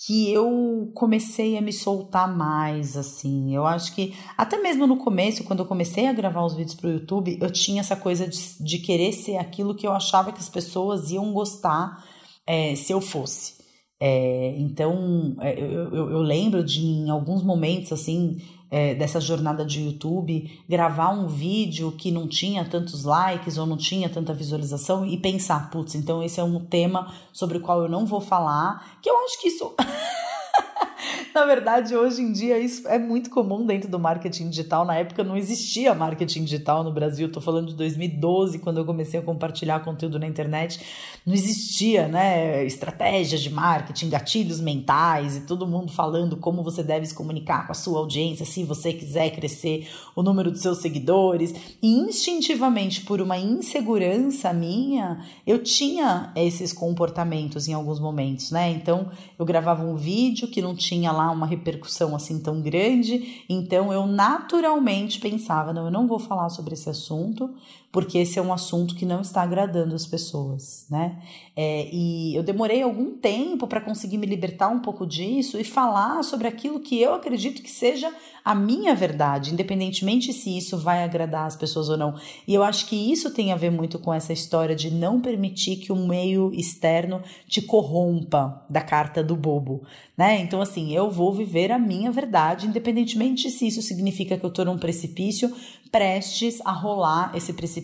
que 0.06 0.32
eu 0.32 0.92
comecei 0.96 1.56
a 1.58 1.62
me 1.62 1.72
soltar 1.72 2.36
mais, 2.36 2.98
assim. 2.98 3.56
Eu 3.56 3.68
acho 3.68 3.94
que 3.94 4.16
até 4.36 4.58
mesmo 4.58 4.88
no 4.88 4.98
começo, 4.98 5.44
quando 5.44 5.60
eu 5.60 5.66
comecei 5.66 6.08
a 6.08 6.14
gravar 6.14 6.44
os 6.44 6.56
vídeos 6.56 6.74
para 6.74 6.90
o 6.90 6.94
YouTube, 6.94 7.38
eu 7.40 7.52
tinha 7.52 7.82
essa 7.82 7.96
coisa 7.96 8.28
de, 8.28 8.40
de, 8.64 8.80
querer 8.80 9.12
ser 9.12 9.38
aquilo 9.38 9.76
que 9.76 9.86
eu 9.86 9.92
achava 9.92 10.32
que 10.32 10.40
as 10.40 10.50
pessoas 10.50 11.12
iam 11.12 11.32
gostar 11.32 12.04
é, 12.48 12.74
se 12.74 12.92
eu 12.92 13.00
fosse. 13.00 13.62
É, 14.00 14.56
então, 14.58 15.36
é, 15.40 15.60
eu, 15.60 15.94
eu, 15.94 16.12
eu, 16.12 16.22
lembro 16.22 16.64
de 16.64 16.82
em 16.82 17.12
alguns 17.12 17.44
momentos, 17.44 17.92
assim, 17.92 18.38
é, 18.72 18.96
dessa 18.96 19.20
jornada 19.20 19.66
de 19.66 19.82
YouTube, 19.82 20.50
gravar 20.68 21.10
um 21.10 21.28
vídeo 21.28 21.92
que 21.92 22.10
não 22.10 22.26
tinha 22.26 22.64
tantos 22.64 23.04
likes 23.04 23.58
ou 23.58 23.66
não 23.66 23.76
tinha 23.76 24.10
tanta 24.10 24.34
visualização 24.34 25.06
e 25.06 25.18
pensar, 25.18 25.70
putz, 25.70 25.94
então 25.94 26.24
esse 26.24 26.40
é 26.40 26.44
um 26.44 26.58
tema 26.64 27.14
sobre 27.34 27.58
o 27.58 27.62
qual 27.62 27.82
eu 27.82 27.90
não 27.90 28.06
vou 28.06 28.22
falar, 28.22 28.98
que 29.02 29.10
eu 29.10 29.26
acho 29.26 29.42
que 29.42 29.50
isso. 29.50 29.76
Na 31.34 31.46
verdade, 31.46 31.96
hoje 31.96 32.22
em 32.22 32.32
dia 32.32 32.58
isso 32.60 32.88
é 32.88 32.98
muito 33.00 33.30
comum 33.30 33.66
dentro 33.66 33.90
do 33.90 34.00
marketing 34.00 34.50
digital. 34.50 34.86
Na 34.86 34.96
época 34.96 35.24
não 35.24 35.38
existia 35.38 35.94
marketing 35.94 36.44
digital 36.44 36.84
no 36.84 36.92
Brasil. 36.92 37.28
Estou 37.28 37.42
falando 37.42 37.68
de 37.68 37.76
2012, 37.76 38.60
quando 38.60 38.78
eu 38.78 38.86
comecei 38.86 39.20
a 39.20 39.24
compartilhar 39.24 39.84
conteúdo 39.84 40.20
na 40.20 40.28
internet. 40.28 40.80
Não 41.26 41.34
existia, 41.34 42.08
né, 42.08 42.66
estratégias 42.66 43.42
de 43.42 43.50
marketing, 43.50 44.10
gatilhos 44.10 44.60
mentais 44.60 45.38
e 45.38 45.42
todo 45.42 45.68
mundo 45.68 45.92
falando 45.92 46.38
como 46.38 46.64
você 46.64 46.84
deve 46.84 47.06
se 47.06 47.14
comunicar 47.14 47.66
com 47.66 47.72
a 47.72 47.76
sua 47.76 48.00
audiência 48.00 48.46
se 48.46 48.64
você 48.64 48.94
quiser 48.94 49.30
crescer 49.32 49.88
o 50.16 50.24
número 50.24 50.52
dos 50.52 50.62
seus 50.62 50.80
seguidores. 50.80 51.54
E 51.82 51.94
instintivamente, 51.94 53.02
por 53.02 53.22
uma 53.22 53.38
insegurança 53.38 54.52
minha, 54.54 55.24
eu 55.46 55.64
tinha 55.64 56.32
esses 56.36 56.74
comportamentos 56.74 57.68
em 57.68 57.74
alguns 57.74 58.00
momentos, 58.00 58.52
né? 58.52 58.72
Então, 58.72 59.10
eu 59.38 59.46
gravava 59.46 59.84
um 59.84 59.96
vídeo 59.96 60.48
que 60.48 60.62
não 60.62 60.71
tinha 60.76 61.12
lá 61.12 61.22
lá 61.22 61.32
uma 61.32 61.46
repercussão 61.46 62.16
assim 62.16 62.40
tão 62.40 62.62
grande, 62.62 63.44
então 63.48 63.92
eu 63.94 64.08
naturalmente 64.08 65.20
pensava, 65.20 65.72
não, 65.72 65.86
eu 65.86 65.92
não 65.92 66.08
vou 66.08 66.20
falar 66.20 66.50
sobre 66.50 66.74
esse 66.74 66.90
assunto, 66.90 67.54
porque 67.92 68.18
esse 68.20 68.40
é 68.40 68.42
um 68.42 68.54
assunto 68.54 68.96
que 68.96 69.06
não 69.06 69.22
está 69.22 69.42
agradando 69.42 69.94
as 69.94 70.08
pessoas, 70.08 70.86
né? 70.90 71.22
É, 71.56 71.90
e 71.92 72.34
eu 72.34 72.42
demorei 72.42 72.82
algum 72.82 73.18
tempo 73.18 73.68
para 73.68 73.82
conseguir 73.82 74.18
me 74.18 74.26
libertar 74.26 74.70
um 74.70 74.80
pouco 74.80 75.06
disso 75.06 75.60
e 75.60 75.64
falar 75.64 76.24
sobre 76.24 76.48
aquilo 76.48 76.80
que 76.80 77.00
eu 77.02 77.14
acredito 77.14 77.62
que 77.62 77.70
seja 77.70 78.12
a 78.44 78.56
minha 78.56 78.96
verdade, 78.96 79.54
independentemente 79.54 80.34
se 80.34 80.58
isso 80.58 80.78
vai 80.78 81.04
agradar 81.04 81.46
as 81.46 81.56
pessoas 81.56 81.90
ou 81.90 81.98
não. 81.98 82.16
E 82.48 82.54
eu 82.54 82.64
acho 82.64 82.88
que 82.88 82.96
isso 82.96 83.32
tem 83.32 83.52
a 83.52 83.56
ver 83.56 83.70
muito 83.70 84.00
com 84.00 84.14
essa 84.14 84.34
história 84.34 84.76
de 84.76 84.90
não 84.90 85.22
permitir 85.22 85.76
que 85.76 85.92
o 85.92 85.96
meio 85.96 86.52
externo 86.54 87.22
te 87.48 87.62
corrompa 87.62 88.66
da 88.70 88.82
carta 88.82 89.24
do 89.24 89.36
bobo, 89.36 89.84
né? 90.18 90.40
Então, 90.40 90.62
assim, 90.62 90.94
eu 90.94 91.12
vou 91.12 91.34
viver 91.34 91.72
a 91.72 91.78
minha 91.78 92.12
verdade, 92.12 92.68
independentemente 92.68 93.50
se 93.52 93.68
isso 93.68 93.82
significa 93.82 94.38
que 94.38 94.46
eu 94.46 94.50
estou 94.50 94.66
num 94.66 94.78
precipício 94.78 95.54
prestes 95.92 96.62
a 96.62 96.72
rolar 96.72 97.34
esse 97.36 97.52
precipício 97.52 97.81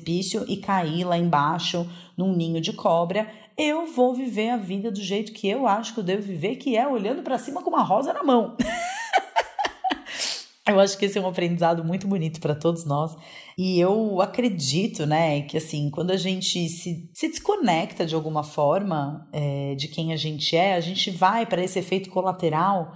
e 0.47 0.57
cair 0.57 1.03
lá 1.03 1.17
embaixo 1.17 1.87
num 2.15 2.35
ninho 2.35 2.61
de 2.61 2.73
cobra, 2.73 3.27
eu 3.57 3.87
vou 3.87 4.13
viver 4.13 4.49
a 4.49 4.57
vida 4.57 4.91
do 4.91 5.01
jeito 5.01 5.31
que 5.31 5.47
eu 5.47 5.67
acho 5.67 5.93
que 5.93 5.99
eu 5.99 6.03
devo 6.03 6.21
viver, 6.21 6.57
que 6.57 6.77
é 6.77 6.87
olhando 6.87 7.23
para 7.23 7.37
cima 7.37 7.61
com 7.61 7.69
uma 7.69 7.83
rosa 7.83 8.13
na 8.13 8.23
mão. 8.23 8.55
eu 10.67 10.79
acho 10.79 10.97
que 10.97 11.05
esse 11.05 11.17
é 11.17 11.21
um 11.21 11.27
aprendizado 11.27 11.83
muito 11.83 12.07
bonito 12.07 12.39
para 12.39 12.53
todos 12.53 12.85
nós. 12.85 13.15
E 13.57 13.79
eu 13.79 14.21
acredito, 14.21 15.07
né, 15.07 15.41
que 15.41 15.57
assim, 15.57 15.89
quando 15.89 16.11
a 16.11 16.17
gente 16.17 16.69
se, 16.69 17.09
se 17.13 17.27
desconecta 17.27 18.05
de 18.05 18.13
alguma 18.13 18.43
forma 18.43 19.27
é, 19.33 19.73
de 19.75 19.87
quem 19.87 20.13
a 20.13 20.15
gente 20.15 20.55
é, 20.55 20.75
a 20.75 20.79
gente 20.79 21.09
vai 21.09 21.45
para 21.45 21.63
esse 21.63 21.79
efeito 21.79 22.11
colateral 22.11 22.93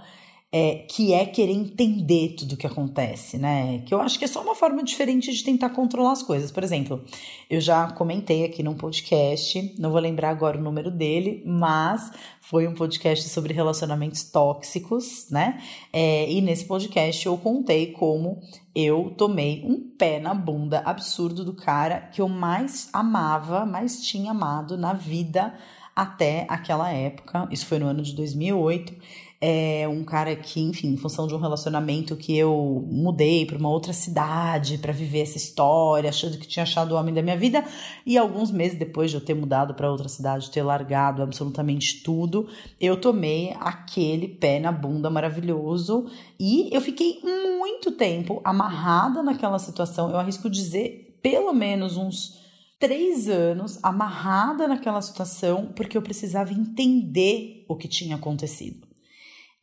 é, 0.54 0.84
que 0.86 1.14
é 1.14 1.24
querer 1.24 1.52
entender 1.52 2.34
tudo 2.36 2.52
o 2.52 2.56
que 2.58 2.66
acontece, 2.66 3.38
né? 3.38 3.78
Que 3.86 3.94
eu 3.94 4.00
acho 4.02 4.18
que 4.18 4.26
é 4.26 4.28
só 4.28 4.42
uma 4.42 4.54
forma 4.54 4.82
diferente 4.82 5.32
de 5.32 5.42
tentar 5.42 5.70
controlar 5.70 6.12
as 6.12 6.22
coisas. 6.22 6.50
Por 6.52 6.62
exemplo, 6.62 7.02
eu 7.48 7.58
já 7.58 7.90
comentei 7.92 8.44
aqui 8.44 8.62
num 8.62 8.74
podcast, 8.74 9.74
não 9.78 9.90
vou 9.90 9.98
lembrar 9.98 10.28
agora 10.28 10.58
o 10.58 10.62
número 10.62 10.90
dele, 10.90 11.42
mas 11.46 12.12
foi 12.42 12.68
um 12.68 12.74
podcast 12.74 13.26
sobre 13.30 13.54
relacionamentos 13.54 14.24
tóxicos, 14.24 15.26
né? 15.30 15.58
É, 15.90 16.30
e 16.30 16.42
nesse 16.42 16.66
podcast 16.66 17.24
eu 17.24 17.38
contei 17.38 17.92
como 17.92 18.38
eu 18.74 19.14
tomei 19.16 19.64
um 19.64 19.80
pé 19.80 20.18
na 20.18 20.34
bunda 20.34 20.82
absurdo 20.84 21.46
do 21.46 21.54
cara 21.54 22.10
que 22.12 22.20
eu 22.20 22.28
mais 22.28 22.90
amava, 22.92 23.64
mais 23.64 24.02
tinha 24.02 24.32
amado 24.32 24.76
na 24.76 24.92
vida 24.92 25.54
até 25.96 26.44
aquela 26.46 26.90
época. 26.90 27.48
Isso 27.50 27.64
foi 27.64 27.78
no 27.78 27.86
ano 27.86 28.02
de 28.02 28.14
2008 28.14 28.94
é 29.44 29.88
um 29.88 30.04
cara 30.04 30.36
que, 30.36 30.60
enfim, 30.60 30.92
em 30.92 30.96
função 30.96 31.26
de 31.26 31.34
um 31.34 31.38
relacionamento 31.38 32.14
que 32.14 32.38
eu 32.38 32.86
mudei 32.88 33.44
para 33.44 33.58
uma 33.58 33.68
outra 33.68 33.92
cidade 33.92 34.78
para 34.78 34.92
viver 34.92 35.22
essa 35.22 35.36
história, 35.36 36.08
achando 36.08 36.38
que 36.38 36.46
tinha 36.46 36.62
achado 36.62 36.92
o 36.92 36.94
homem 36.94 37.12
da 37.12 37.20
minha 37.20 37.36
vida, 37.36 37.64
e 38.06 38.16
alguns 38.16 38.52
meses 38.52 38.78
depois 38.78 39.10
de 39.10 39.16
eu 39.16 39.20
ter 39.20 39.34
mudado 39.34 39.74
para 39.74 39.90
outra 39.90 40.08
cidade, 40.08 40.48
ter 40.48 40.62
largado 40.62 41.24
absolutamente 41.24 42.04
tudo, 42.04 42.48
eu 42.80 42.96
tomei 43.00 43.52
aquele 43.58 44.28
pé 44.28 44.60
na 44.60 44.70
bunda 44.70 45.10
maravilhoso 45.10 46.06
e 46.38 46.68
eu 46.72 46.80
fiquei 46.80 47.20
muito 47.58 47.90
tempo 47.90 48.40
amarrada 48.44 49.24
naquela 49.24 49.58
situação. 49.58 50.08
Eu 50.08 50.18
arrisco 50.18 50.48
dizer 50.48 51.18
pelo 51.20 51.52
menos 51.52 51.96
uns 51.96 52.40
três 52.78 53.28
anos 53.28 53.80
amarrada 53.82 54.68
naquela 54.68 55.02
situação 55.02 55.72
porque 55.74 55.96
eu 55.96 56.02
precisava 56.02 56.52
entender 56.52 57.64
o 57.68 57.74
que 57.74 57.88
tinha 57.88 58.14
acontecido. 58.14 58.81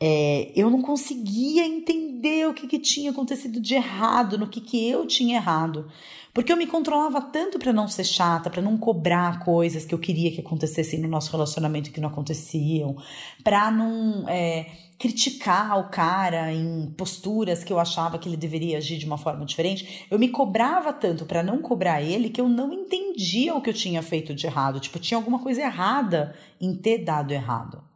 É, 0.01 0.53
eu 0.55 0.69
não 0.69 0.81
conseguia 0.81 1.67
entender 1.67 2.47
o 2.47 2.53
que, 2.53 2.67
que, 2.67 2.79
tinha 2.79 3.11
acontecido 3.11 3.59
de 3.59 3.75
errado, 3.75 4.37
no 4.37 4.47
que, 4.47 4.61
que 4.61 4.89
eu 4.89 5.05
tinha 5.05 5.35
errado. 5.35 5.91
Porque 6.33 6.53
eu 6.53 6.57
me 6.57 6.65
controlava 6.65 7.21
tanto 7.21 7.59
para 7.59 7.73
não 7.73 7.87
ser 7.87 8.05
chata, 8.05 8.49
para 8.49 8.61
não 8.61 8.77
cobrar 8.77 9.43
coisas 9.43 9.83
que 9.83 9.93
eu 9.93 9.99
queria 9.99 10.31
que 10.31 10.39
acontecessem 10.39 10.99
no 10.99 11.07
nosso 11.09 11.31
relacionamento 11.31 11.91
que 11.91 11.99
não 11.99 12.07
aconteciam, 12.07 12.95
para 13.43 13.69
não 13.71 14.29
é, 14.29 14.67
criticar 14.97 15.77
o 15.79 15.89
cara 15.89 16.53
em 16.53 16.93
posturas 16.97 17.61
que 17.61 17.73
eu 17.73 17.79
achava 17.79 18.17
que 18.17 18.29
ele 18.29 18.37
deveria 18.37 18.77
agir 18.77 18.97
de 18.97 19.05
uma 19.05 19.17
forma 19.17 19.43
diferente. 19.43 20.05
Eu 20.09 20.17
me 20.17 20.29
cobrava 20.29 20.93
tanto 20.93 21.25
para 21.25 21.43
não 21.43 21.61
cobrar 21.61 22.01
ele 22.01 22.29
que 22.29 22.39
eu 22.39 22.47
não 22.47 22.71
entendia 22.71 23.53
o 23.53 23.61
que 23.61 23.69
eu 23.69 23.73
tinha 23.73 24.01
feito 24.01 24.33
de 24.33 24.45
errado. 24.45 24.79
Tipo, 24.79 24.97
tinha 24.97 25.17
alguma 25.17 25.39
coisa 25.39 25.61
errada 25.61 26.33
em 26.61 26.73
ter 26.73 26.99
dado 26.99 27.31
errado. 27.31 27.88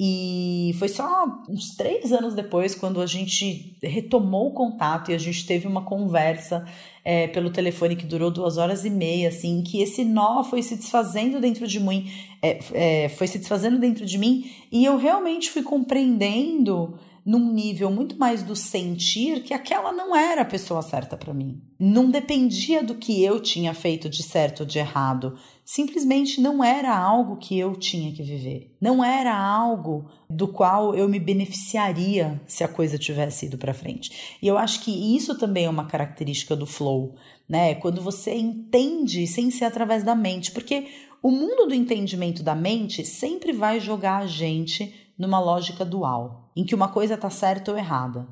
E 0.00 0.76
foi 0.78 0.88
só 0.88 1.26
uns 1.48 1.74
três 1.74 2.12
anos 2.12 2.32
depois, 2.32 2.74
quando 2.74 3.00
a 3.00 3.06
gente 3.06 3.76
retomou 3.82 4.48
o 4.48 4.54
contato 4.54 5.10
e 5.10 5.14
a 5.14 5.18
gente 5.18 5.44
teve 5.44 5.66
uma 5.66 5.82
conversa 5.82 6.64
é, 7.04 7.26
pelo 7.26 7.50
telefone 7.50 7.96
que 7.96 8.06
durou 8.06 8.30
duas 8.30 8.58
horas 8.58 8.84
e 8.84 8.90
meia, 8.90 9.28
assim, 9.28 9.60
que 9.62 9.82
esse 9.82 10.04
nó 10.04 10.44
foi 10.44 10.62
se 10.62 10.76
desfazendo 10.76 11.40
dentro 11.40 11.66
de 11.66 11.80
mim, 11.80 12.08
é, 12.40 12.58
é, 12.72 13.08
foi 13.08 13.26
se 13.26 13.38
desfazendo 13.38 13.78
dentro 13.78 14.06
de 14.06 14.18
mim, 14.18 14.48
e 14.70 14.84
eu 14.84 14.96
realmente 14.96 15.50
fui 15.50 15.64
compreendendo 15.64 16.96
num 17.28 17.52
nível 17.52 17.90
muito 17.90 18.16
mais 18.16 18.42
do 18.42 18.56
sentir 18.56 19.42
que 19.42 19.52
aquela 19.52 19.92
não 19.92 20.16
era 20.16 20.42
a 20.42 20.46
pessoa 20.46 20.80
certa 20.80 21.16
para 21.16 21.34
mim. 21.34 21.60
Não 21.78 22.08
dependia 22.08 22.82
do 22.82 22.94
que 22.94 23.22
eu 23.22 23.38
tinha 23.38 23.74
feito 23.74 24.08
de 24.08 24.22
certo 24.22 24.60
ou 24.60 24.66
de 24.66 24.78
errado. 24.78 25.36
Simplesmente 25.70 26.40
não 26.40 26.64
era 26.64 26.96
algo 26.96 27.36
que 27.36 27.58
eu 27.58 27.76
tinha 27.76 28.10
que 28.10 28.22
viver. 28.22 28.74
Não 28.80 29.04
era 29.04 29.36
algo 29.38 30.10
do 30.26 30.48
qual 30.48 30.94
eu 30.94 31.06
me 31.06 31.20
beneficiaria 31.20 32.40
se 32.46 32.64
a 32.64 32.68
coisa 32.68 32.96
tivesse 32.96 33.44
ido 33.44 33.58
para 33.58 33.74
frente. 33.74 34.38
E 34.40 34.48
eu 34.48 34.56
acho 34.56 34.80
que 34.82 35.14
isso 35.14 35.36
também 35.36 35.66
é 35.66 35.68
uma 35.68 35.84
característica 35.84 36.56
do 36.56 36.64
flow, 36.64 37.16
né? 37.46 37.74
Quando 37.74 38.00
você 38.00 38.34
entende 38.34 39.26
sem 39.26 39.50
ser 39.50 39.66
através 39.66 40.02
da 40.02 40.14
mente, 40.14 40.52
porque 40.52 40.86
o 41.22 41.30
mundo 41.30 41.66
do 41.66 41.74
entendimento 41.74 42.42
da 42.42 42.54
mente 42.54 43.04
sempre 43.04 43.52
vai 43.52 43.78
jogar 43.78 44.22
a 44.22 44.26
gente 44.26 44.94
numa 45.18 45.38
lógica 45.38 45.84
dual, 45.84 46.50
em 46.56 46.64
que 46.64 46.74
uma 46.74 46.88
coisa 46.88 47.12
está 47.12 47.28
certa 47.28 47.72
ou 47.72 47.76
errada. 47.76 48.26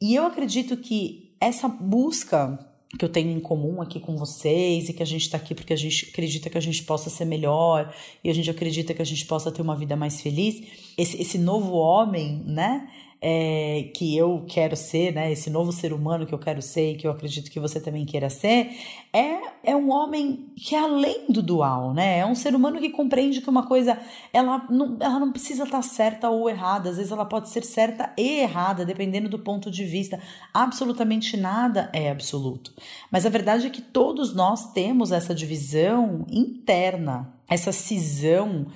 E 0.00 0.14
eu 0.14 0.24
acredito 0.24 0.78
que 0.78 1.36
essa 1.38 1.68
busca 1.68 2.69
que 2.98 3.04
eu 3.04 3.08
tenho 3.08 3.30
em 3.30 3.40
comum 3.40 3.80
aqui 3.80 4.00
com 4.00 4.16
vocês 4.16 4.88
e 4.88 4.92
que 4.92 5.02
a 5.02 5.06
gente 5.06 5.22
está 5.22 5.36
aqui 5.36 5.54
porque 5.54 5.72
a 5.72 5.76
gente 5.76 6.08
acredita 6.10 6.50
que 6.50 6.58
a 6.58 6.60
gente 6.60 6.82
possa 6.82 7.08
ser 7.08 7.24
melhor 7.24 7.94
e 8.22 8.28
a 8.28 8.34
gente 8.34 8.50
acredita 8.50 8.92
que 8.92 9.02
a 9.02 9.06
gente 9.06 9.24
possa 9.26 9.52
ter 9.52 9.62
uma 9.62 9.76
vida 9.76 9.94
mais 9.94 10.20
feliz, 10.20 10.60
esse, 10.98 11.20
esse 11.20 11.38
novo 11.38 11.72
homem, 11.74 12.42
né? 12.44 12.88
É, 13.22 13.90
que 13.94 14.16
eu 14.16 14.44
quero 14.48 14.74
ser, 14.74 15.12
né? 15.12 15.30
Esse 15.30 15.50
novo 15.50 15.72
ser 15.72 15.92
humano 15.92 16.26
que 16.26 16.32
eu 16.32 16.38
quero 16.38 16.62
ser 16.62 16.92
e 16.92 16.94
que 16.96 17.06
eu 17.06 17.10
acredito 17.10 17.50
que 17.50 17.60
você 17.60 17.78
também 17.78 18.06
queira 18.06 18.30
ser, 18.30 18.70
é, 19.12 19.40
é 19.62 19.76
um 19.76 19.90
homem 19.90 20.52
que 20.56 20.74
é 20.74 20.78
além 20.78 21.26
do 21.28 21.42
dual, 21.42 21.92
né? 21.92 22.20
É 22.20 22.26
um 22.26 22.34
ser 22.34 22.54
humano 22.54 22.80
que 22.80 22.88
compreende 22.88 23.42
que 23.42 23.50
uma 23.50 23.66
coisa 23.66 23.98
ela 24.32 24.66
não, 24.70 24.96
ela 25.00 25.18
não 25.18 25.32
precisa 25.32 25.64
estar 25.64 25.82
certa 25.82 26.30
ou 26.30 26.48
errada, 26.48 26.88
às 26.88 26.96
vezes 26.96 27.12
ela 27.12 27.26
pode 27.26 27.50
ser 27.50 27.62
certa 27.62 28.10
e 28.16 28.40
errada, 28.40 28.86
dependendo 28.86 29.28
do 29.28 29.38
ponto 29.38 29.70
de 29.70 29.84
vista. 29.84 30.18
Absolutamente 30.54 31.36
nada 31.36 31.90
é 31.92 32.10
absoluto. 32.10 32.72
Mas 33.10 33.26
a 33.26 33.30
verdade 33.30 33.66
é 33.66 33.70
que 33.70 33.82
todos 33.82 34.34
nós 34.34 34.72
temos 34.72 35.12
essa 35.12 35.34
divisão 35.34 36.24
interna, 36.30 37.34
essa 37.48 37.72
cisão 37.72 38.66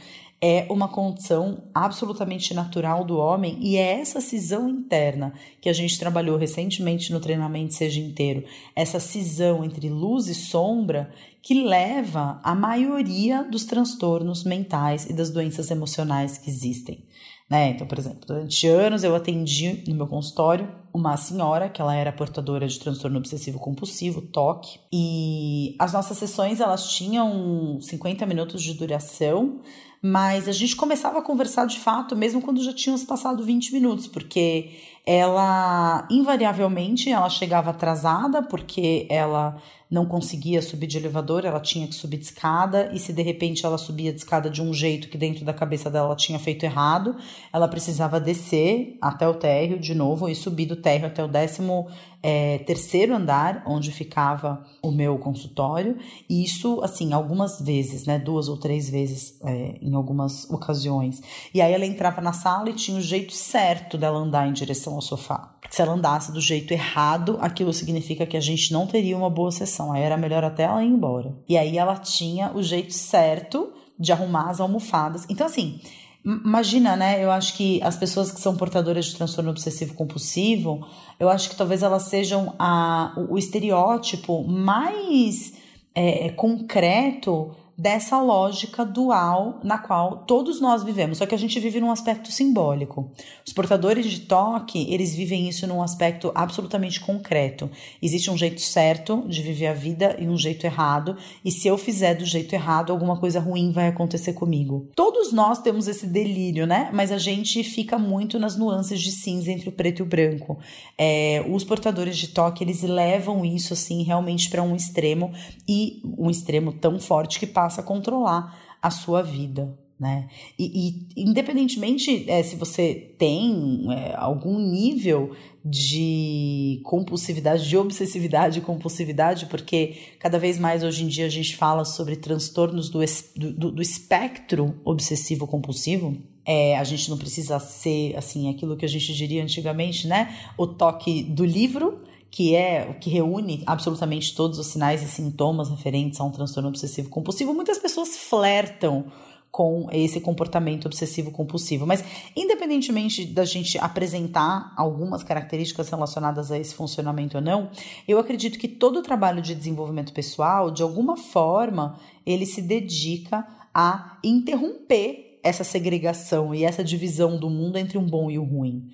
é 0.47 0.67
uma 0.69 0.89
condição 0.89 1.63
absolutamente 1.73 2.53
natural 2.53 3.03
do 3.03 3.17
homem 3.17 3.57
e 3.63 3.79
é 3.79 3.99
essa 3.99 4.21
cisão 4.21 4.69
interna 4.69 5.33
que 5.59 5.71
a 5.71 5.73
gente 5.73 5.99
trabalhou 5.99 6.37
recentemente 6.37 7.11
no 7.11 7.19
treinamento 7.19 7.73
Seja 7.73 7.99
Inteiro, 7.99 8.45
essa 8.77 9.01
cisão 9.01 9.65
entre 9.65 9.89
luz 9.89 10.27
e 10.27 10.35
sombra 10.35 11.11
que 11.45 11.63
leva 11.63 12.41
à 12.43 12.55
maioria 12.55 13.45
dos 13.45 13.67
transtornos 13.67 14.45
mentais 14.45 15.05
e 15.05 15.13
das 15.13 15.29
doenças 15.29 15.71
emocionais 15.71 16.39
que 16.39 16.49
existem. 16.49 17.07
Né? 17.51 17.69
Então, 17.69 17.87
por 17.87 17.99
exemplo, 17.99 18.27
durante 18.27 18.67
anos 18.67 19.05
eu 19.05 19.15
atendi 19.15 19.85
no 19.87 19.95
meu 19.95 20.07
consultório 20.07 20.75
uma 20.95 21.15
senhora 21.19 21.69
que 21.69 21.83
ela 21.83 21.95
era 21.95 22.11
portadora 22.11 22.67
de 22.67 22.81
transtorno 22.81 23.19
obsessivo 23.19 23.59
compulsivo, 23.59 24.23
TOC, 24.23 24.81
e 24.91 25.77
as 25.79 25.93
nossas 25.93 26.17
sessões 26.17 26.61
elas 26.61 26.95
tinham 26.95 27.79
50 27.79 28.25
minutos 28.25 28.63
de 28.63 28.73
duração, 28.73 29.61
mas 30.01 30.49
a 30.49 30.53
gente 30.53 30.75
começava 30.75 31.19
a 31.19 31.23
conversar 31.23 31.67
de 31.67 31.79
fato, 31.79 32.17
mesmo 32.17 32.41
quando 32.41 32.65
já 32.65 32.73
tínhamos 32.73 33.05
passado 33.05 33.45
20 33.45 33.73
minutos, 33.75 34.07
porque 34.07 34.71
ela 35.07 36.07
invariavelmente 36.11 37.11
ela 37.11 37.29
chegava 37.29 37.71
atrasada 37.71 38.43
porque 38.43 39.07
ela 39.11 39.57
não 39.91 40.07
conseguia 40.07 40.61
subir 40.61 40.87
de 40.87 40.97
elevador, 40.97 41.45
ela 41.45 41.61
tinha 41.61 41.87
que 41.87 41.95
subir 41.95 42.17
de 42.17 42.25
escada, 42.25 42.91
e 42.93 42.99
se 42.99 43.13
de 43.13 43.23
repente 43.23 43.65
ela 43.65 43.79
subia 43.79 44.13
de 44.13 44.19
escada 44.19 44.51
de 44.51 44.61
um 44.61 44.73
jeito 44.73 45.09
que 45.09 45.17
dentro 45.17 45.45
da 45.45 45.53
cabeça 45.53 45.89
dela 45.91 46.07
ela 46.07 46.17
tinha 46.17 46.39
feito 46.39 46.65
errado, 46.65 47.15
ela 47.53 47.69
precisava 47.69 48.19
descer 48.19 48.97
até 49.01 49.29
o 49.29 49.35
térreo 49.35 49.79
de 49.79 49.95
novo 49.95 50.29
e 50.29 50.35
subir 50.35 50.67
do 50.67 50.75
térreo 50.75 51.07
até 51.07 51.23
o 51.23 51.29
décimo 51.29 51.87
é, 52.27 52.57
terceiro 52.61 53.15
andar, 53.15 53.63
onde 53.67 53.93
ficava 53.93 54.65
o 54.83 54.91
meu 54.91 55.19
consultório, 55.19 55.99
e 56.27 56.43
isso, 56.43 56.81
assim, 56.83 57.13
algumas 57.13 57.61
vezes, 57.61 58.07
né, 58.07 58.19
duas 58.19 58.49
ou 58.49 58.57
três 58.57 58.89
vezes 58.89 59.39
é, 59.45 59.77
em 59.83 59.95
algumas 59.95 60.49
ocasiões. 60.49 61.21
E 61.53 61.61
aí 61.61 61.71
ela 61.71 61.85
entrava 61.85 62.23
na 62.23 62.33
sala 62.33 62.71
e 62.71 62.73
tinha 62.73 62.97
o 62.97 63.03
jeito 63.03 63.35
certo 63.35 63.99
dela 63.99 64.19
andar 64.19 64.49
em 64.49 64.55
direção 64.55 64.95
ao 64.95 65.03
sofá. 65.03 65.55
Se 65.69 65.83
ela 65.83 65.93
andasse 65.93 66.33
do 66.33 66.41
jeito 66.41 66.73
errado, 66.73 67.37
aquilo 67.43 67.75
significa 67.75 68.25
que 68.25 68.39
a 68.39 68.41
gente 68.41 68.73
não 68.73 68.87
teria 68.87 69.19
uma 69.19 69.29
boa 69.29 69.51
sessão, 69.51 69.93
aí 69.93 70.03
era 70.03 70.17
melhor 70.17 70.43
até 70.43 70.63
ela 70.63 70.83
ir 70.83 70.89
embora. 70.89 71.37
E 71.47 71.59
aí 71.59 71.77
ela 71.77 71.97
tinha 71.97 72.51
o 72.55 72.63
jeito 72.63 72.95
certo 72.95 73.71
de 73.99 74.13
arrumar 74.13 74.49
as 74.49 74.61
almofadas. 74.61 75.27
Então, 75.29 75.47
assim, 75.47 75.79
Imagina, 76.25 76.97
né? 76.97 77.23
Eu 77.23 77.31
acho 77.31 77.55
que 77.55 77.83
as 77.83 77.97
pessoas 77.97 78.33
que 78.33 78.41
são 78.41 78.57
portadoras 78.57 79.07
de 79.07 79.15
transtorno 79.15 79.51
obsessivo 79.51 79.93
compulsivo, 79.95 80.87
eu 81.21 81.29
acho 81.29 81.51
que 81.51 81.57
talvez 81.57 81.83
elas 81.83 82.05
sejam 82.05 82.55
a, 82.59 83.13
o, 83.17 83.35
o 83.35 83.39
estereótipo 83.39 84.43
mais 84.43 85.53
é, 85.95 86.31
concreto 86.31 87.55
dessa 87.77 88.21
lógica 88.21 88.85
dual 88.85 89.61
na 89.65 89.79
qual 89.79 90.19
todos 90.19 90.61
nós 90.61 90.85
vivemos, 90.85 91.19
só 91.19 91.27
que 91.27 91.35
a 91.35 91.39
gente 91.39 91.59
vive 91.59 91.81
num 91.81 91.91
aspecto 91.91 92.31
simbólico. 92.31 93.11
Os 93.45 93.53
portadores 93.53 94.07
de 94.07 94.21
toque, 94.21 94.87
eles 94.93 95.15
vivem 95.15 95.49
isso 95.49 95.67
num 95.67 95.83
aspecto 95.83 96.31
absolutamente 96.35 97.01
concreto. 97.01 97.69
Existe 98.01 98.31
um 98.31 98.37
jeito 98.37 98.61
certo 98.61 99.25
de 99.27 99.43
viver 99.43 99.67
a 99.67 99.75
vida 99.75 100.17
e 100.19 100.29
um 100.29 100.37
jeito 100.37 100.65
errado, 100.65 101.17
e 101.45 101.51
se 101.51 101.67
eu 101.67 101.77
fizer 101.77 102.15
do 102.15 102.25
jeito 102.25 102.55
errado, 102.55 102.93
alguma 102.93 103.19
coisa 103.19 103.41
ruim 103.41 103.73
vai 103.73 103.89
acontecer 103.89 104.35
comigo. 104.35 104.89
Todos 104.95 105.33
nós 105.33 105.61
temos 105.61 105.89
esse 105.89 106.07
delírio, 106.07 106.67
né? 106.67 106.91
Mas 106.93 107.11
a 107.11 107.19
gente 107.19 107.63
fica 107.65 107.99
muito 107.99 108.39
nas 108.39 108.57
nuances 108.57 109.01
de 109.01 109.11
cinza 109.11 109.51
entre 109.51 109.69
o 109.69 109.73
preto 109.73 110.01
e 110.01 110.03
o 110.03 110.07
branco. 110.07 110.59
É, 110.97 111.45
os 111.49 111.65
portadores 111.65 112.17
de 112.17 112.29
toque, 112.29 112.63
eles 112.63 112.83
levam 112.83 113.45
isso 113.45 113.73
assim 113.73 114.03
realmente 114.03 114.49
para 114.49 114.63
um 114.63 114.77
extremo 114.77 115.33
e 115.69 116.01
um 116.17 116.31
extremo 116.31 116.73
tão 116.73 117.01
forte 117.01 117.39
que 117.41 117.47
passa 117.47 117.64
passa 117.65 117.81
a 117.81 117.85
controlar 117.85 118.77
a 118.83 118.91
sua 118.91 119.23
vida. 119.23 119.75
Né? 119.99 120.29
E, 120.59 121.07
e 121.17 121.23
independentemente 121.23 122.29
é, 122.29 122.43
se 122.43 122.57
você 122.57 123.15
tem 123.17 123.87
é, 123.91 124.15
algum 124.17 124.59
nível 124.59 125.35
de 125.65 126.83
compulsividade, 126.85 127.67
de 127.67 127.77
obsessividade 127.77 128.59
e 128.59 128.63
compulsividade, 128.63 129.47
porque 129.47 129.97
cada 130.19 130.39
vez 130.39 130.59
mais 130.59 130.83
hoje 130.83 131.05
em 131.05 131.09
dia 131.09 131.25
a 131.25 131.31
gente 131.31 131.57
fala 131.57 131.87
sobre 131.87 132.17
transtornos 132.17 132.91
do, 132.91 132.99
do, 133.35 133.71
do 133.71 133.81
espectro 133.81 134.75
obsessivo-compulsivo. 134.85 136.19
É, 136.45 136.77
a 136.77 136.85
gente 136.85 137.09
não 137.09 137.17
precisa 137.17 137.59
ser 137.59 138.15
assim 138.15 138.51
aquilo 138.51 138.77
que 138.77 138.85
a 138.85 138.89
gente 138.89 139.15
diria 139.15 139.43
antigamente, 139.43 140.07
né? 140.07 140.37
O 140.59 140.67
toque 140.67 141.23
do 141.23 141.47
livro 141.47 142.03
que 142.35 142.57
é 142.57 142.85
o 142.91 142.95
que 142.95 143.09
reúne 143.09 143.63
absolutamente 143.65 144.35
todos 144.35 144.59
os 144.59 144.67
sinais 144.67 145.01
e 145.05 145.07
sintomas 145.07 145.71
referentes 145.71 146.21
a 146.21 146.25
um 146.25 146.33
transtorno 146.33 146.69
obsessivo 146.69 147.09
compulsivo, 147.09 147.55
muitas 147.55 147.79
pessoas 147.79 148.17
flertam 148.17 149.05
com 149.53 149.87
esse 149.93 150.21
comportamento 150.21 150.87
obsessivo 150.87 151.31
compulsivo. 151.31 151.87
Mas, 151.87 152.03
independentemente 152.35 153.25
da 153.25 153.45
gente 153.45 153.79
apresentar 153.79 154.73
algumas 154.77 155.23
características 155.23 155.89
relacionadas 155.89 156.51
a 156.51 156.59
esse 156.59 156.75
funcionamento 156.75 157.37
ou 157.37 157.41
não, 157.41 157.71
eu 158.09 158.19
acredito 158.19 158.59
que 158.59 158.67
todo 158.67 158.99
o 158.99 159.03
trabalho 159.03 159.41
de 159.41 159.55
desenvolvimento 159.55 160.13
pessoal, 160.13 160.73
de 160.73 160.83
alguma 160.83 161.17
forma, 161.17 162.01
ele 162.27 162.47
se 162.47 162.61
dedica 162.61 163.47
a 163.73 164.19
interromper 164.25 165.39
essa 165.41 165.63
segregação 165.63 166.53
e 166.53 166.65
essa 166.65 166.83
divisão 166.83 167.39
do 167.39 167.49
mundo 167.49 167.79
entre 167.79 167.97
um 167.97 168.05
bom 168.05 168.29
e 168.29 168.41
o 168.41 168.43
um 168.43 168.45
ruim 168.45 168.91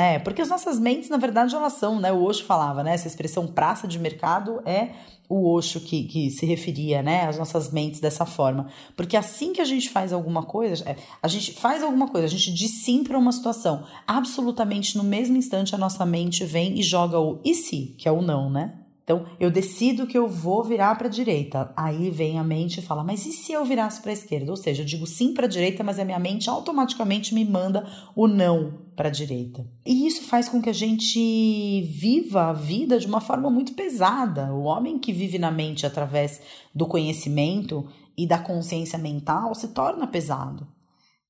né? 0.00 0.18
Porque 0.18 0.40
as 0.40 0.48
nossas 0.48 0.80
mentes, 0.80 1.10
na 1.10 1.18
verdade, 1.18 1.54
elas 1.54 1.74
são, 1.74 2.00
né? 2.00 2.10
O 2.10 2.24
Osho 2.24 2.46
falava, 2.46 2.82
né? 2.82 2.94
Essa 2.94 3.06
expressão 3.06 3.46
praça 3.46 3.86
de 3.86 3.98
mercado 3.98 4.62
é 4.64 4.92
o 5.28 5.52
Osho 5.52 5.78
que, 5.78 6.04
que 6.04 6.30
se 6.30 6.46
referia, 6.46 7.02
né? 7.02 7.26
As 7.26 7.36
nossas 7.36 7.70
mentes 7.70 8.00
dessa 8.00 8.24
forma. 8.24 8.68
Porque 8.96 9.14
assim 9.14 9.52
que 9.52 9.60
a 9.60 9.64
gente 9.64 9.90
faz 9.90 10.10
alguma 10.10 10.42
coisa, 10.42 10.88
é, 10.88 10.96
a 11.22 11.28
gente 11.28 11.52
faz 11.52 11.82
alguma 11.82 12.08
coisa, 12.08 12.26
a 12.26 12.30
gente 12.30 12.50
diz 12.54 12.82
sim 12.82 13.04
para 13.04 13.18
uma 13.18 13.30
situação, 13.30 13.84
absolutamente 14.06 14.96
no 14.96 15.04
mesmo 15.04 15.36
instante 15.36 15.74
a 15.74 15.78
nossa 15.78 16.06
mente 16.06 16.46
vem 16.46 16.80
e 16.80 16.82
joga 16.82 17.20
o 17.20 17.38
e 17.44 17.54
se, 17.54 17.94
que 17.98 18.08
é 18.08 18.12
o 18.12 18.22
não, 18.22 18.48
né? 18.48 18.79
Então, 19.10 19.26
eu 19.40 19.50
decido 19.50 20.06
que 20.06 20.16
eu 20.16 20.28
vou 20.28 20.62
virar 20.62 20.94
para 20.94 21.08
a 21.08 21.10
direita. 21.10 21.72
Aí 21.76 22.10
vem 22.10 22.38
a 22.38 22.44
mente 22.44 22.78
e 22.78 22.82
fala: 22.82 23.02
"Mas 23.02 23.26
e 23.26 23.32
se 23.32 23.50
eu 23.50 23.64
virasse 23.64 24.00
para 24.00 24.12
a 24.12 24.14
esquerda?" 24.14 24.52
Ou 24.52 24.56
seja, 24.56 24.82
eu 24.82 24.86
digo 24.86 25.04
sim 25.04 25.34
para 25.34 25.46
a 25.46 25.48
direita, 25.48 25.82
mas 25.82 25.98
a 25.98 26.04
minha 26.04 26.18
mente 26.20 26.48
automaticamente 26.48 27.34
me 27.34 27.44
manda 27.44 27.84
o 28.14 28.28
não 28.28 28.78
para 28.94 29.08
a 29.08 29.12
direita. 29.12 29.66
E 29.84 30.06
isso 30.06 30.22
faz 30.22 30.48
com 30.48 30.62
que 30.62 30.70
a 30.70 30.72
gente 30.72 31.82
viva 31.82 32.50
a 32.50 32.52
vida 32.52 33.00
de 33.00 33.06
uma 33.08 33.20
forma 33.20 33.50
muito 33.50 33.74
pesada. 33.74 34.54
O 34.54 34.62
homem 34.62 34.96
que 34.96 35.12
vive 35.12 35.40
na 35.40 35.50
mente 35.50 35.84
através 35.84 36.40
do 36.72 36.86
conhecimento 36.86 37.88
e 38.16 38.28
da 38.28 38.38
consciência 38.38 38.98
mental 38.98 39.56
se 39.56 39.68
torna 39.68 40.06
pesado. 40.06 40.68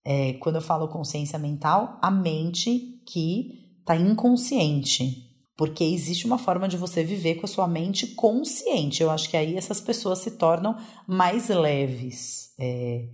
É, 0.04 0.34
quando 0.34 0.56
eu 0.56 0.62
falo 0.62 0.88
consciência 0.88 1.38
mental, 1.38 1.98
a 2.02 2.10
mente 2.10 3.00
que 3.06 3.70
está 3.80 3.96
inconsciente, 3.96 5.29
porque 5.60 5.84
existe 5.84 6.24
uma 6.24 6.38
forma 6.38 6.66
de 6.66 6.78
você 6.78 7.04
viver 7.04 7.34
com 7.34 7.44
a 7.44 7.46
sua 7.46 7.68
mente 7.68 8.06
consciente. 8.06 9.02
Eu 9.02 9.10
acho 9.10 9.28
que 9.28 9.36
aí 9.36 9.58
essas 9.58 9.78
pessoas 9.78 10.20
se 10.20 10.30
tornam 10.30 10.74
mais 11.06 11.50
leves. 11.50 12.54
É... 12.58 13.04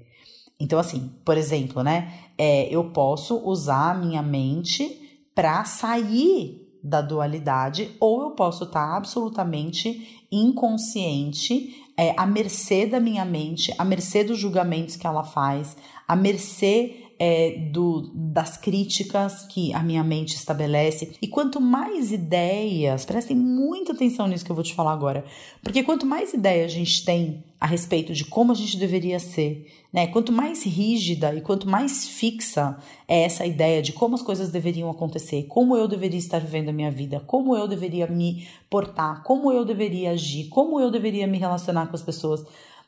Então, 0.61 0.79
assim, 0.79 1.11
por 1.25 1.37
exemplo, 1.37 1.83
né? 1.83 2.21
É, 2.39 2.73
eu 2.73 2.85
posso 2.91 3.39
usar 3.39 3.91
a 3.91 3.95
minha 3.95 4.23
mente 4.23 5.27
para 5.35 5.65
sair 5.65 6.71
da 6.81 7.03
dualidade, 7.03 7.97
ou 7.99 8.23
eu 8.23 8.31
posso 8.31 8.63
estar 8.63 8.91
tá 8.91 8.97
absolutamente 8.97 10.25
inconsciente, 10.31 11.85
é, 11.97 12.15
à 12.17 12.25
mercê 12.25 12.87
da 12.87 13.01
minha 13.01 13.25
mente, 13.25 13.75
à 13.77 13.85
mercê 13.85 14.23
dos 14.23 14.39
julgamentos 14.39 14.95
que 14.95 15.05
ela 15.05 15.25
faz, 15.25 15.77
à 16.07 16.15
mercê 16.15 17.06
é, 17.19 17.69
do, 17.73 18.11
das 18.15 18.57
críticas 18.57 19.43
que 19.45 19.73
a 19.73 19.83
minha 19.83 20.05
mente 20.05 20.35
estabelece. 20.35 21.17
E 21.21 21.27
quanto 21.27 21.61
mais 21.61 22.13
ideias, 22.13 23.05
prestem 23.05 23.37
muita 23.37 23.93
atenção 23.93 24.27
nisso 24.27 24.45
que 24.45 24.51
eu 24.51 24.57
vou 24.57 24.65
te 24.65 24.75
falar 24.75 24.93
agora, 24.93 25.25
porque 25.63 25.83
quanto 25.83 26.07
mais 26.07 26.33
ideias 26.33 26.73
a 26.73 26.75
gente 26.75 27.05
tem 27.05 27.45
a 27.59 27.67
respeito 27.67 28.13
de 28.13 28.25
como 28.25 28.53
a 28.53 28.55
gente 28.55 28.77
deveria 28.77 29.19
ser, 29.19 29.67
né? 29.91 30.07
Quanto 30.09 30.31
mais 30.31 30.63
rígida 30.65 31.35
e 31.35 31.41
quanto 31.41 31.69
mais 31.69 32.07
fixa 32.07 32.77
é 33.09 33.23
essa 33.23 33.47
ideia 33.47 33.81
de 33.81 33.95
como 33.95 34.15
as 34.15 34.21
coisas 34.21 34.51
deveriam 34.51 34.91
acontecer, 34.91 35.45
como 35.45 35.75
eu 35.75 35.89
deveria 35.89 36.19
estar 36.19 36.39
vivendo 36.39 36.69
a 36.69 36.73
minha 36.73 36.91
vida, 36.91 37.19
como 37.21 37.57
eu 37.57 37.67
deveria 37.67 38.07
me 38.07 38.47
portar, 38.69 39.23
como 39.23 39.51
eu 39.51 39.65
deveria 39.65 40.11
agir, 40.11 40.49
como 40.49 40.79
eu 40.79 40.91
deveria 40.91 41.27
me 41.27 41.39
relacionar 41.39 41.87
com 41.87 41.97
as 41.97 42.03
pessoas, 42.03 42.45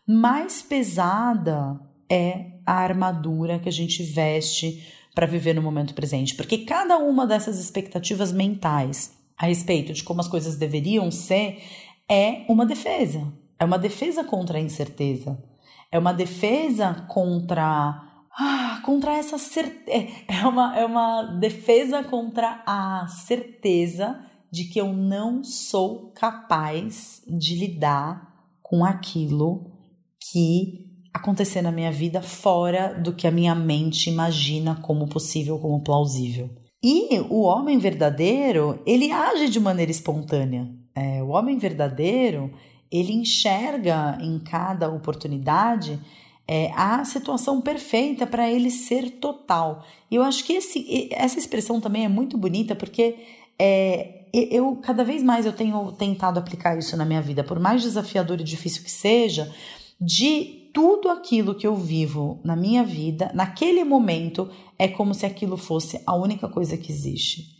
mais 0.06 0.60
pesada 0.60 1.80
é 2.10 2.52
a 2.64 2.74
armadura 2.74 3.58
que 3.58 3.68
a 3.68 3.72
gente 3.72 4.02
veste 4.02 4.94
para 5.14 5.26
viver 5.26 5.54
no 5.54 5.62
momento 5.62 5.94
presente, 5.94 6.34
porque 6.34 6.58
cada 6.58 6.96
uma 6.98 7.26
dessas 7.26 7.58
expectativas 7.58 8.32
mentais 8.32 9.16
a 9.36 9.46
respeito 9.46 9.92
de 9.92 10.02
como 10.02 10.20
as 10.20 10.28
coisas 10.28 10.56
deveriam 10.56 11.10
ser 11.10 11.62
é 12.08 12.44
uma 12.48 12.64
defesa. 12.64 13.32
É 13.58 13.64
uma 13.64 13.78
defesa 13.78 14.24
contra 14.24 14.58
a 14.58 14.60
incerteza. 14.60 15.42
É 15.90 15.98
uma 15.98 16.12
defesa 16.12 17.06
contra 17.08 18.04
ah, 18.38 18.80
contra 18.84 19.16
essa 19.16 19.36
certeza. 19.36 20.06
É, 20.28 20.38
é 20.40 20.46
uma, 20.46 20.78
é 20.78 20.84
uma 20.84 21.22
defesa 21.22 22.04
contra 22.04 22.62
a 22.64 23.06
certeza 23.08 24.24
de 24.50 24.64
que 24.64 24.80
eu 24.80 24.92
não 24.92 25.42
sou 25.42 26.12
capaz 26.12 27.22
de 27.26 27.56
lidar 27.56 28.46
com 28.62 28.84
aquilo 28.84 29.72
que 30.20 30.87
acontecer 31.18 31.62
na 31.62 31.70
minha 31.70 31.92
vida 31.92 32.22
fora 32.22 32.94
do 32.94 33.12
que 33.12 33.26
a 33.26 33.30
minha 33.30 33.54
mente 33.54 34.08
imagina 34.08 34.76
como 34.76 35.08
possível, 35.08 35.58
como 35.58 35.82
plausível. 35.82 36.50
E 36.82 37.18
o 37.28 37.42
homem 37.42 37.78
verdadeiro, 37.78 38.80
ele 38.86 39.10
age 39.10 39.48
de 39.48 39.60
maneira 39.60 39.90
espontânea. 39.90 40.68
É, 40.94 41.22
o 41.22 41.28
homem 41.28 41.58
verdadeiro, 41.58 42.52
ele 42.90 43.12
enxerga 43.12 44.18
em 44.20 44.38
cada 44.38 44.88
oportunidade 44.88 45.98
é, 46.46 46.70
a 46.74 47.04
situação 47.04 47.60
perfeita 47.60 48.26
para 48.26 48.50
ele 48.50 48.70
ser 48.70 49.10
total. 49.10 49.84
E 50.10 50.14
eu 50.14 50.22
acho 50.22 50.44
que 50.44 50.54
esse, 50.54 51.08
essa 51.12 51.38
expressão 51.38 51.80
também 51.80 52.04
é 52.04 52.08
muito 52.08 52.38
bonita 52.38 52.74
porque 52.74 53.16
é, 53.58 54.24
eu 54.32 54.76
cada 54.76 55.04
vez 55.04 55.22
mais 55.22 55.44
eu 55.44 55.52
tenho 55.52 55.92
tentado 55.92 56.38
aplicar 56.38 56.78
isso 56.78 56.96
na 56.96 57.04
minha 57.04 57.20
vida, 57.20 57.44
por 57.44 57.60
mais 57.60 57.82
desafiador 57.82 58.40
e 58.40 58.44
difícil 58.44 58.82
que 58.82 58.90
seja, 58.90 59.52
de 60.00 60.57
tudo 60.78 61.08
aquilo 61.08 61.56
que 61.56 61.66
eu 61.66 61.74
vivo 61.74 62.40
na 62.44 62.54
minha 62.54 62.84
vida, 62.84 63.32
naquele 63.34 63.82
momento, 63.82 64.48
é 64.78 64.86
como 64.86 65.12
se 65.12 65.26
aquilo 65.26 65.56
fosse 65.56 66.00
a 66.06 66.14
única 66.14 66.48
coisa 66.48 66.76
que 66.76 66.92
existe. 66.92 67.58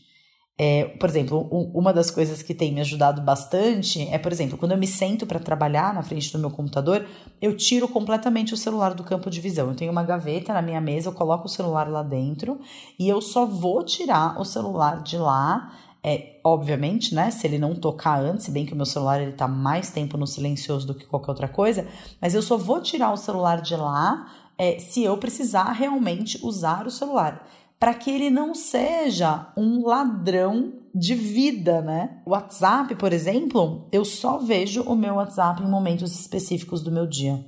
É, 0.57 0.85
por 0.85 1.09
exemplo, 1.09 1.49
uma 1.75 1.93
das 1.93 2.13
coisas 2.13 2.43
que 2.43 2.55
tem 2.55 2.73
me 2.73 2.81
ajudado 2.81 3.21
bastante 3.21 4.03
é, 4.09 4.19
por 4.19 4.31
exemplo, 4.31 4.57
quando 4.57 4.71
eu 4.71 4.79
me 4.79 4.87
sento 4.87 5.27
para 5.27 5.41
trabalhar 5.41 5.93
na 5.93 6.03
frente 6.05 6.33
do 6.33 6.39
meu 6.39 6.49
computador, 6.49 7.05
eu 7.43 7.57
tiro 7.57 7.89
completamente 7.89 8.55
o 8.55 8.57
celular 8.57 8.95
do 8.95 9.03
campo 9.03 9.29
de 9.29 9.41
visão. 9.41 9.69
Eu 9.69 9.75
tenho 9.75 9.91
uma 9.91 10.05
gaveta 10.05 10.53
na 10.53 10.63
minha 10.63 10.81
mesa, 10.81 11.09
eu 11.09 11.13
coloco 11.13 11.47
o 11.47 11.51
celular 11.51 11.91
lá 11.91 12.05
dentro 12.05 12.61
e 13.01 13.09
eu 13.09 13.21
só 13.21 13.45
vou 13.45 13.83
tirar 13.83 14.41
o 14.41 14.45
celular 14.45 15.03
de 15.03 15.19
lá. 15.19 15.73
É, 16.03 16.41
obviamente, 16.45 17.15
né? 17.15 17.31
Se 17.31 17.47
ele 17.47 17.59
não 17.59 17.75
tocar 17.75 18.21
antes, 18.21 18.49
bem 18.49 18.65
que 18.65 18.73
o 18.73 18.77
meu 18.77 18.87
celular 18.87 19.21
ele 19.21 19.33
tá 19.33 19.49
mais 19.49 19.91
tempo 19.91 20.17
no 20.17 20.27
silencioso 20.27 20.87
do 20.87 20.95
que 20.95 21.07
qualquer 21.07 21.31
outra 21.31 21.49
coisa, 21.49 21.87
mas 22.21 22.35
eu 22.35 22.43
só 22.43 22.57
vou 22.57 22.81
tirar 22.81 23.13
o 23.13 23.17
celular 23.17 23.61
de 23.61 23.75
lá 23.75 24.33
é, 24.57 24.79
se 24.79 25.03
eu 25.03 25.17
precisar 25.19 25.73
realmente 25.73 26.39
usar 26.43 26.87
o 26.87 26.91
celular 26.91 27.47
para 27.79 27.95
que 27.95 28.11
ele 28.11 28.29
não 28.29 28.55
seja 28.55 29.53
um 29.57 29.87
ladrão 29.87 30.73
de 30.93 31.15
vida, 31.15 31.81
né? 31.81 32.19
O 32.27 32.31
WhatsApp, 32.31 32.95
por 32.97 33.13
exemplo, 33.13 33.87
eu 33.93 34.05
só 34.05 34.39
vejo 34.39 34.83
o 34.83 34.97
meu 34.97 35.15
WhatsApp 35.15 35.63
em 35.63 35.71
momentos 35.71 36.19
específicos 36.19 36.83
do 36.83 36.91
meu 36.91 37.07
dia. 37.07 37.45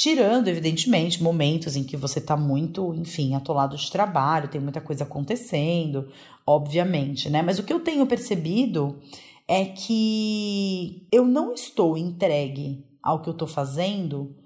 Tirando, 0.00 0.46
evidentemente, 0.46 1.20
momentos 1.20 1.74
em 1.74 1.82
que 1.82 1.96
você 1.96 2.20
está 2.20 2.36
muito, 2.36 2.94
enfim, 2.94 3.34
atolado 3.34 3.76
de 3.76 3.90
trabalho, 3.90 4.46
tem 4.48 4.60
muita 4.60 4.80
coisa 4.80 5.02
acontecendo, 5.02 6.08
obviamente, 6.46 7.28
né? 7.28 7.42
Mas 7.42 7.58
o 7.58 7.64
que 7.64 7.72
eu 7.72 7.80
tenho 7.80 8.06
percebido 8.06 9.00
é 9.48 9.64
que 9.64 11.04
eu 11.10 11.24
não 11.24 11.52
estou 11.52 11.98
entregue 11.98 12.86
ao 13.02 13.20
que 13.20 13.28
eu 13.28 13.32
estou 13.32 13.48
fazendo 13.48 14.36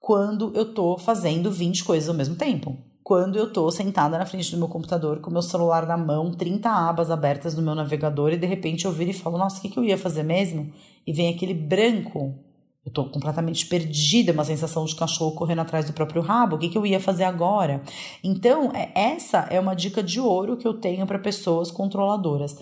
quando 0.00 0.50
eu 0.56 0.70
estou 0.70 0.98
fazendo 0.98 1.52
20 1.52 1.84
coisas 1.84 2.08
ao 2.08 2.14
mesmo 2.16 2.34
tempo 2.34 2.76
quando 3.06 3.38
eu 3.38 3.52
tô 3.52 3.70
sentada 3.70 4.18
na 4.18 4.26
frente 4.26 4.50
do 4.50 4.58
meu 4.58 4.66
computador 4.66 5.20
com 5.20 5.30
meu 5.30 5.40
celular 5.40 5.86
na 5.86 5.96
mão, 5.96 6.32
30 6.32 6.68
abas 6.68 7.08
abertas 7.08 7.54
no 7.54 7.62
meu 7.62 7.72
navegador 7.72 8.32
e 8.32 8.36
de 8.36 8.48
repente 8.48 8.84
eu 8.84 8.90
viro 8.90 9.10
e 9.10 9.14
falo, 9.14 9.38
nossa, 9.38 9.58
o 9.58 9.62
que, 9.62 9.68
que 9.68 9.78
eu 9.78 9.84
ia 9.84 9.96
fazer 9.96 10.24
mesmo? 10.24 10.72
E 11.06 11.12
vem 11.12 11.32
aquele 11.32 11.54
branco. 11.54 12.34
Eu 12.86 12.92
tô 12.92 13.04
completamente 13.06 13.66
perdida, 13.66 14.32
uma 14.32 14.44
sensação 14.44 14.84
de 14.84 14.94
cachorro 14.94 15.34
correndo 15.34 15.58
atrás 15.58 15.86
do 15.86 15.92
próprio 15.92 16.22
rabo. 16.22 16.54
O 16.54 16.58
que, 16.58 16.68
que 16.68 16.78
eu 16.78 16.86
ia 16.86 17.00
fazer 17.00 17.24
agora? 17.24 17.82
Então, 18.22 18.70
é, 18.72 18.92
essa 18.94 19.40
é 19.50 19.58
uma 19.58 19.74
dica 19.74 20.04
de 20.04 20.20
ouro 20.20 20.56
que 20.56 20.68
eu 20.68 20.74
tenho 20.74 21.04
para 21.04 21.18
pessoas 21.18 21.72
controladoras. 21.72 22.56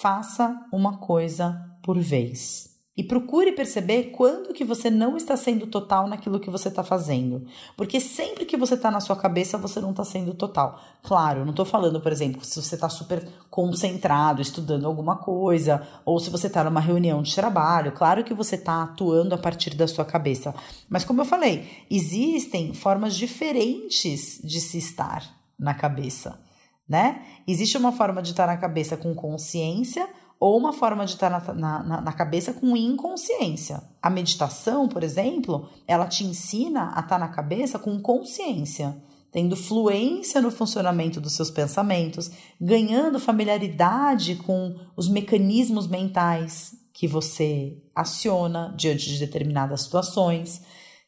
Faça 0.00 0.58
uma 0.72 0.96
coisa 0.96 1.60
por 1.82 1.98
vez. 1.98 2.75
E 2.96 3.04
procure 3.04 3.52
perceber 3.52 4.04
quando 4.04 4.54
que 4.54 4.64
você 4.64 4.88
não 4.88 5.18
está 5.18 5.36
sendo 5.36 5.66
total 5.66 6.08
naquilo 6.08 6.40
que 6.40 6.48
você 6.48 6.68
está 6.68 6.82
fazendo. 6.82 7.46
Porque 7.76 8.00
sempre 8.00 8.46
que 8.46 8.56
você 8.56 8.72
está 8.72 8.90
na 8.90 9.00
sua 9.00 9.14
cabeça, 9.14 9.58
você 9.58 9.80
não 9.80 9.90
está 9.90 10.02
sendo 10.02 10.32
total. 10.32 10.80
Claro, 11.02 11.44
não 11.44 11.50
estou 11.50 11.66
falando, 11.66 12.00
por 12.00 12.10
exemplo, 12.10 12.42
se 12.42 12.62
você 12.62 12.74
está 12.74 12.88
super 12.88 13.28
concentrado, 13.50 14.40
estudando 14.40 14.86
alguma 14.86 15.16
coisa, 15.16 15.86
ou 16.06 16.18
se 16.18 16.30
você 16.30 16.46
está 16.46 16.64
numa 16.64 16.80
reunião 16.80 17.20
de 17.20 17.34
trabalho, 17.34 17.92
claro 17.92 18.24
que 18.24 18.32
você 18.32 18.54
está 18.54 18.84
atuando 18.84 19.34
a 19.34 19.38
partir 19.38 19.74
da 19.74 19.86
sua 19.86 20.04
cabeça. 20.04 20.54
Mas 20.88 21.04
como 21.04 21.20
eu 21.20 21.26
falei, 21.26 21.68
existem 21.90 22.72
formas 22.72 23.14
diferentes 23.14 24.40
de 24.42 24.58
se 24.58 24.78
estar 24.78 25.22
na 25.58 25.74
cabeça, 25.74 26.40
né? 26.88 27.22
Existe 27.46 27.76
uma 27.76 27.92
forma 27.92 28.22
de 28.22 28.30
estar 28.30 28.46
na 28.46 28.56
cabeça 28.56 28.96
com 28.96 29.14
consciência 29.14 30.08
ou 30.38 30.56
uma 30.58 30.72
forma 30.72 31.04
de 31.06 31.12
estar 31.12 31.30
na, 31.30 31.54
na, 31.54 32.00
na, 32.00 32.12
cabeça 32.12 32.52
com 32.52 32.76
inconsciência. 32.76 33.82
A 34.02 34.10
meditação, 34.10 34.86
por 34.86 35.02
exemplo, 35.02 35.68
ela 35.86 36.06
te 36.06 36.24
ensina 36.24 36.92
a 36.94 37.00
estar 37.00 37.18
na 37.18 37.28
cabeça 37.28 37.78
com 37.78 37.98
consciência, 38.00 38.96
tendo 39.32 39.56
fluência 39.56 40.40
no 40.40 40.50
funcionamento 40.50 41.20
dos 41.20 41.34
seus 41.34 41.50
pensamentos, 41.50 42.30
ganhando 42.60 43.18
familiaridade 43.18 44.36
com 44.36 44.76
os 44.94 45.08
mecanismos 45.08 45.86
mentais 45.86 46.74
que 46.92 47.06
você 47.06 47.76
aciona 47.94 48.74
diante 48.76 49.06
de 49.08 49.18
determinadas 49.18 49.82
situações, 49.82 50.62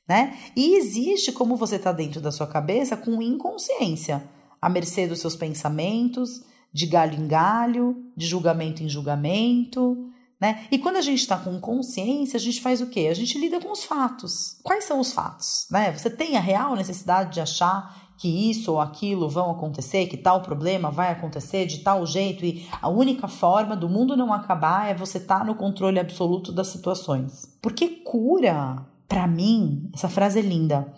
né? 0.09 0.39
E 0.57 0.75
existe 0.77 1.33
como 1.33 1.57
você 1.57 1.77
está 1.77 1.93
dentro 1.93 2.21
da 2.21 2.33
sua 2.33 2.47
cabeça 2.47 2.97
com 2.97 3.23
inconsciência, 3.23 4.29
à 4.61 4.69
mercê 4.69 5.07
dos 5.07 5.21
seus 5.21 5.37
pensamentos, 5.37 6.43
de 6.73 6.87
galho 6.87 7.19
em 7.19 7.27
galho, 7.27 7.97
de 8.17 8.27
julgamento 8.27 8.83
em 8.83 8.89
julgamento, 8.89 10.09
né? 10.41 10.67
E 10.71 10.79
quando 10.79 10.97
a 10.97 11.01
gente 11.01 11.21
está 11.21 11.37
com 11.37 11.61
consciência, 11.61 12.37
a 12.37 12.41
gente 12.41 12.61
faz 12.61 12.81
o 12.81 12.87
quê? 12.87 13.09
A 13.11 13.15
gente 13.15 13.37
lida 13.39 13.61
com 13.61 13.73
os 13.73 13.85
fatos. 13.85 14.59
Quais 14.63 14.85
são 14.85 15.01
os 15.01 15.13
fatos? 15.13 15.67
Né? 15.71 15.93
Você 15.93 16.09
tem 16.09 16.37
a 16.37 16.41
real 16.41 16.77
necessidade 16.77 17.33
de 17.33 17.41
achar 17.41 18.09
que 18.17 18.51
isso 18.51 18.73
ou 18.73 18.81
aquilo 18.81 19.29
vão 19.29 19.51
acontecer, 19.51 20.07
que 20.07 20.17
tal 20.17 20.43
problema 20.43 20.91
vai 20.91 21.11
acontecer 21.11 21.67
de 21.67 21.79
tal 21.79 22.05
jeito 22.05 22.45
e 22.45 22.67
a 22.83 22.89
única 22.89 23.29
forma 23.29 23.77
do 23.77 23.89
mundo 23.89 24.17
não 24.17 24.33
acabar 24.33 24.91
é 24.91 24.95
você 24.95 25.19
estar 25.19 25.41
tá 25.41 25.45
no 25.45 25.55
controle 25.55 26.01
absoluto 26.01 26.53
das 26.53 26.69
situações. 26.69 27.57
Porque 27.63 27.89
cura, 27.89 28.85
para 29.09 29.27
mim, 29.27 29.89
essa 29.95 30.09
frase 30.09 30.41
é 30.41 30.43
linda. 30.43 30.93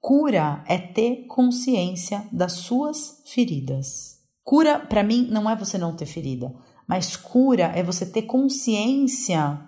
Cura 0.00 0.64
é 0.66 0.76
ter 0.76 1.26
consciência 1.28 2.26
das 2.32 2.52
suas 2.52 3.22
feridas. 3.24 4.23
Cura, 4.44 4.78
para 4.78 5.02
mim, 5.02 5.26
não 5.30 5.48
é 5.48 5.56
você 5.56 5.78
não 5.78 5.96
ter 5.96 6.04
ferida, 6.04 6.54
mas 6.86 7.16
cura 7.16 7.72
é 7.74 7.82
você 7.82 8.04
ter 8.04 8.22
consciência 8.22 9.58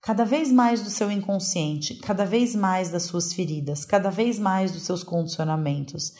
cada 0.00 0.24
vez 0.24 0.50
mais 0.50 0.82
do 0.82 0.88
seu 0.88 1.10
inconsciente, 1.10 1.96
cada 1.96 2.24
vez 2.24 2.54
mais 2.54 2.90
das 2.90 3.04
suas 3.04 3.32
feridas, 3.34 3.84
cada 3.84 4.10
vez 4.10 4.38
mais 4.38 4.72
dos 4.72 4.82
seus 4.82 5.02
condicionamentos, 5.02 6.12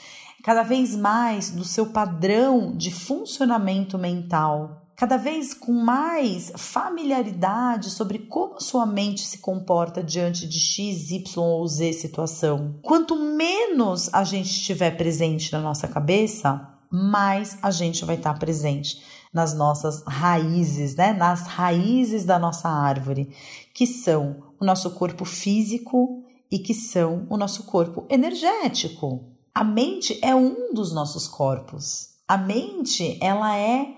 cada 0.43 0.63
vez 0.63 0.95
mais 0.95 1.51
do 1.51 1.65
seu 1.65 1.87
padrão 1.87 2.77
de 2.77 2.91
funcionamento 2.91 3.99
mental, 3.99 4.83
cada 4.97 5.17
vez 5.17 5.55
com 5.55 5.73
mais 5.73 6.53
familiaridade 6.57 7.91
sobre 7.91 8.19
como 8.21 8.61
sua 8.61 8.85
mente 8.85 9.27
se 9.27 9.39
comporta 9.39 10.03
diante 10.03 10.47
de 10.47 10.59
X, 10.61 11.11
Y 11.11 11.43
ou 11.43 11.67
Z 11.67 11.93
situação. 11.95 12.79
Quanto 12.83 13.17
menos 13.17 14.13
a 14.13 14.25
gente 14.25 14.51
estiver 14.51 14.97
presente 14.97 15.53
na 15.53 15.61
nossa 15.61 15.89
cabeça, 15.89 16.74
mais 16.91 17.59
a 17.63 17.71
gente 17.71 18.05
vai 18.05 18.17
estar 18.17 18.35
presente 18.39 19.03
nas 19.33 19.55
nossas 19.55 20.03
raízes, 20.07 20.95
né? 20.95 21.13
Nas 21.13 21.47
raízes 21.47 22.25
da 22.25 22.39
nossa 22.39 22.69
árvore, 22.69 23.35
que 23.75 23.87
são 23.87 24.43
o 24.61 24.65
nosso 24.65 24.91
corpo 24.93 25.25
físico 25.25 26.25
e 26.51 26.59
que 26.59 26.73
são 26.73 27.27
o 27.29 27.37
nosso 27.37 27.65
corpo 27.65 28.07
energético. 28.09 29.25
A 29.55 29.65
mente 29.65 30.19
é 30.23 30.35
um 30.35 30.73
dos 30.73 30.93
nossos 30.93 31.27
corpos. 31.27 32.11
A 32.27 32.37
mente, 32.37 33.19
ela 33.21 33.57
é 33.57 33.89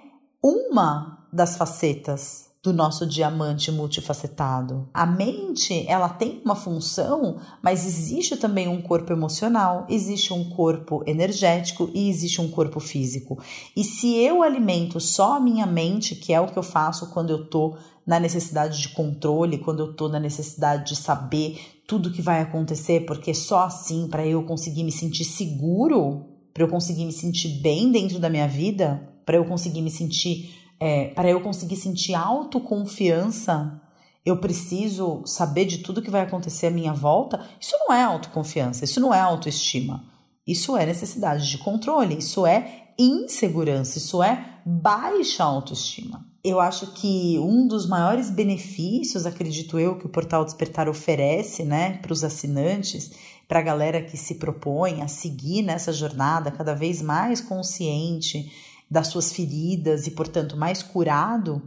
uma 0.42 1.26
das 1.32 1.56
facetas 1.56 2.45
do 2.66 2.72
nosso 2.72 3.06
diamante 3.06 3.70
multifacetado. 3.70 4.88
A 4.92 5.06
mente, 5.06 5.86
ela 5.86 6.08
tem 6.08 6.40
uma 6.44 6.56
função, 6.56 7.38
mas 7.62 7.86
existe 7.86 8.36
também 8.36 8.66
um 8.66 8.82
corpo 8.82 9.12
emocional, 9.12 9.86
existe 9.88 10.32
um 10.32 10.50
corpo 10.50 11.04
energético 11.06 11.88
e 11.94 12.08
existe 12.08 12.40
um 12.40 12.50
corpo 12.50 12.80
físico. 12.80 13.38
E 13.76 13.84
se 13.84 14.16
eu 14.16 14.42
alimento 14.42 14.98
só 14.98 15.36
a 15.36 15.40
minha 15.40 15.64
mente, 15.64 16.16
que 16.16 16.32
é 16.32 16.40
o 16.40 16.48
que 16.48 16.56
eu 16.56 16.62
faço 16.62 17.10
quando 17.10 17.30
eu 17.30 17.46
tô 17.46 17.76
na 18.04 18.18
necessidade 18.18 18.80
de 18.80 18.88
controle, 18.88 19.58
quando 19.58 19.80
eu 19.80 19.94
tô 19.94 20.08
na 20.08 20.18
necessidade 20.18 20.88
de 20.88 20.96
saber 20.96 21.60
tudo 21.86 22.10
que 22.10 22.20
vai 22.20 22.40
acontecer, 22.40 23.06
porque 23.06 23.32
só 23.32 23.60
assim 23.60 24.08
para 24.08 24.26
eu 24.26 24.42
conseguir 24.42 24.82
me 24.82 24.92
sentir 24.92 25.24
seguro, 25.24 26.26
para 26.52 26.64
eu 26.64 26.68
conseguir 26.68 27.04
me 27.04 27.12
sentir 27.12 27.60
bem 27.60 27.92
dentro 27.92 28.18
da 28.18 28.28
minha 28.28 28.48
vida, 28.48 29.08
para 29.24 29.36
eu 29.36 29.44
conseguir 29.44 29.82
me 29.82 29.90
sentir, 29.90 30.65
é, 30.78 31.06
para 31.08 31.28
eu 31.28 31.40
conseguir 31.40 31.76
sentir 31.76 32.14
autoconfiança, 32.14 33.80
eu 34.24 34.36
preciso 34.38 35.22
saber 35.24 35.66
de 35.66 35.78
tudo 35.78 36.02
que 36.02 36.10
vai 36.10 36.22
acontecer 36.22 36.66
à 36.66 36.70
minha 36.70 36.92
volta. 36.92 37.46
Isso 37.60 37.76
não 37.78 37.94
é 37.94 38.02
autoconfiança, 38.02 38.84
isso 38.84 39.00
não 39.00 39.14
é 39.14 39.20
autoestima. 39.20 40.04
Isso 40.46 40.76
é 40.76 40.84
necessidade 40.84 41.48
de 41.48 41.58
controle, 41.58 42.18
isso 42.18 42.46
é 42.46 42.92
insegurança, 42.98 43.98
isso 43.98 44.22
é 44.22 44.60
baixa 44.64 45.44
autoestima. 45.44 46.24
Eu 46.42 46.60
acho 46.60 46.92
que 46.92 47.38
um 47.38 47.66
dos 47.66 47.88
maiores 47.88 48.30
benefícios, 48.30 49.26
acredito 49.26 49.78
eu, 49.78 49.98
que 49.98 50.06
o 50.06 50.08
Portal 50.08 50.44
Despertar 50.44 50.88
oferece 50.88 51.64
né, 51.64 51.98
para 51.98 52.12
os 52.12 52.22
assinantes, 52.22 53.10
para 53.48 53.58
a 53.58 53.62
galera 53.62 54.02
que 54.02 54.16
se 54.16 54.36
propõe 54.36 55.02
a 55.02 55.08
seguir 55.08 55.62
nessa 55.62 55.92
jornada 55.92 56.50
cada 56.50 56.74
vez 56.74 57.02
mais 57.02 57.40
consciente 57.40 58.50
das 58.90 59.08
suas 59.08 59.32
feridas 59.32 60.06
e, 60.06 60.12
portanto, 60.12 60.56
mais 60.56 60.82
curado, 60.82 61.62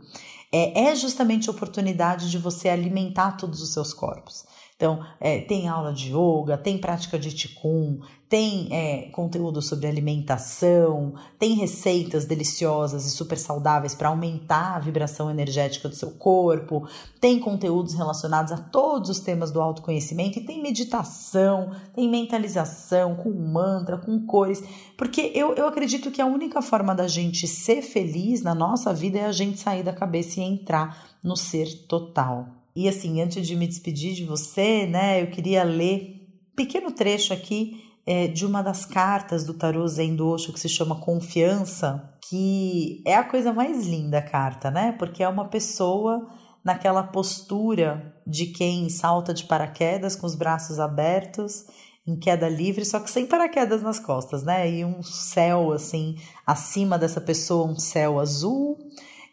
é, 0.51 0.89
é 0.89 0.95
justamente 0.95 1.49
a 1.49 1.51
oportunidade 1.51 2.29
de 2.29 2.37
você 2.37 2.69
alimentar 2.69 3.33
todos 3.33 3.61
os 3.61 3.73
seus 3.73 3.93
corpos. 3.93 4.45
Então, 4.79 5.05
é, 5.19 5.41
tem 5.41 5.67
aula 5.67 5.91
de 5.91 6.13
yoga, 6.13 6.57
tem 6.57 6.77
prática 6.77 7.19
de 7.19 7.33
ticum, 7.33 7.99
tem 8.29 8.69
é, 8.71 9.09
conteúdo 9.11 9.61
sobre 9.61 9.87
alimentação, 9.87 11.15
tem 11.37 11.53
receitas 11.55 12.23
deliciosas 12.23 13.05
e 13.05 13.09
super 13.09 13.37
saudáveis 13.37 13.93
para 13.93 14.07
aumentar 14.07 14.77
a 14.77 14.79
vibração 14.79 15.29
energética 15.29 15.89
do 15.89 15.95
seu 15.95 16.11
corpo, 16.11 16.87
tem 17.19 17.41
conteúdos 17.41 17.93
relacionados 17.93 18.53
a 18.53 18.57
todos 18.57 19.09
os 19.09 19.19
temas 19.19 19.51
do 19.51 19.59
autoconhecimento 19.59 20.39
e 20.39 20.45
tem 20.45 20.61
meditação, 20.61 21.71
tem 21.93 22.07
mentalização 22.07 23.17
com 23.17 23.31
mantra, 23.31 23.97
com 23.97 24.25
cores, 24.25 24.63
porque 24.95 25.33
eu, 25.35 25.55
eu 25.55 25.67
acredito 25.67 26.09
que 26.09 26.21
a 26.21 26.25
única 26.25 26.61
forma 26.61 26.95
da 26.95 27.05
gente 27.05 27.45
ser 27.49 27.81
feliz 27.81 28.41
na 28.43 28.55
nossa 28.55 28.93
vida 28.93 29.19
é 29.19 29.25
a 29.25 29.33
gente 29.33 29.59
sair 29.59 29.83
da 29.83 29.91
cabeça 29.91 30.39
e 30.39 30.43
entrar 30.43 31.17
no 31.21 31.35
ser 31.35 31.85
total. 31.85 32.58
E 32.75 32.87
assim, 32.87 33.21
antes 33.21 33.45
de 33.45 33.55
me 33.55 33.67
despedir 33.67 34.13
de 34.13 34.25
você, 34.25 34.85
né, 34.85 35.21
eu 35.21 35.27
queria 35.27 35.63
ler 35.63 36.27
um 36.51 36.55
pequeno 36.55 36.91
trecho 36.91 37.33
aqui 37.33 37.83
é, 38.05 38.27
de 38.27 38.45
uma 38.45 38.61
das 38.61 38.85
cartas 38.85 39.43
do 39.43 39.53
tarô 39.53 39.87
Zen 39.87 40.15
do 40.15 40.27
Osho 40.27 40.51
que 40.51 40.59
se 40.59 40.67
chama 40.67 40.99
Confiança, 40.99 42.17
que 42.27 43.03
é 43.05 43.15
a 43.15 43.23
coisa 43.23 43.53
mais 43.53 43.85
linda 43.85 44.17
a 44.17 44.21
carta, 44.21 44.71
né? 44.71 44.95
Porque 44.97 45.21
é 45.21 45.29
uma 45.29 45.47
pessoa 45.47 46.27
naquela 46.63 47.03
postura 47.03 48.15
de 48.25 48.47
quem 48.47 48.89
salta 48.89 49.33
de 49.33 49.43
paraquedas 49.43 50.15
com 50.15 50.25
os 50.25 50.35
braços 50.35 50.79
abertos 50.79 51.65
em 52.05 52.17
queda 52.17 52.49
livre, 52.49 52.83
só 52.83 52.99
que 52.99 53.11
sem 53.11 53.27
paraquedas 53.27 53.83
nas 53.83 53.99
costas, 53.99 54.43
né? 54.43 54.69
E 54.69 54.83
um 54.83 55.03
céu 55.03 55.71
assim 55.71 56.17
acima 56.45 56.97
dessa 56.97 57.21
pessoa, 57.21 57.67
um 57.67 57.77
céu 57.77 58.19
azul, 58.19 58.77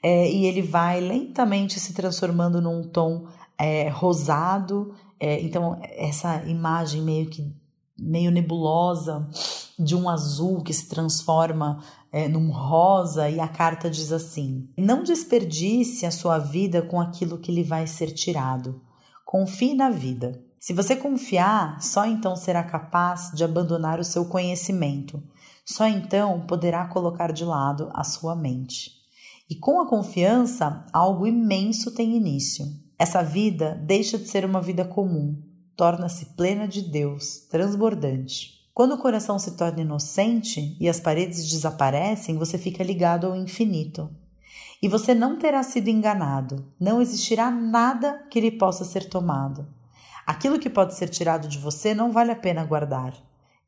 é, 0.08 0.30
e 0.30 0.46
ele 0.46 0.62
vai 0.62 1.00
lentamente 1.00 1.80
se 1.80 1.92
transformando 1.92 2.62
num 2.62 2.84
tom 2.84 3.26
é, 3.58 3.88
rosado. 3.88 4.94
É, 5.18 5.40
então, 5.40 5.80
essa 5.82 6.44
imagem 6.44 7.02
meio 7.02 7.28
que 7.28 7.52
meio 7.98 8.30
nebulosa 8.30 9.28
de 9.76 9.96
um 9.96 10.08
azul 10.08 10.62
que 10.62 10.72
se 10.72 10.88
transforma 10.88 11.82
é, 12.12 12.28
num 12.28 12.52
rosa, 12.52 13.28
e 13.28 13.40
a 13.40 13.48
carta 13.48 13.90
diz 13.90 14.12
assim: 14.12 14.70
Não 14.78 15.02
desperdice 15.02 16.06
a 16.06 16.12
sua 16.12 16.38
vida 16.38 16.82
com 16.82 17.00
aquilo 17.00 17.38
que 17.38 17.50
lhe 17.50 17.64
vai 17.64 17.84
ser 17.88 18.12
tirado. 18.12 18.80
Confie 19.24 19.74
na 19.74 19.90
vida. 19.90 20.40
Se 20.60 20.72
você 20.72 20.94
confiar, 20.94 21.82
só 21.82 22.06
então 22.06 22.36
será 22.36 22.62
capaz 22.62 23.32
de 23.34 23.42
abandonar 23.42 23.98
o 23.98 24.04
seu 24.04 24.26
conhecimento. 24.26 25.20
Só 25.64 25.84
então 25.84 26.46
poderá 26.46 26.86
colocar 26.86 27.32
de 27.32 27.44
lado 27.44 27.90
a 27.92 28.04
sua 28.04 28.36
mente. 28.36 29.04
E 29.48 29.54
com 29.54 29.80
a 29.80 29.88
confiança, 29.88 30.84
algo 30.92 31.26
imenso 31.26 31.94
tem 31.94 32.16
início. 32.16 32.66
Essa 32.98 33.22
vida 33.22 33.80
deixa 33.86 34.18
de 34.18 34.26
ser 34.26 34.44
uma 34.44 34.60
vida 34.60 34.84
comum, 34.84 35.40
torna-se 35.76 36.34
plena 36.36 36.66
de 36.66 36.82
Deus, 36.82 37.46
transbordante. 37.48 38.56
Quando 38.74 38.94
o 38.94 38.98
coração 38.98 39.38
se 39.38 39.56
torna 39.56 39.82
inocente 39.82 40.76
e 40.80 40.88
as 40.88 40.98
paredes 40.98 41.48
desaparecem, 41.48 42.36
você 42.36 42.58
fica 42.58 42.82
ligado 42.82 43.26
ao 43.26 43.36
infinito. 43.36 44.10
E 44.82 44.88
você 44.88 45.14
não 45.14 45.38
terá 45.38 45.62
sido 45.62 45.88
enganado, 45.88 46.66
não 46.78 47.00
existirá 47.00 47.50
nada 47.50 48.26
que 48.28 48.40
lhe 48.40 48.50
possa 48.50 48.84
ser 48.84 49.08
tomado. 49.08 49.66
Aquilo 50.26 50.58
que 50.58 50.68
pode 50.68 50.94
ser 50.94 51.08
tirado 51.08 51.46
de 51.46 51.56
você 51.56 51.94
não 51.94 52.10
vale 52.10 52.32
a 52.32 52.36
pena 52.36 52.64
guardar. 52.64 53.14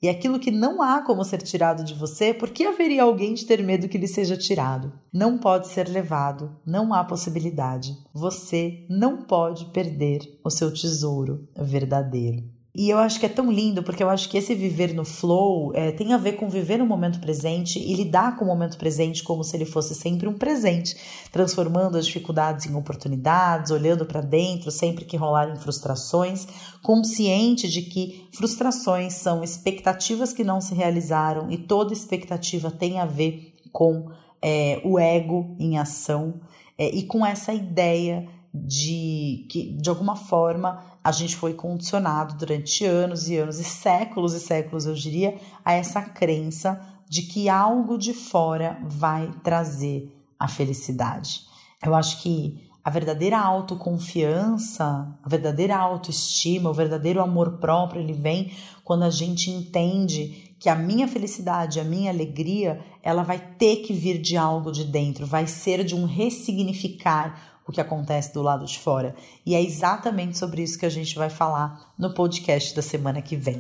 E 0.01 0.09
aquilo 0.09 0.39
que 0.39 0.53
não 0.53 0.81
há 0.81 1.03
como 1.03 1.25
ser 1.25 1.39
tirado 1.39 1.83
de 1.83 1.93
você, 1.93 2.33
por 2.33 2.51
que 2.51 2.65
haveria 2.65 3.03
alguém 3.03 3.35
de 3.35 3.45
ter 3.45 3.65
medo 3.65 3.89
que 3.89 3.99
lhe 3.99 4.07
seja 4.07 4.37
tirado? 4.37 4.93
Não 5.13 5.39
pode 5.39 5.67
ser 5.67 5.89
levado, 5.89 6.57
não 6.65 6.95
há 6.95 7.03
possibilidade. 7.03 7.99
Você 8.15 8.87
não 8.89 9.23
pode 9.23 9.67
perder 9.73 10.21
o 10.45 10.51
seu 10.51 10.73
tesouro 10.73 11.49
verdadeiro. 11.57 12.58
E 12.79 12.91
eu 12.91 12.99
acho 12.99 13.19
que 13.19 13.27
é 13.27 13.29
tão 13.29 13.51
lindo, 13.51 13.83
porque 13.83 14.05
eu 14.05 14.09
acho 14.09 14.29
que 14.29 14.39
esse 14.39 14.55
viver 14.55 14.95
no 14.95 15.05
flow 15.05 15.73
é, 15.75 15.91
tem 15.91 16.13
a 16.13 16.17
ver 16.17 16.35
com 16.35 16.49
viver 16.49 16.79
no 16.79 16.87
momento 16.87 17.19
presente 17.19 17.77
e 17.77 17.93
lidar 17.93 18.37
com 18.37 18.45
o 18.45 18.47
momento 18.47 18.79
presente 18.79 19.25
como 19.25 19.43
se 19.43 19.57
ele 19.57 19.65
fosse 19.65 19.97
sempre 19.97 20.29
um 20.29 20.35
presente, 20.35 20.97
transformando 21.33 21.99
as 21.99 22.07
dificuldades 22.07 22.67
em 22.67 22.77
oportunidades, 22.77 23.73
olhando 23.73 24.07
para 24.07 24.21
dentro 24.21 24.71
sempre 24.71 25.05
que 25.05 25.17
rolarem 25.17 25.57
frustrações, 25.57 26.47
consciente 26.81 27.69
de 27.69 27.83
que 27.83 28.29
frustrações 28.33 29.15
são 29.15 29.43
expectativas 29.43 30.33
que 30.33 30.45
não 30.45 30.61
se 30.61 30.73
realizaram 30.73 31.51
e 31.51 31.59
toda 31.59 31.93
expectativa 31.93 32.71
tem 32.71 33.01
a 33.01 33.05
ver 33.05 33.55
com 33.73 34.09
é, 34.41 34.81
o 34.85 35.01
ego 35.01 35.57
em 35.59 35.77
ação 35.79 36.41
é, 36.79 36.89
e 36.95 37.03
com 37.03 37.27
essa 37.27 37.53
ideia 37.53 38.29
de 38.55 39.47
que 39.51 39.73
de 39.73 39.91
alguma 39.91 40.17
forma 40.17 40.98
a 41.03 41.13
gente 41.13 41.37
foi 41.37 41.55
condicionado 41.55 42.35
durante 42.37 42.85
anos 42.85 43.29
e 43.29 43.37
anos 43.37 43.59
e 43.59 43.65
séculos 43.65 44.35
e 44.35 44.41
séculos, 44.41 44.87
eu 44.87 44.95
diria, 44.95 45.39
a 45.65 45.73
essa 45.73 46.03
crença 46.03 46.81
de 47.09 47.23
que 47.23 47.49
algo 47.49 47.97
de 47.97 48.13
fora 48.13 48.79
vai 48.83 49.33
trazer 49.43 50.15
a 50.39 50.47
felicidade. 50.47 51.43
Eu 51.85 51.95
acho 51.95 52.21
que 52.21 52.69
a 52.85 52.91
verdadeira 52.91 53.39
autoconfiança, 53.39 55.19
a 55.23 55.29
verdadeira 55.29 55.77
autoestima, 55.77 56.71
o 56.71 56.75
verdadeiro 56.75 57.21
amor 57.21 57.59
próprio, 57.59 58.01
ele 58.01 58.13
vem 58.13 58.53
quando 58.83 59.03
a 59.03 59.11
gente 59.11 59.51
entende 59.51 60.55
que 60.59 60.69
a 60.69 60.75
minha 60.75 61.07
felicidade, 61.07 61.79
a 61.79 61.85
minha 61.85 62.11
alegria, 62.11 62.81
ela 63.03 63.23
vai 63.23 63.39
ter 63.39 63.77
que 63.77 63.93
vir 63.93 64.19
de 64.19 64.37
algo 64.37 64.73
de 64.73 64.85
dentro, 64.85 65.27
vai 65.27 65.47
ser 65.47 65.85
de 65.85 65.95
um 65.95 66.05
ressignificar 66.05 67.48
o 67.69 67.73
que 67.73 67.81
acontece 67.81 68.33
do 68.33 68.41
lado 68.41 68.65
de 68.65 68.79
fora. 68.79 69.15
E 69.45 69.55
é 69.55 69.63
exatamente 69.63 70.39
sobre 70.39 70.63
isso 70.63 70.79
que 70.79 70.87
a 70.87 70.91
gente 70.91 71.15
vai 71.15 71.29
falar 71.29 71.93
no 71.99 72.15
podcast 72.15 72.75
da 72.75 72.81
semana 72.81 73.21
que 73.21 73.37
vem. 73.37 73.59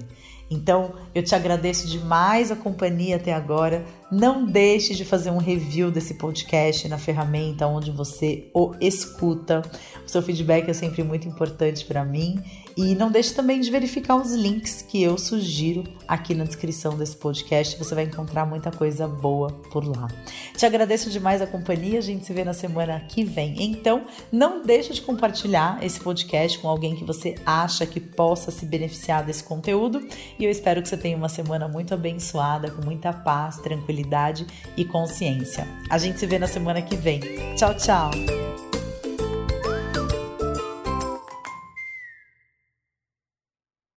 Então, 0.50 0.94
eu 1.14 1.22
te 1.22 1.34
agradeço 1.34 1.86
demais 1.86 2.50
a 2.50 2.56
companhia 2.56 3.16
até 3.16 3.34
agora. 3.34 3.84
Não 4.10 4.46
deixe 4.46 4.94
de 4.94 5.04
fazer 5.04 5.30
um 5.30 5.36
review 5.36 5.90
desse 5.90 6.14
podcast 6.14 6.88
na 6.88 6.96
ferramenta 6.96 7.66
onde 7.66 7.90
você 7.90 8.48
o 8.54 8.72
escuta. 8.80 9.60
O 10.06 10.08
seu 10.08 10.22
feedback 10.22 10.66
é 10.66 10.72
sempre 10.72 11.02
muito 11.02 11.28
importante 11.28 11.84
para 11.84 12.02
mim. 12.06 12.42
E 12.74 12.94
não 12.94 13.10
deixe 13.10 13.34
também 13.34 13.60
de 13.60 13.70
verificar 13.70 14.16
os 14.16 14.32
links 14.32 14.80
que 14.80 15.02
eu 15.02 15.18
sugiro 15.18 15.84
aqui 16.06 16.34
na 16.34 16.44
descrição 16.44 16.96
desse 16.96 17.16
podcast. 17.16 17.76
Você 17.76 17.94
vai 17.94 18.04
encontrar 18.04 18.46
muita 18.46 18.70
coisa 18.70 19.06
boa 19.06 19.50
por 19.70 19.84
lá. 19.84 20.08
Te 20.56 20.64
agradeço 20.64 21.10
demais 21.10 21.42
a 21.42 21.46
companhia. 21.46 21.98
A 21.98 22.02
gente 22.02 22.24
se 22.24 22.32
vê 22.32 22.44
na 22.44 22.54
semana 22.54 23.00
que 23.00 23.24
vem. 23.24 23.56
Então, 23.58 24.06
não 24.32 24.62
deixe 24.62 24.94
de 24.94 25.02
compartilhar 25.02 25.84
esse 25.84 26.00
podcast 26.00 26.58
com 26.60 26.68
alguém 26.68 26.94
que 26.94 27.04
você 27.04 27.34
acha 27.44 27.84
que 27.84 28.00
possa 28.00 28.50
se 28.50 28.64
beneficiar 28.64 29.22
desse 29.22 29.44
conteúdo. 29.44 30.00
E 30.38 30.44
eu 30.44 30.50
espero 30.50 30.80
que 30.80 30.88
você 30.88 30.96
tenha 30.96 31.16
uma 31.16 31.28
semana 31.28 31.68
muito 31.68 31.92
abençoada, 31.92 32.70
com 32.70 32.82
muita 32.82 33.12
paz, 33.12 33.58
tranquilidade 33.58 33.97
e 34.76 34.84
consciência. 34.84 35.66
A 35.88 35.98
gente 35.98 36.18
se 36.18 36.26
vê 36.26 36.38
na 36.38 36.46
semana 36.46 36.82
que 36.82 36.96
vem. 36.96 37.20
Tchau, 37.56 37.74
tchau! 37.74 38.10